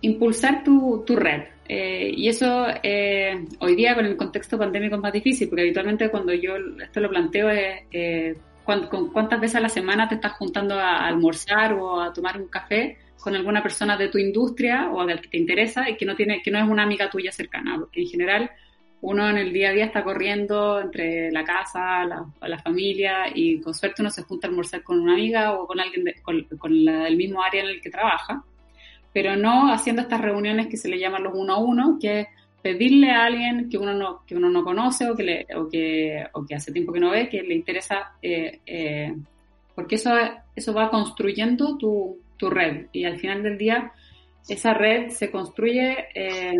impulsar 0.03 0.63
tu, 0.63 1.03
tu 1.05 1.15
red. 1.15 1.43
Eh, 1.67 2.13
y 2.15 2.27
eso 2.27 2.67
eh, 2.83 3.45
hoy 3.59 3.75
día 3.75 3.95
con 3.95 4.05
el 4.05 4.17
contexto 4.17 4.57
pandémico 4.57 4.95
es 4.95 5.01
más 5.01 5.13
difícil, 5.13 5.47
porque 5.49 5.61
habitualmente 5.61 6.09
cuando 6.09 6.33
yo 6.33 6.55
esto 6.81 6.99
lo 6.99 7.09
planteo 7.09 7.49
es 7.49 7.83
eh, 7.91 8.35
cuántas 8.65 9.39
veces 9.39 9.55
a 9.55 9.61
la 9.61 9.69
semana 9.69 10.07
te 10.07 10.15
estás 10.15 10.33
juntando 10.33 10.75
a, 10.75 11.07
almorzar 11.07 11.73
o 11.73 12.01
a 12.01 12.13
tomar 12.13 12.39
un 12.39 12.47
café 12.47 12.97
con 13.19 13.35
alguna 13.35 13.63
persona 13.63 13.95
de 13.95 14.09
tu 14.09 14.17
industria 14.17 14.91
o 14.91 15.05
del 15.05 15.21
que 15.21 15.29
te 15.29 15.37
interesa 15.37 15.89
y 15.89 15.95
que 15.95 16.05
no 16.05 16.15
tiene 16.15 16.41
que 16.41 16.51
no 16.51 16.59
es 16.59 16.69
una 16.69 16.83
amiga 16.83 17.09
tuya 17.09 17.31
cercana, 17.31 17.77
porque 17.79 18.01
en 18.01 18.07
general 18.07 18.51
uno 19.03 19.29
en 19.29 19.37
el 19.37 19.53
día 19.53 19.69
a 19.69 19.73
día 19.73 19.85
está 19.85 20.03
corriendo 20.03 20.79
entre 20.81 21.31
la 21.31 21.43
casa, 21.43 22.03
la, 22.05 22.25
la 22.41 22.59
familia 22.59 23.25
y 23.33 23.61
con 23.61 23.73
suerte 23.73 24.01
uno 24.01 24.09
se 24.09 24.23
junta 24.23 24.47
a 24.47 24.49
almorzar 24.49 24.83
con 24.83 24.99
una 24.99 25.13
amiga 25.13 25.53
o 25.53 25.67
con 25.67 25.79
alguien 25.79 26.05
con, 26.21 26.43
con 26.57 26.83
la 26.83 27.03
del 27.03 27.17
mismo 27.17 27.43
área 27.43 27.63
en 27.63 27.69
el 27.69 27.81
que 27.81 27.89
trabaja 27.89 28.43
pero 29.13 29.35
no 29.35 29.71
haciendo 29.71 30.01
estas 30.01 30.19
reuniones 30.19 30.67
que 30.67 30.77
se 30.77 30.89
le 30.89 30.99
llaman 30.99 31.23
los 31.23 31.33
uno 31.35 31.53
a 31.53 31.59
uno, 31.59 31.97
que 32.01 32.21
es 32.21 32.27
pedirle 32.61 33.11
a 33.11 33.25
alguien 33.25 33.69
que 33.69 33.77
uno 33.77 33.93
no, 33.93 34.23
que 34.25 34.35
uno 34.35 34.49
no 34.49 34.63
conoce 34.63 35.09
o 35.09 35.15
que, 35.15 35.23
le, 35.23 35.47
o 35.55 35.69
que, 35.69 36.25
o 36.33 36.45
que 36.45 36.55
hace 36.55 36.71
tiempo 36.71 36.91
que 36.91 36.99
no 36.99 37.11
ve, 37.11 37.29
que 37.29 37.43
le 37.43 37.53
interesa, 37.53 38.13
eh, 38.21 38.59
eh, 38.65 39.15
porque 39.75 39.95
eso, 39.95 40.11
eso 40.55 40.73
va 40.73 40.89
construyendo 40.89 41.77
tu, 41.77 42.19
tu, 42.37 42.49
red. 42.49 42.87
Y 42.91 43.05
al 43.05 43.19
final 43.19 43.43
del 43.43 43.57
día 43.57 43.91
esa 44.47 44.73
red 44.73 45.09
se 45.09 45.29
construye 45.29 46.07
eh, 46.15 46.55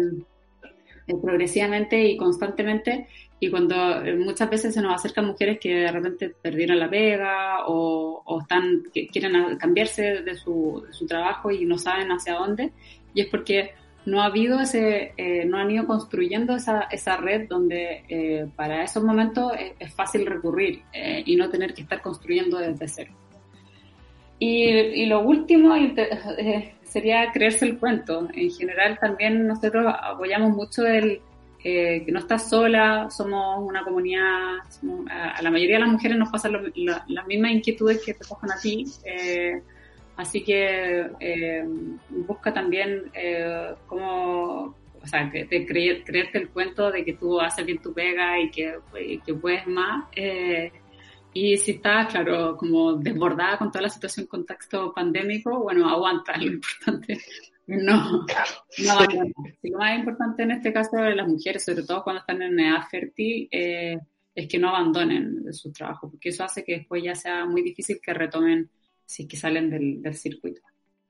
progresivamente 1.05 2.01
y 2.03 2.17
constantemente 2.17 3.07
y 3.43 3.49
cuando 3.49 3.75
eh, 4.01 4.15
muchas 4.15 4.49
veces 4.49 4.73
se 4.73 4.81
nos 4.81 4.95
acercan 4.95 5.27
mujeres 5.27 5.59
que 5.59 5.75
de 5.75 5.91
repente 5.91 6.29
perdieron 6.29 6.79
la 6.79 6.89
pega 6.89 7.67
o, 7.67 8.23
están 8.41 8.83
que 8.93 9.07
quieren 9.07 9.57
cambiarse 9.57 10.21
de 10.21 10.35
su, 10.35 10.85
trabajo 11.09 11.51
y 11.51 11.65
no 11.65 11.77
saben 11.77 12.09
hacia 12.09 12.35
dónde, 12.35 12.71
y 13.13 13.19
es 13.19 13.27
porque 13.27 13.71
no 14.05 14.21
ha 14.21 14.27
habido 14.27 14.61
ese, 14.61 15.13
eh, 15.17 15.43
no 15.45 15.57
han 15.57 15.69
ido 15.71 15.85
construyendo 15.85 16.55
esa, 16.55 16.83
esa 16.83 17.17
red 17.17 17.49
donde 17.49 18.05
eh, 18.07 18.47
para 18.55 18.81
esos 18.81 19.03
momentos 19.03 19.51
es, 19.77 19.93
fácil 19.93 20.25
recurrir 20.25 20.83
y 20.93 21.35
no 21.35 21.49
tener 21.49 21.73
que 21.73 21.81
estar 21.81 22.01
construyendo 22.01 22.57
desde 22.59 22.87
cero. 22.87 23.11
Y, 24.39 24.63
y 24.63 25.05
lo 25.05 25.19
último 25.19 25.75
sería 26.93 27.31
creerse 27.33 27.65
el 27.65 27.79
cuento. 27.79 28.27
En 28.33 28.51
general 28.51 28.99
también 29.01 29.47
nosotros 29.47 29.93
apoyamos 29.99 30.51
mucho 30.51 30.85
el 30.85 31.21
que 31.63 32.05
no 32.09 32.19
estás 32.19 32.49
sola, 32.49 33.09
somos 33.09 33.65
una 33.65 33.85
comunidad, 33.85 34.57
a, 35.09 35.41
la 35.41 35.49
mayoría 35.49 35.77
de 35.77 35.83
las 35.83 35.91
mujeres 35.93 36.17
nos 36.17 36.29
pasan 36.29 36.51
las 37.07 37.27
mismas 37.27 37.51
inquietudes 37.51 38.03
que 38.05 38.13
te 38.13 38.25
cojan 38.27 38.51
a 38.51 38.59
ti, 38.59 38.85
eh, 39.05 39.61
así 40.17 40.43
que 40.43 41.09
eh, 41.21 41.65
busca 42.09 42.53
también 42.53 43.03
eh, 43.13 43.75
cómo, 43.87 44.75
o 45.01 45.07
sea, 45.07 45.31
te 45.31 45.65
creerte 45.65 46.37
el 46.37 46.49
cuento 46.49 46.91
de 46.91 47.05
que 47.05 47.13
tú 47.13 47.39
haces 47.39 47.65
bien 47.65 47.81
tu 47.81 47.93
pega 47.93 48.37
y 48.41 48.51
que, 48.51 48.79
que 49.25 49.33
puedes 49.33 49.65
más. 49.65 50.03
Y 51.33 51.57
si 51.57 51.71
estás, 51.71 52.11
claro, 52.11 52.55
como 52.57 52.93
desbordada 52.93 53.57
con 53.57 53.71
toda 53.71 53.83
la 53.83 53.89
situación 53.89 54.27
contexto 54.27 54.93
pandémico, 54.93 55.59
bueno, 55.59 55.89
aguanta, 55.89 56.37
lo 56.37 56.45
importante 56.45 57.19
no, 57.67 58.25
no 58.25 58.99
Lo 59.63 59.77
más 59.77 59.99
importante 59.99 60.43
en 60.43 60.51
este 60.51 60.73
caso 60.73 60.97
de 60.97 61.15
las 61.15 61.27
mujeres, 61.27 61.63
sobre 61.63 61.83
todo 61.83 62.03
cuando 62.03 62.19
están 62.19 62.41
en 62.41 62.59
edad 62.59 62.81
fértil, 62.89 63.47
eh, 63.51 63.97
es 64.35 64.47
que 64.47 64.59
no 64.59 64.69
abandonen 64.69 65.53
su 65.53 65.71
trabajo, 65.71 66.09
porque 66.09 66.29
eso 66.29 66.43
hace 66.43 66.63
que 66.63 66.79
después 66.79 67.03
ya 67.03 67.15
sea 67.15 67.45
muy 67.45 67.61
difícil 67.61 67.99
que 68.01 68.13
retomen 68.13 68.69
si 69.05 69.27
que 69.27 69.37
salen 69.37 69.69
del, 70.01 70.13
circuito. 70.15 70.61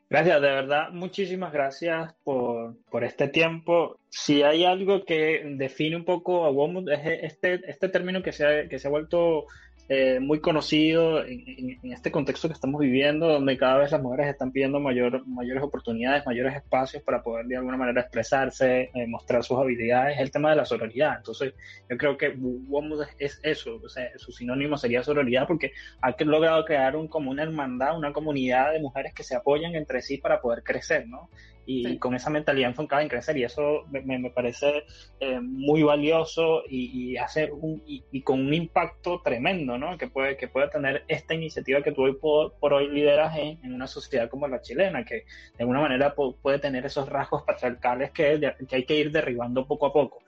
Gracias, 0.10 0.42
de 0.42 0.48
verdad, 0.48 0.92
muchísimas 0.92 1.52
gracias 1.52 2.14
por, 2.24 2.78
por, 2.92 3.04
este 3.04 3.30
tiempo. 3.30 4.00
Si 4.10 4.44
hay 4.44 4.64
algo 4.64 5.06
que 5.06 5.42
define 5.58 5.96
un 5.96 6.06
poco 6.06 6.46
a 6.46 6.52
WOMUD 6.52 6.90
es 6.90 7.00
este, 7.24 7.62
este 7.68 7.90
término 7.90 8.22
que 8.22 8.32
se 8.32 8.68
que 8.70 8.78
se 8.78 8.88
ha 8.88 8.92
vuelto 8.92 9.46
eh, 9.90 10.20
muy 10.22 10.40
conocido 10.40 11.26
en, 11.26 11.78
este 11.84 12.10
contexto 12.10 12.48
que 12.48 12.54
estamos 12.54 12.80
viviendo, 12.80 13.28
donde 13.28 13.58
cada 13.58 13.80
vez 13.80 13.92
las 13.92 14.02
mujeres 14.02 14.28
están 14.28 14.52
pidiendo 14.52 14.80
mayor, 14.80 15.28
mayores 15.28 15.62
oportunidades, 15.62 16.26
mayores 16.26 16.56
espacios 16.56 17.04
para 17.04 17.22
poder 17.22 17.46
de 17.48 17.58
alguna 17.58 17.76
manera 17.76 18.02
expresarse, 18.02 18.90
eh, 18.94 19.08
mostrar 19.08 19.44
sus 19.44 19.58
habilidades, 19.58 20.16
es 20.16 20.22
el 20.22 20.32
tema 20.32 20.52
de 20.52 20.56
la 20.56 20.66
sororidad. 20.66 21.18
Entonces, 21.18 21.54
yo 21.90 21.98
creo 21.98 22.18
que 22.18 22.30
WOMUD 22.30 23.04
es 23.20 23.40
eso, 23.44 23.80
o 23.84 23.90
sea, 23.90 24.10
su 24.18 24.32
sinónimo 24.32 24.78
sería 24.78 25.04
sororidad 25.04 25.48
porque 25.48 25.74
ha 26.02 26.16
logrado 26.24 26.64
crear 26.64 26.96
un, 26.96 27.10
como 27.10 27.32
una 27.32 27.44
hermandad, 27.44 27.98
una 27.98 28.14
comunidad 28.14 28.72
de 28.72 28.80
mujeres 28.80 29.14
que 29.14 29.24
se 29.24 29.36
apoyan 29.36 29.76
entre 29.76 30.02
sí 30.02 30.18
para 30.18 30.40
poder 30.40 30.64
crecer, 30.64 31.08
¿no? 31.08 31.30
Y 31.66 31.98
con 31.98 32.16
esa 32.16 32.30
mentalidad 32.30 32.70
enfocada 32.70 33.02
en 33.02 33.10
crecer 33.10 33.38
y 33.38 33.44
eso 33.44 33.86
me, 33.90 34.20
me 34.20 34.30
parece 34.30 34.84
eh, 35.20 35.40
muy 35.40 35.84
valioso 35.84 36.64
y, 36.68 37.16
hacer 37.18 37.52
un, 37.54 37.82
y, 37.86 38.22
con 38.22 38.40
un 38.40 38.54
impacto 38.54 39.22
tremendo 39.24 39.78
¿no? 39.78 39.98
que, 39.98 40.08
puede, 40.08 40.38
que 40.38 40.48
puede 40.48 40.68
tener 40.70 41.04
esta 41.08 41.34
iniciativa 41.34 41.82
que 41.82 41.92
tú 41.92 42.04
hoy 42.04 42.16
por, 42.16 42.54
por 42.60 42.74
hoy 42.74 42.90
lideras 42.90 43.38
en, 43.38 43.60
en, 43.64 43.74
una 43.74 43.88
sociedad 43.88 44.30
como 44.30 44.48
la 44.48 44.62
chilena 44.62 45.06
que 45.06 45.16
de 45.16 45.60
alguna 45.60 45.82
manera 45.82 46.14
puede 46.16 46.60
tener 46.60 46.86
esos 46.86 47.08
rasgos 47.08 47.44
patriarcales 47.44 48.12
que, 48.12 48.56
que 48.68 48.76
hay 48.76 48.86
que 48.86 48.96
ir 48.96 49.12
derribando 49.12 49.66
poco 49.66 49.88
a 49.88 49.94
poco. 49.94 50.24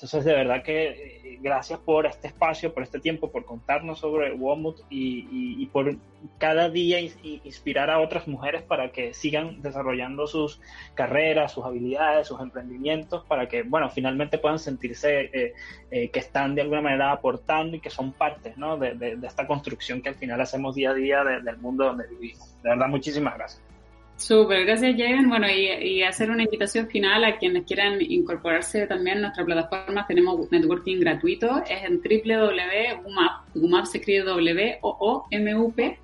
Entonces, 0.00 0.24
de 0.24 0.32
verdad 0.32 0.62
que 0.62 0.86
eh, 0.88 1.38
gracias 1.42 1.78
por 1.78 2.06
este 2.06 2.28
espacio, 2.28 2.72
por 2.72 2.82
este 2.82 3.00
tiempo, 3.00 3.30
por 3.30 3.44
contarnos 3.44 3.98
sobre 3.98 4.32
WOMUT 4.32 4.80
y, 4.88 5.66
por 5.66 5.94
cada 6.38 6.70
día 6.70 7.00
inspirar 7.00 7.90
a 7.90 8.00
otras 8.00 8.26
mujeres 8.26 8.62
para 8.62 8.92
que 8.92 9.12
sigan 9.12 9.60
desarrollando 9.60 10.26
sus 10.26 10.58
carreras, 10.94 11.52
sus 11.52 11.66
habilidades, 11.66 12.28
sus 12.28 12.40
emprendimientos, 12.40 13.26
para 13.26 13.46
que, 13.46 13.62
bueno, 13.62 13.90
finalmente 13.90 14.38
puedan 14.38 14.58
sentirse 14.58 15.30
eh, 15.34 15.52
eh, 15.90 16.08
que 16.08 16.18
están 16.18 16.54
de 16.54 16.62
alguna 16.62 16.80
manera 16.80 17.12
aportando 17.12 17.76
y 17.76 17.80
que 17.80 17.90
son 17.90 18.12
partes 18.12 18.56
¿no? 18.56 18.78
de, 18.78 19.18
esta 19.22 19.46
construcción 19.46 20.00
que 20.00 20.08
al 20.08 20.14
final 20.14 20.40
hacemos 20.40 20.76
día 20.76 20.92
a 20.92 20.94
día 20.94 21.24
del 21.24 21.58
mundo 21.58 21.84
donde 21.84 22.06
vivimos. 22.06 22.56
De 22.62 22.70
verdad, 22.70 22.88
muchísimas 22.88 23.36
gracias. 23.36 23.79
Súper, 24.20 24.66
gracias 24.66 24.96
Javen. 24.98 25.30
Bueno, 25.30 25.46
y, 25.48 26.02
hacer 26.02 26.30
una 26.30 26.42
invitación 26.42 26.86
final 26.88 27.24
a 27.24 27.38
quienes 27.38 27.64
quieran 27.64 28.02
incorporarse 28.02 28.86
también 28.86 29.16
a 29.16 29.20
nuestra 29.22 29.46
plataforma. 29.46 30.06
Tenemos 30.06 30.52
networking 30.52 31.00
gratuito, 31.00 31.62
es 31.64 31.84
en 31.84 32.02
www.umap, 32.02 33.56
umap 33.56 33.86
se 33.86 33.96
escribe 33.98 34.24
w 34.24 34.78
o 34.82 34.96
o 35.00 35.26
m 35.30 35.56
u 35.56 35.72
p 35.72 35.98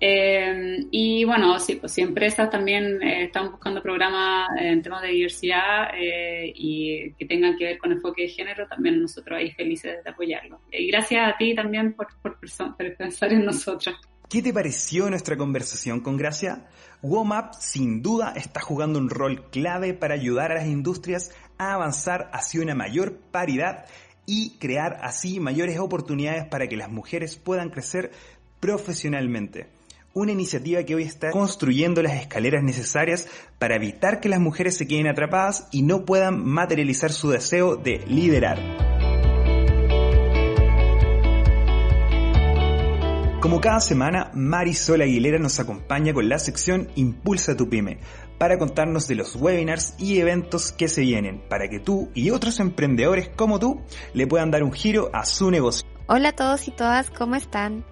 eh, 0.00 0.86
y 0.90 1.24
bueno, 1.24 1.58
sí, 1.60 1.76
pues 1.76 1.92
si 1.92 2.02
empresas 2.02 2.50
también 2.50 3.00
eh, 3.00 3.24
están 3.24 3.52
buscando 3.52 3.80
programas 3.80 4.50
en 4.60 4.82
temas 4.82 5.02
de 5.02 5.08
diversidad 5.08 5.90
eh, 5.96 6.52
y 6.52 7.12
que 7.12 7.26
tengan 7.26 7.56
que 7.56 7.64
ver 7.64 7.78
con 7.78 7.92
enfoque 7.92 8.22
de 8.22 8.28
género, 8.28 8.66
también 8.66 9.00
nosotros 9.00 9.38
ahí 9.38 9.52
felices 9.52 10.02
de 10.02 10.10
apoyarlo. 10.10 10.62
Y 10.72 10.88
gracias 10.88 11.32
a 11.32 11.36
ti 11.36 11.54
también 11.54 11.92
por, 11.92 12.08
por, 12.20 12.38
por 12.40 12.96
pensar 12.96 13.32
en 13.32 13.44
nosotros. 13.44 13.94
¿Qué 14.28 14.42
te 14.42 14.52
pareció 14.52 15.08
nuestra 15.10 15.36
conversación 15.36 16.00
con 16.00 16.16
Gracia? 16.16 16.66
WOMAP 17.02 17.54
sin 17.60 18.02
duda 18.02 18.32
está 18.34 18.60
jugando 18.60 18.98
un 18.98 19.10
rol 19.10 19.50
clave 19.50 19.92
para 19.92 20.14
ayudar 20.14 20.50
a 20.50 20.56
las 20.56 20.66
industrias 20.66 21.30
a 21.58 21.74
avanzar 21.74 22.30
hacia 22.32 22.62
una 22.62 22.74
mayor 22.74 23.16
paridad 23.30 23.84
y 24.26 24.56
crear 24.58 24.98
así 25.02 25.40
mayores 25.40 25.78
oportunidades 25.78 26.46
para 26.46 26.66
que 26.66 26.76
las 26.76 26.90
mujeres 26.90 27.36
puedan 27.36 27.68
crecer 27.68 28.12
profesionalmente. 28.60 29.66
Una 30.14 30.32
iniciativa 30.32 30.82
que 30.84 30.94
hoy 30.94 31.02
está 31.02 31.30
construyendo 31.30 32.02
las 32.02 32.14
escaleras 32.14 32.62
necesarias 32.62 33.28
para 33.58 33.76
evitar 33.76 34.20
que 34.20 34.28
las 34.28 34.40
mujeres 34.40 34.76
se 34.76 34.86
queden 34.86 35.08
atrapadas 35.08 35.68
y 35.70 35.82
no 35.82 36.06
puedan 36.06 36.42
materializar 36.44 37.12
su 37.12 37.30
deseo 37.30 37.76
de 37.76 37.98
liderar. 38.06 38.93
Como 43.44 43.60
cada 43.60 43.80
semana, 43.80 44.30
Marisol 44.32 45.02
Aguilera 45.02 45.38
nos 45.38 45.60
acompaña 45.60 46.14
con 46.14 46.30
la 46.30 46.38
sección 46.38 46.88
Impulsa 46.94 47.54
tu 47.54 47.68
pyme 47.68 47.98
para 48.38 48.58
contarnos 48.58 49.06
de 49.06 49.16
los 49.16 49.36
webinars 49.36 49.96
y 49.98 50.18
eventos 50.18 50.72
que 50.72 50.88
se 50.88 51.02
vienen 51.02 51.42
para 51.46 51.68
que 51.68 51.78
tú 51.78 52.08
y 52.14 52.30
otros 52.30 52.58
emprendedores 52.58 53.28
como 53.28 53.58
tú 53.58 53.82
le 54.14 54.26
puedan 54.26 54.50
dar 54.50 54.62
un 54.62 54.72
giro 54.72 55.10
a 55.12 55.26
su 55.26 55.50
negocio. 55.50 55.86
Hola 56.06 56.30
a 56.30 56.32
todos 56.32 56.68
y 56.68 56.70
todas, 56.70 57.10
¿cómo 57.10 57.34
están? 57.34 57.84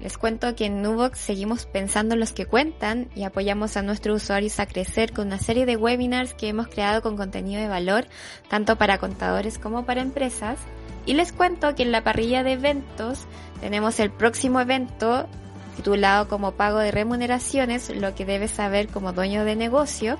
Les 0.00 0.18
cuento 0.18 0.54
que 0.54 0.66
en 0.66 0.82
Nubox 0.82 1.18
seguimos 1.18 1.64
pensando 1.64 2.12
en 2.12 2.20
los 2.20 2.32
que 2.32 2.44
cuentan 2.44 3.08
y 3.14 3.24
apoyamos 3.24 3.78
a 3.78 3.82
nuestros 3.82 4.22
usuarios 4.22 4.60
a 4.60 4.66
crecer 4.66 5.12
con 5.14 5.28
una 5.28 5.38
serie 5.38 5.64
de 5.64 5.76
webinars 5.76 6.34
que 6.34 6.48
hemos 6.48 6.68
creado 6.68 7.00
con 7.00 7.16
contenido 7.16 7.62
de 7.62 7.68
valor, 7.68 8.06
tanto 8.50 8.76
para 8.76 8.98
contadores 8.98 9.58
como 9.58 9.86
para 9.86 10.02
empresas. 10.02 10.58
Y 11.06 11.14
les 11.14 11.32
cuento 11.32 11.74
que 11.74 11.82
en 11.82 11.92
la 11.92 12.04
parrilla 12.04 12.42
de 12.42 12.52
eventos 12.52 13.26
tenemos 13.60 14.00
el 14.00 14.10
próximo 14.10 14.60
evento 14.60 15.28
titulado 15.76 16.28
como 16.28 16.52
pago 16.52 16.78
de 16.78 16.90
remuneraciones, 16.90 17.94
lo 17.94 18.14
que 18.14 18.24
debes 18.24 18.50
saber 18.50 18.88
como 18.88 19.12
dueño 19.12 19.44
de 19.44 19.56
negocio. 19.56 20.18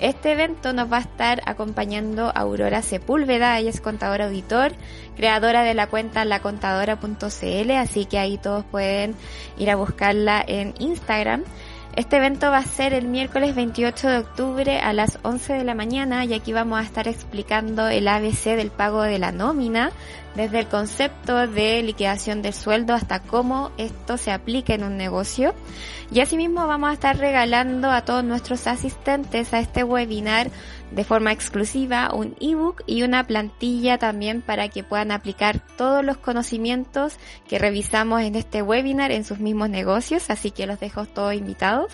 Este 0.00 0.32
evento 0.32 0.72
nos 0.72 0.90
va 0.90 0.96
a 0.98 1.00
estar 1.00 1.40
acompañando 1.46 2.32
Aurora 2.34 2.82
Sepúlveda, 2.82 3.58
ella 3.58 3.70
es 3.70 3.80
contadora 3.80 4.26
auditor, 4.26 4.72
creadora 5.16 5.62
de 5.62 5.74
la 5.74 5.86
cuenta 5.86 6.24
lacontadora.cl, 6.24 7.70
así 7.72 8.04
que 8.06 8.18
ahí 8.18 8.38
todos 8.38 8.64
pueden 8.64 9.14
ir 9.56 9.70
a 9.70 9.76
buscarla 9.76 10.44
en 10.46 10.74
Instagram. 10.78 11.44
Este 11.96 12.16
evento 12.16 12.50
va 12.50 12.58
a 12.58 12.62
ser 12.64 12.92
el 12.92 13.06
miércoles 13.06 13.54
28 13.54 14.08
de 14.08 14.18
octubre 14.18 14.80
a 14.80 14.92
las 14.92 15.20
11 15.22 15.52
de 15.52 15.62
la 15.62 15.76
mañana 15.76 16.24
y 16.24 16.34
aquí 16.34 16.52
vamos 16.52 16.80
a 16.80 16.82
estar 16.82 17.06
explicando 17.06 17.86
el 17.86 18.08
ABC 18.08 18.56
del 18.56 18.72
pago 18.72 19.02
de 19.02 19.20
la 19.20 19.30
nómina, 19.30 19.92
desde 20.34 20.58
el 20.58 20.66
concepto 20.66 21.46
de 21.46 21.84
liquidación 21.84 22.42
del 22.42 22.52
sueldo 22.52 22.94
hasta 22.94 23.20
cómo 23.20 23.70
esto 23.78 24.16
se 24.16 24.32
aplica 24.32 24.74
en 24.74 24.82
un 24.82 24.96
negocio. 24.96 25.54
Y 26.10 26.18
asimismo 26.18 26.66
vamos 26.66 26.90
a 26.90 26.94
estar 26.94 27.16
regalando 27.16 27.92
a 27.92 28.04
todos 28.04 28.24
nuestros 28.24 28.66
asistentes 28.66 29.54
a 29.54 29.60
este 29.60 29.84
webinar 29.84 30.50
de 30.90 31.04
forma 31.04 31.32
exclusiva 31.32 32.12
un 32.14 32.36
ebook 32.40 32.82
y 32.86 33.02
una 33.02 33.26
plantilla 33.26 33.98
también 33.98 34.42
para 34.42 34.68
que 34.68 34.84
puedan 34.84 35.10
aplicar 35.10 35.60
todos 35.76 36.04
los 36.04 36.16
conocimientos 36.16 37.16
que 37.48 37.58
revisamos 37.58 38.22
en 38.22 38.36
este 38.36 38.62
webinar 38.62 39.10
en 39.10 39.24
sus 39.24 39.38
mismos 39.38 39.70
negocios, 39.70 40.30
así 40.30 40.50
que 40.50 40.66
los 40.66 40.80
dejo 40.80 41.06
todos 41.06 41.34
invitados. 41.34 41.92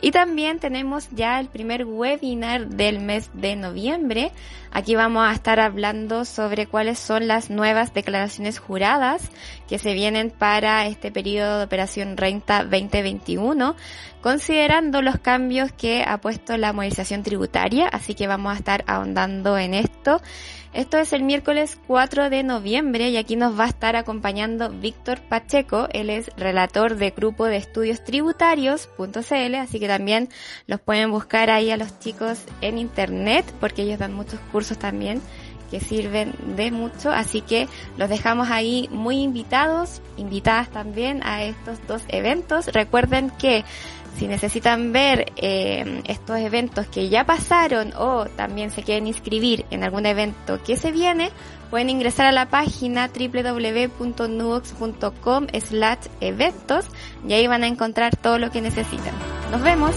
Y 0.00 0.10
también 0.10 0.58
tenemos 0.58 1.08
ya 1.10 1.38
el 1.38 1.48
primer 1.48 1.84
webinar 1.84 2.66
del 2.66 2.98
mes 2.98 3.30
de 3.34 3.54
noviembre. 3.54 4.32
Aquí 4.74 4.94
vamos 4.94 5.28
a 5.28 5.32
estar 5.32 5.60
hablando 5.60 6.24
sobre 6.24 6.66
cuáles 6.66 6.98
son 6.98 7.28
las 7.28 7.50
nuevas 7.50 7.92
declaraciones 7.92 8.58
juradas 8.58 9.28
que 9.68 9.78
se 9.78 9.92
vienen 9.92 10.30
para 10.30 10.86
este 10.86 11.12
periodo 11.12 11.58
de 11.58 11.64
operación 11.64 12.16
renta 12.16 12.64
2021, 12.64 13.76
considerando 14.22 15.02
los 15.02 15.18
cambios 15.18 15.72
que 15.72 16.04
ha 16.08 16.18
puesto 16.22 16.56
la 16.56 16.72
movilización 16.72 17.22
tributaria. 17.22 17.86
Así 17.86 18.14
que 18.14 18.26
vamos 18.26 18.54
a 18.54 18.56
estar 18.56 18.82
ahondando 18.86 19.58
en 19.58 19.74
esto. 19.74 20.22
Esto 20.74 20.96
es 20.96 21.12
el 21.12 21.22
miércoles 21.22 21.78
4 21.86 22.30
de 22.30 22.42
noviembre 22.42 23.10
y 23.10 23.18
aquí 23.18 23.36
nos 23.36 23.58
va 23.60 23.64
a 23.64 23.68
estar 23.68 23.94
acompañando 23.94 24.70
Víctor 24.70 25.20
Pacheco. 25.20 25.86
Él 25.92 26.08
es 26.08 26.30
relator 26.38 26.96
de 26.96 27.10
grupo 27.10 27.44
de 27.44 27.58
estudios 27.58 28.02
tributarios.cl, 28.04 29.54
así 29.56 29.78
que 29.78 29.86
también 29.86 30.30
los 30.66 30.80
pueden 30.80 31.10
buscar 31.10 31.50
ahí 31.50 31.70
a 31.70 31.76
los 31.76 31.98
chicos 31.98 32.44
en 32.62 32.78
internet 32.78 33.44
porque 33.60 33.82
ellos 33.82 33.98
dan 33.98 34.14
muchos 34.14 34.40
cursos 34.50 34.78
también 34.78 35.20
que 35.70 35.80
sirven 35.80 36.34
de 36.56 36.70
mucho, 36.70 37.10
así 37.10 37.40
que 37.40 37.66
los 37.96 38.08
dejamos 38.08 38.50
ahí 38.50 38.88
muy 38.92 39.20
invitados, 39.22 40.02
invitadas 40.18 40.70
también 40.70 41.22
a 41.24 41.44
estos 41.44 41.78
dos 41.86 42.02
eventos. 42.08 42.66
Recuerden 42.68 43.30
que 43.30 43.64
si 44.16 44.26
necesitan 44.26 44.92
ver 44.92 45.32
eh, 45.36 46.02
estos 46.06 46.38
eventos 46.38 46.86
que 46.86 47.08
ya 47.08 47.24
pasaron 47.24 47.94
o 47.96 48.26
también 48.26 48.70
se 48.70 48.82
quieren 48.82 49.06
inscribir 49.06 49.64
en 49.70 49.84
algún 49.84 50.04
evento 50.06 50.62
que 50.62 50.76
se 50.76 50.92
viene, 50.92 51.30
pueden 51.70 51.88
ingresar 51.90 52.26
a 52.26 52.32
la 52.32 52.50
página 52.50 53.08
www.nubox.com 53.08 55.46
slash 55.60 56.06
eventos 56.20 56.86
y 57.26 57.32
ahí 57.32 57.46
van 57.46 57.64
a 57.64 57.66
encontrar 57.66 58.14
todo 58.16 58.38
lo 58.38 58.50
que 58.50 58.60
necesitan. 58.60 59.14
Nos 59.50 59.62
vemos. 59.62 59.96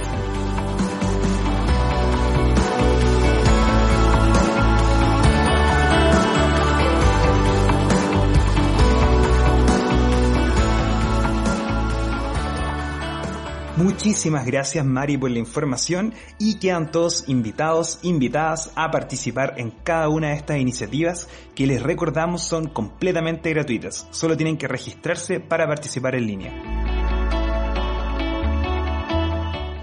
Muchísimas 13.85 14.47
gracias 14.47 14.83
Mari 14.83 15.15
por 15.15 15.29
la 15.29 15.37
información 15.37 16.11
y 16.39 16.55
quedan 16.55 16.89
todos 16.89 17.25
invitados, 17.27 17.99
invitadas 18.01 18.71
a 18.75 18.89
participar 18.89 19.53
en 19.57 19.69
cada 19.69 20.09
una 20.09 20.29
de 20.29 20.37
estas 20.37 20.57
iniciativas 20.57 21.29
que 21.53 21.67
les 21.67 21.83
recordamos 21.83 22.41
son 22.41 22.67
completamente 22.67 23.51
gratuitas. 23.51 24.07
Solo 24.09 24.35
tienen 24.35 24.57
que 24.57 24.67
registrarse 24.67 25.39
para 25.39 25.67
participar 25.67 26.15
en 26.15 26.25
línea. 26.25 26.51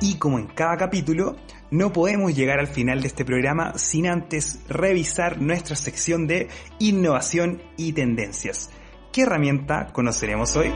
Y 0.00 0.16
como 0.16 0.40
en 0.40 0.48
cada 0.48 0.76
capítulo, 0.76 1.36
no 1.70 1.92
podemos 1.92 2.34
llegar 2.34 2.58
al 2.58 2.66
final 2.66 3.02
de 3.02 3.06
este 3.06 3.24
programa 3.24 3.78
sin 3.78 4.08
antes 4.08 4.58
revisar 4.68 5.40
nuestra 5.40 5.76
sección 5.76 6.26
de 6.26 6.48
innovación 6.80 7.62
y 7.76 7.92
tendencias. 7.92 8.68
¿Qué 9.12 9.22
herramienta 9.22 9.92
conoceremos 9.92 10.56
hoy? 10.56 10.72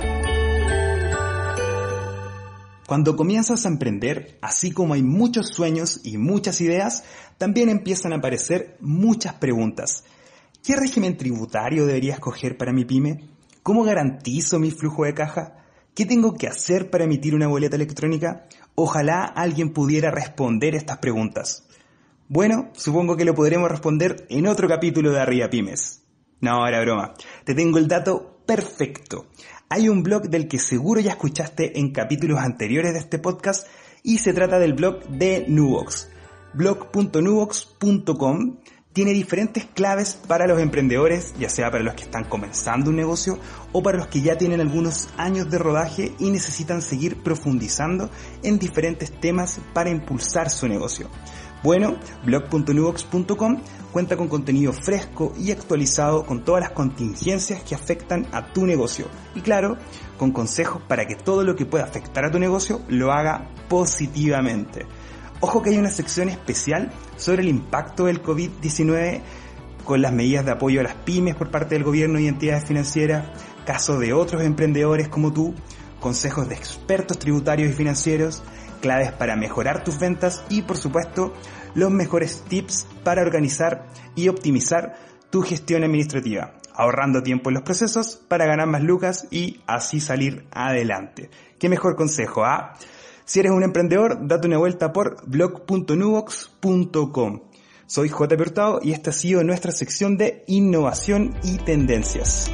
Cuando 2.86 3.16
comienzas 3.16 3.66
a 3.66 3.68
emprender, 3.68 4.38
así 4.40 4.70
como 4.70 4.94
hay 4.94 5.02
muchos 5.02 5.48
sueños 5.48 6.00
y 6.04 6.18
muchas 6.18 6.60
ideas, 6.60 7.02
también 7.36 7.68
empiezan 7.68 8.12
a 8.12 8.16
aparecer 8.16 8.76
muchas 8.80 9.34
preguntas. 9.34 10.04
¿Qué 10.62 10.76
régimen 10.76 11.16
tributario 11.16 11.84
debería 11.86 12.14
escoger 12.14 12.56
para 12.56 12.72
mi 12.72 12.84
pyme? 12.84 13.24
¿Cómo 13.64 13.82
garantizo 13.82 14.60
mi 14.60 14.70
flujo 14.70 15.04
de 15.04 15.14
caja? 15.14 15.64
¿Qué 15.96 16.06
tengo 16.06 16.34
que 16.34 16.46
hacer 16.46 16.88
para 16.88 17.04
emitir 17.04 17.34
una 17.34 17.48
boleta 17.48 17.74
electrónica? 17.74 18.46
Ojalá 18.76 19.24
alguien 19.24 19.72
pudiera 19.72 20.12
responder 20.12 20.76
estas 20.76 20.98
preguntas. 20.98 21.66
Bueno, 22.28 22.70
supongo 22.74 23.16
que 23.16 23.24
lo 23.24 23.34
podremos 23.34 23.70
responder 23.70 24.26
en 24.28 24.46
otro 24.46 24.68
capítulo 24.68 25.10
de 25.10 25.20
Arriba 25.20 25.50
Pymes. 25.50 26.02
No, 26.40 26.52
ahora 26.52 26.80
broma. 26.82 27.14
Te 27.44 27.54
tengo 27.54 27.78
el 27.78 27.88
dato 27.88 28.42
perfecto. 28.46 29.26
Hay 29.68 29.88
un 29.88 30.04
blog 30.04 30.28
del 30.28 30.46
que 30.46 30.60
seguro 30.60 31.00
ya 31.00 31.10
escuchaste 31.10 31.80
en 31.80 31.90
capítulos 31.90 32.38
anteriores 32.38 32.92
de 32.92 33.00
este 33.00 33.18
podcast 33.18 33.66
y 34.04 34.18
se 34.18 34.32
trata 34.32 34.60
del 34.60 34.74
blog 34.74 35.02
de 35.08 35.44
Nubox. 35.48 36.08
blog.nubox.com 36.54 38.58
tiene 38.92 39.10
diferentes 39.10 39.66
claves 39.66 40.14
para 40.14 40.46
los 40.46 40.60
emprendedores, 40.60 41.34
ya 41.36 41.48
sea 41.48 41.72
para 41.72 41.82
los 41.82 41.94
que 41.94 42.04
están 42.04 42.24
comenzando 42.24 42.90
un 42.90 42.96
negocio 42.96 43.40
o 43.72 43.82
para 43.82 43.98
los 43.98 44.06
que 44.06 44.20
ya 44.20 44.38
tienen 44.38 44.60
algunos 44.60 45.08
años 45.16 45.50
de 45.50 45.58
rodaje 45.58 46.12
y 46.20 46.30
necesitan 46.30 46.80
seguir 46.80 47.24
profundizando 47.24 48.08
en 48.44 48.60
diferentes 48.60 49.10
temas 49.20 49.58
para 49.74 49.90
impulsar 49.90 50.48
su 50.48 50.68
negocio. 50.68 51.10
Bueno, 51.66 51.96
blog.nubox.com 52.24 53.56
cuenta 53.90 54.16
con 54.16 54.28
contenido 54.28 54.72
fresco 54.72 55.32
y 55.36 55.50
actualizado 55.50 56.24
con 56.24 56.44
todas 56.44 56.60
las 56.60 56.70
contingencias 56.70 57.60
que 57.64 57.74
afectan 57.74 58.24
a 58.30 58.52
tu 58.52 58.64
negocio. 58.66 59.06
Y 59.34 59.40
claro, 59.40 59.76
con 60.16 60.30
consejos 60.30 60.80
para 60.86 61.06
que 61.06 61.16
todo 61.16 61.42
lo 61.42 61.56
que 61.56 61.66
pueda 61.66 61.82
afectar 61.82 62.24
a 62.24 62.30
tu 62.30 62.38
negocio 62.38 62.82
lo 62.86 63.10
haga 63.10 63.50
positivamente. 63.68 64.86
Ojo 65.40 65.60
que 65.60 65.70
hay 65.70 65.78
una 65.78 65.90
sección 65.90 66.28
especial 66.28 66.92
sobre 67.16 67.42
el 67.42 67.48
impacto 67.48 68.04
del 68.04 68.22
COVID-19 68.22 69.22
con 69.84 70.00
las 70.02 70.12
medidas 70.12 70.44
de 70.44 70.52
apoyo 70.52 70.78
a 70.78 70.84
las 70.84 70.94
pymes 70.94 71.34
por 71.34 71.50
parte 71.50 71.74
del 71.74 71.82
gobierno 71.82 72.20
y 72.20 72.28
entidades 72.28 72.64
financieras, 72.64 73.24
casos 73.64 73.98
de 73.98 74.12
otros 74.12 74.44
emprendedores 74.44 75.08
como 75.08 75.32
tú, 75.32 75.52
consejos 75.98 76.48
de 76.48 76.54
expertos 76.54 77.18
tributarios 77.18 77.70
y 77.70 77.72
financieros, 77.72 78.44
claves 78.80 79.12
para 79.12 79.36
mejorar 79.36 79.84
tus 79.84 79.98
ventas 79.98 80.44
y 80.48 80.62
por 80.62 80.76
supuesto 80.76 81.32
los 81.76 81.92
mejores 81.92 82.42
tips 82.48 82.88
para 83.04 83.22
organizar 83.22 83.86
y 84.16 84.26
optimizar 84.28 84.96
tu 85.30 85.42
gestión 85.42 85.84
administrativa, 85.84 86.54
ahorrando 86.74 87.22
tiempo 87.22 87.50
en 87.50 87.54
los 87.54 87.62
procesos 87.62 88.20
para 88.28 88.46
ganar 88.46 88.66
más 88.66 88.82
lucas 88.82 89.28
y 89.30 89.60
así 89.66 90.00
salir 90.00 90.46
adelante. 90.50 91.30
¿Qué 91.60 91.68
mejor 91.68 91.94
consejo? 91.94 92.44
Ah? 92.44 92.72
Si 93.24 93.38
eres 93.40 93.52
un 93.52 93.62
emprendedor, 93.62 94.26
date 94.26 94.48
una 94.48 94.58
vuelta 94.58 94.92
por 94.92 95.24
blog.nubox.com. 95.28 97.42
Soy 97.86 98.08
J. 98.08 98.34
Hurtado 98.34 98.80
y 98.82 98.90
esta 98.92 99.10
ha 99.10 99.12
sido 99.12 99.44
nuestra 99.44 99.70
sección 99.70 100.16
de 100.16 100.42
innovación 100.46 101.36
y 101.44 101.58
tendencias. 101.58 102.50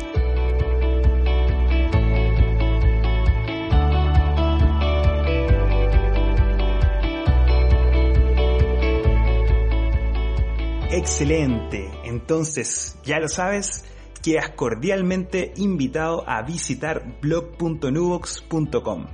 Excelente. 10.93 11.91
Entonces, 12.05 12.99
ya 13.03 13.19
lo 13.19 13.27
sabes, 13.27 13.87
quedas 14.23 14.51
cordialmente 14.51 15.55
invitado 15.57 16.23
a 16.29 16.43
visitar 16.43 17.19
blog.nubox.com. 17.23 19.07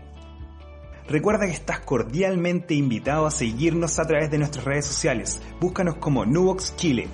Recuerda 1.07 1.47
que 1.47 1.53
estás 1.53 1.79
cordialmente 1.79 2.75
invitado 2.75 3.27
a 3.27 3.31
seguirnos 3.31 4.01
a 4.01 4.07
través 4.09 4.29
de 4.29 4.39
nuestras 4.39 4.65
redes 4.65 4.87
sociales. 4.87 5.41
Búscanos 5.61 5.95
como 5.99 6.27
Nubox 6.27 6.75
Chile. 6.75 7.07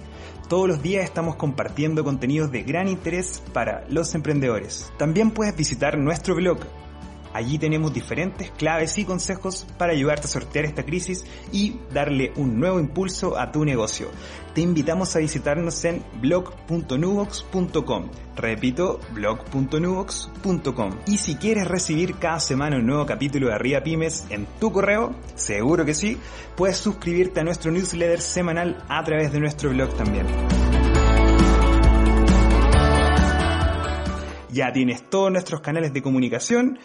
Todos 0.48 0.66
los 0.66 0.82
días 0.82 1.04
estamos 1.04 1.36
compartiendo 1.36 2.02
contenidos 2.02 2.50
de 2.50 2.62
gran 2.62 2.88
interés 2.88 3.42
para 3.52 3.84
los 3.90 4.14
emprendedores. 4.14 4.90
También 4.96 5.30
puedes 5.30 5.54
visitar 5.54 5.98
nuestro 5.98 6.34
blog 6.36 6.60
Allí 7.34 7.58
tenemos 7.58 7.92
diferentes 7.92 8.52
claves 8.52 8.96
y 8.96 9.04
consejos 9.04 9.66
para 9.76 9.92
ayudarte 9.92 10.28
a 10.28 10.30
sortear 10.30 10.64
esta 10.64 10.84
crisis 10.84 11.24
y 11.50 11.80
darle 11.92 12.32
un 12.36 12.60
nuevo 12.60 12.78
impulso 12.78 13.36
a 13.36 13.50
tu 13.50 13.64
negocio. 13.64 14.08
Te 14.54 14.60
invitamos 14.60 15.16
a 15.16 15.18
visitarnos 15.18 15.84
en 15.84 16.04
blog.nubox.com. 16.20 18.08
Repito, 18.36 19.00
blog.nubox.com. 19.12 20.90
Y 21.08 21.18
si 21.18 21.34
quieres 21.34 21.66
recibir 21.66 22.14
cada 22.18 22.38
semana 22.38 22.76
un 22.76 22.86
nuevo 22.86 23.04
capítulo 23.04 23.48
de 23.48 23.54
Arriba 23.54 23.82
Pymes 23.82 24.26
en 24.30 24.46
tu 24.60 24.70
correo, 24.70 25.12
seguro 25.34 25.84
que 25.84 25.94
sí, 25.94 26.16
puedes 26.56 26.76
suscribirte 26.76 27.40
a 27.40 27.44
nuestro 27.44 27.72
newsletter 27.72 28.20
semanal 28.20 28.84
a 28.88 29.02
través 29.02 29.32
de 29.32 29.40
nuestro 29.40 29.70
blog 29.70 29.92
también. 29.96 30.26
Ya 34.52 34.72
tienes 34.72 35.10
todos 35.10 35.32
nuestros 35.32 35.62
canales 35.62 35.92
de 35.92 36.00
comunicación 36.00 36.78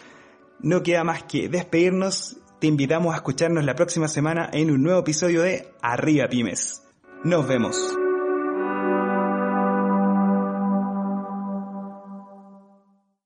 no 0.62 0.82
queda 0.82 1.04
más 1.04 1.24
que 1.24 1.48
despedirnos. 1.48 2.36
Te 2.58 2.66
invitamos 2.66 3.14
a 3.14 3.16
escucharnos 3.16 3.64
la 3.64 3.74
próxima 3.74 4.08
semana 4.08 4.50
en 4.52 4.70
un 4.70 4.82
nuevo 4.82 5.00
episodio 5.00 5.42
de 5.42 5.68
Arriba 5.80 6.28
Pymes. 6.28 6.82
Nos 7.24 7.46
vemos. 7.46 7.76